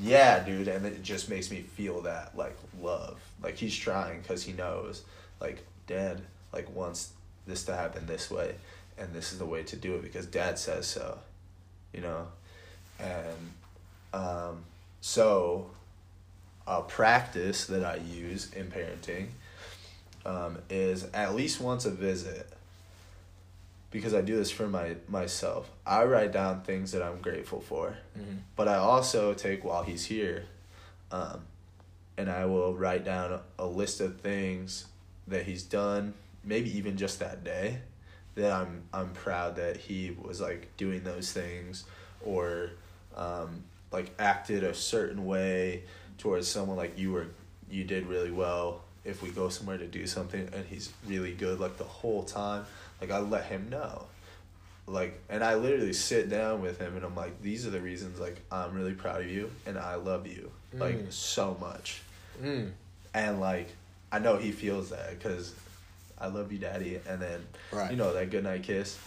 yeah, 0.00 0.42
dude, 0.42 0.68
and 0.68 0.84
it 0.86 1.02
just 1.02 1.28
makes 1.28 1.50
me 1.50 1.60
feel 1.60 2.02
that 2.02 2.36
like 2.36 2.56
love. 2.80 3.18
Like 3.42 3.56
he's 3.56 3.76
trying 3.76 4.20
because 4.20 4.42
he 4.42 4.52
knows, 4.52 5.02
like 5.40 5.64
dad, 5.86 6.20
like 6.52 6.74
wants 6.74 7.10
this 7.46 7.64
to 7.64 7.76
happen 7.76 8.06
this 8.06 8.30
way, 8.30 8.54
and 8.98 9.12
this 9.12 9.32
is 9.32 9.38
the 9.38 9.46
way 9.46 9.62
to 9.64 9.76
do 9.76 9.94
it 9.94 10.02
because 10.02 10.26
dad 10.26 10.58
says 10.58 10.86
so, 10.86 11.18
you 11.92 12.00
know, 12.00 12.26
and 12.98 13.52
um, 14.12 14.64
so 15.00 15.70
a 16.66 16.82
practice 16.82 17.66
that 17.66 17.84
I 17.84 17.96
use 17.96 18.52
in 18.52 18.66
parenting 18.66 19.28
um, 20.24 20.58
is 20.68 21.04
at 21.14 21.34
least 21.34 21.60
once 21.60 21.84
a 21.84 21.90
visit 21.90 22.52
because 23.90 24.14
I 24.14 24.20
do 24.20 24.36
this 24.36 24.50
for 24.50 24.66
my 24.68 24.96
myself. 25.08 25.70
I 25.86 26.04
write 26.04 26.32
down 26.32 26.62
things 26.62 26.92
that 26.92 27.02
I'm 27.02 27.20
grateful 27.20 27.60
for, 27.60 27.96
mm-hmm. 28.18 28.38
but 28.54 28.68
I 28.68 28.76
also 28.76 29.34
take 29.34 29.64
while 29.64 29.82
he's 29.82 30.04
here, 30.04 30.46
um, 31.10 31.42
and 32.16 32.30
I 32.30 32.46
will 32.46 32.74
write 32.74 33.04
down 33.04 33.40
a 33.58 33.66
list 33.66 34.00
of 34.00 34.20
things 34.20 34.86
that 35.28 35.44
he's 35.44 35.62
done, 35.62 36.14
maybe 36.44 36.76
even 36.76 36.96
just 36.96 37.20
that 37.20 37.44
day, 37.44 37.80
that 38.34 38.52
I'm 38.52 38.82
I'm 38.92 39.10
proud 39.10 39.56
that 39.56 39.76
he 39.76 40.16
was 40.20 40.40
like 40.40 40.76
doing 40.76 41.04
those 41.04 41.32
things, 41.32 41.84
or 42.24 42.70
um, 43.16 43.64
like 43.92 44.12
acted 44.18 44.64
a 44.64 44.74
certain 44.74 45.26
way 45.26 45.84
towards 46.18 46.48
someone 46.48 46.76
like 46.76 46.98
you 46.98 47.12
were 47.12 47.28
you 47.70 47.84
did 47.84 48.06
really 48.06 48.30
well 48.30 48.82
if 49.06 49.22
we 49.22 49.30
go 49.30 49.48
somewhere 49.48 49.78
to 49.78 49.86
do 49.86 50.06
something 50.06 50.48
and 50.52 50.66
he's 50.66 50.92
really 51.06 51.32
good 51.32 51.60
like 51.60 51.76
the 51.78 51.84
whole 51.84 52.24
time 52.24 52.64
like 53.00 53.10
I 53.10 53.18
let 53.18 53.44
him 53.44 53.68
know. 53.68 54.06
Like 54.86 55.20
and 55.28 55.42
I 55.42 55.56
literally 55.56 55.92
sit 55.92 56.28
down 56.28 56.62
with 56.62 56.78
him 56.78 56.96
and 56.96 57.04
I'm 57.04 57.14
like, 57.14 57.42
these 57.42 57.66
are 57.66 57.70
the 57.70 57.80
reasons 57.80 58.20
like 58.20 58.40
I'm 58.50 58.74
really 58.74 58.94
proud 58.94 59.22
of 59.22 59.30
you 59.30 59.50
and 59.66 59.78
I 59.78 59.96
love 59.96 60.26
you 60.26 60.50
mm. 60.74 60.80
like 60.80 61.06
so 61.10 61.56
much. 61.60 62.02
Mm. 62.42 62.70
And 63.14 63.40
like 63.40 63.68
I 64.12 64.18
know 64.18 64.36
he 64.36 64.52
feels 64.52 64.90
that 64.90 65.18
because 65.18 65.54
I 66.18 66.28
love 66.28 66.52
you, 66.52 66.58
daddy, 66.58 67.00
and 67.08 67.20
then 67.20 67.44
right. 67.72 67.90
you 67.90 67.96
know 67.96 68.12
that 68.14 68.30
goodnight 68.30 68.62
kiss, 68.62 68.98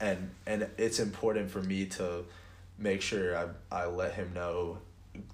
and 0.00 0.30
and 0.46 0.68
it's 0.78 1.00
important 1.00 1.50
for 1.50 1.62
me 1.62 1.86
to 1.86 2.24
make 2.78 3.02
sure 3.02 3.36
I 3.36 3.46
I 3.70 3.86
let 3.86 4.14
him 4.14 4.32
know 4.34 4.78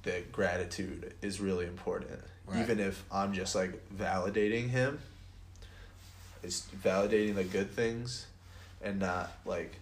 that 0.05 0.33
gratitude 0.33 1.15
is 1.21 1.41
really 1.41 1.67
important, 1.67 2.21
right. 2.49 2.61
even 2.61 2.81
if 2.81 3.05
I'm 3.11 3.33
just 3.33 3.55
like 3.55 3.81
validating 3.97 4.69
him 4.71 4.99
It's 6.43 6.67
validating 6.85 7.35
the 7.35 7.45
good 7.45 7.71
things 7.71 8.27
and 8.83 9.01
not 9.01 9.33
like 9.45 9.77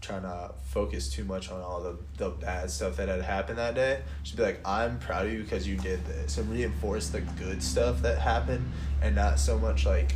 trying 0.00 0.22
to 0.22 0.52
focus 0.64 1.10
too 1.12 1.24
much 1.24 1.50
on 1.50 1.60
all 1.60 1.80
the, 1.82 1.96
the 2.16 2.30
bad 2.30 2.70
stuff 2.70 2.96
that 2.96 3.08
had 3.08 3.20
happened 3.20 3.58
that 3.58 3.74
day. 3.74 4.00
Just 4.22 4.36
be 4.36 4.42
like, 4.42 4.66
I'm 4.66 4.98
proud 4.98 5.26
of 5.26 5.32
you 5.32 5.42
because 5.42 5.68
you 5.68 5.76
did 5.76 6.04
this 6.06 6.38
and 6.38 6.50
reinforce 6.50 7.08
the 7.08 7.20
good 7.20 7.62
stuff 7.62 8.00
that 8.02 8.18
happened 8.18 8.70
and 9.02 9.14
not 9.14 9.38
so 9.38 9.58
much 9.58 9.86
like 9.86 10.14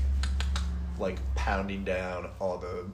like 0.98 1.18
pounding 1.34 1.84
down 1.84 2.30
all 2.40 2.56
the 2.56 2.86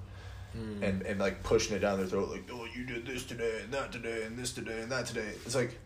mm. 0.56 0.82
and, 0.82 1.02
and 1.02 1.20
like 1.20 1.42
pushing 1.42 1.76
it 1.76 1.80
down 1.80 1.98
their 1.98 2.06
throat 2.06 2.30
like, 2.30 2.48
oh 2.50 2.66
you 2.74 2.84
did 2.84 3.06
this 3.06 3.24
today 3.24 3.60
and 3.62 3.72
that 3.72 3.92
today 3.92 4.22
and 4.24 4.38
this 4.38 4.52
today 4.52 4.80
and 4.80 4.90
that 4.90 5.06
today. 5.06 5.32
It's 5.44 5.54
like 5.54 5.78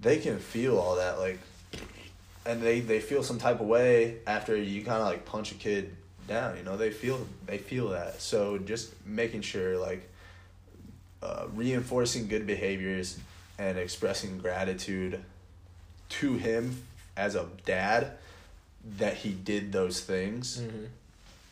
they 0.00 0.18
can 0.18 0.38
feel 0.38 0.78
all 0.78 0.96
that 0.96 1.18
like 1.18 1.40
and 2.46 2.60
they 2.62 2.80
they 2.80 3.00
feel 3.00 3.22
some 3.22 3.38
type 3.38 3.60
of 3.60 3.66
way 3.66 4.18
after 4.26 4.56
you 4.56 4.84
kind 4.84 5.00
of 5.00 5.06
like 5.06 5.24
punch 5.24 5.52
a 5.52 5.54
kid 5.54 5.94
down 6.28 6.56
you 6.56 6.62
know? 6.62 6.76
They 6.76 6.90
feel 6.90 7.26
they 7.46 7.58
feel 7.58 7.88
that. 7.90 8.20
So 8.20 8.58
just 8.58 8.94
making 9.06 9.42
sure 9.42 9.78
like 9.78 10.08
uh, 11.22 11.46
reinforcing 11.54 12.26
good 12.28 12.46
behaviors 12.46 13.18
and 13.58 13.78
expressing 13.78 14.38
gratitude 14.38 15.20
to 16.08 16.34
him 16.34 16.82
as 17.16 17.34
a 17.36 17.46
dad 17.64 18.12
that 18.98 19.16
he 19.16 19.30
did 19.30 19.72
those 19.72 20.00
things. 20.00 20.60
Mm-hmm. 20.60 20.84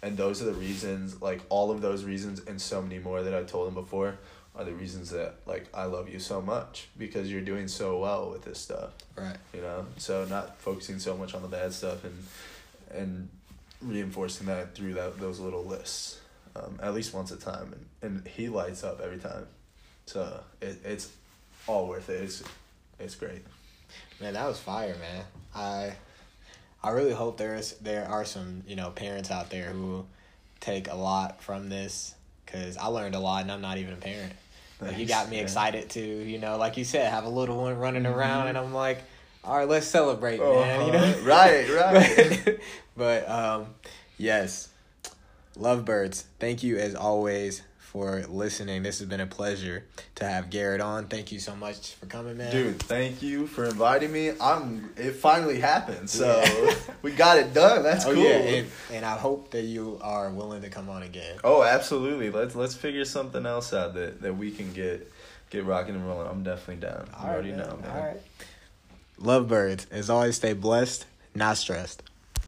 and 0.03 0.17
those 0.17 0.41
are 0.43 0.47
the 0.47 0.55
reasons 0.55 1.21
like 1.23 1.41
all 1.51 1.71
of 1.71 1.81
those 1.83 2.05
reasons 2.05 2.41
and 2.47 2.61
so 2.61 2.81
many 2.83 2.99
more 2.99 3.23
that 3.23 3.35
i 3.35 3.43
told 3.43 3.69
him 3.69 3.75
before 3.75 4.19
are 4.57 4.65
the 4.65 4.73
reasons 4.73 5.11
that 5.11 5.35
like 5.47 5.67
I 5.73 5.85
love 5.85 6.09
you 6.09 6.19
so 6.19 6.41
much 6.41 6.89
because 6.99 7.31
you're 7.31 7.41
doing 7.41 7.69
so 7.69 7.99
well 7.99 8.31
with 8.31 8.43
this 8.43 8.59
stuff. 8.59 8.91
Right. 9.17 9.37
You 9.55 9.63
know, 9.63 9.87
so 9.97 10.25
not 10.25 10.59
focusing 10.59 10.99
so 10.99 11.17
much 11.17 11.35
on 11.35 11.43
the 11.43 11.49
bad 11.49 11.73
stuff 11.73 12.05
and 12.05 12.27
and 12.93 13.29
reinforcing 13.81 14.47
that 14.49 14.75
through 14.75 14.95
that 14.95 15.19
those 15.19 15.39
little 15.39 15.65
lists, 15.65 16.21
um, 16.57 16.79
at 16.83 16.95
least 16.95 17.15
once 17.15 17.31
a 17.31 17.37
time, 17.37 17.75
and, 18.03 18.17
and 18.19 18.29
he 18.29 18.49
lights 18.49 18.85
up 18.85 19.01
every 19.01 19.19
time. 19.19 19.47
So 20.07 20.43
it 20.61 20.81
it's 20.85 21.11
all 21.67 21.87
worth 21.87 22.09
it. 22.09 22.23
It's 22.23 22.43
it's 22.99 23.15
great. 23.15 23.45
Man, 24.21 24.35
that 24.35 24.47
was 24.47 24.59
fire, 24.59 24.97
man. 24.97 25.25
I 25.55 25.93
I 26.83 26.91
really 26.91 27.13
hope 27.13 27.37
there's 27.37 27.73
there 27.75 28.07
are 28.07 28.25
some 28.25 28.63
you 28.67 28.77
know 28.77 28.91
parents 28.91 29.31
out 29.31 29.51
there 29.51 29.71
who 29.71 30.05
take 30.61 30.89
a 30.89 30.95
lot 30.95 31.43
from 31.43 31.69
this 31.69 32.15
because 32.51 32.77
I 32.77 32.87
learned 32.87 33.15
a 33.15 33.21
lot 33.21 33.43
and 33.43 33.53
I'm 33.53 33.61
not 33.61 33.79
even 33.79 33.95
a 33.95 33.97
parent. 33.97 34.33
Like, 34.81 34.99
you 34.99 35.07
got 35.07 35.29
me 35.29 35.39
excited 35.39 35.91
to, 35.91 36.01
you 36.01 36.39
know, 36.39 36.57
like 36.57 36.77
you 36.77 36.85
said, 36.85 37.11
have 37.11 37.25
a 37.25 37.29
little 37.29 37.61
one 37.61 37.77
running 37.77 38.05
mm-hmm. 38.05 38.19
around, 38.19 38.49
and 38.49 38.57
I'm 38.57 38.73
like, 38.73 39.03
all 39.45 39.57
right, 39.57 39.69
let's 39.69 39.87
celebrate, 39.87 40.41
uh-huh. 40.41 40.61
man. 40.61 40.87
You 40.87 40.93
know, 40.93 41.21
right, 41.25 41.69
right. 41.69 42.61
but 42.97 43.29
um, 43.29 43.67
yes, 44.17 44.69
lovebirds. 45.59 46.25
Thank 46.39 46.63
you 46.63 46.79
as 46.79 46.95
always 46.95 47.63
for 47.91 48.23
listening. 48.29 48.85
This 48.85 49.01
has 49.01 49.09
been 49.09 49.19
a 49.21 49.27
pleasure 49.27 49.83
to 50.15 50.25
have 50.25 50.49
Garrett 50.49 50.81
on. 50.81 51.07
Thank 51.09 51.33
you 51.33 51.41
so 51.41 51.57
much 51.57 51.95
for 51.95 52.07
coming, 52.07 52.37
man. 52.37 52.53
Dude, 52.53 52.79
thank 52.79 53.21
you 53.21 53.49
for 53.49 53.65
inviting 53.65 54.13
me. 54.13 54.31
I'm. 54.41 54.91
It 54.97 55.17
finally 55.17 55.59
happened, 55.59 56.09
so 56.09 56.41
Yeah. 56.41 56.75
we 57.03 57.11
got 57.11 57.39
it 57.39 57.53
done. 57.53 57.83
That's 57.83 58.07
oh 58.07 58.15
cool. 58.15 58.23
yeah, 58.23 58.37
and, 58.37 58.69
and 58.93 59.05
I 59.05 59.17
hope 59.17 59.51
that 59.51 59.63
you 59.63 59.99
are 60.03 60.31
willing 60.31 60.63
to 60.63 60.69
come 60.71 60.89
on 60.89 61.03
again. 61.03 61.39
Oh, 61.43 61.65
absolutely. 61.65 62.31
Let's 62.31 62.55
let's 62.55 62.77
figure 62.77 63.05
something 63.05 63.45
else 63.45 63.75
out 63.75 63.95
that, 63.95 64.23
that 64.23 64.37
we 64.37 64.53
can 64.53 64.73
get 64.73 65.13
get 65.51 65.65
rocking 65.65 65.97
and 65.97 66.07
rolling. 66.07 66.29
I'm 66.29 66.45
definitely 66.45 66.87
down. 66.87 67.09
You 67.09 67.15
All 67.19 67.27
right, 67.27 67.33
already 67.33 67.51
man. 67.51 67.59
know, 67.59 67.77
man. 67.83 67.91
All 67.91 68.07
right. 68.07 68.21
Lovebirds, 69.21 69.87
as 69.91 70.09
always, 70.09 70.37
stay 70.37 70.53
blessed, 70.53 71.07
not 71.35 71.57
stressed. 71.57 72.05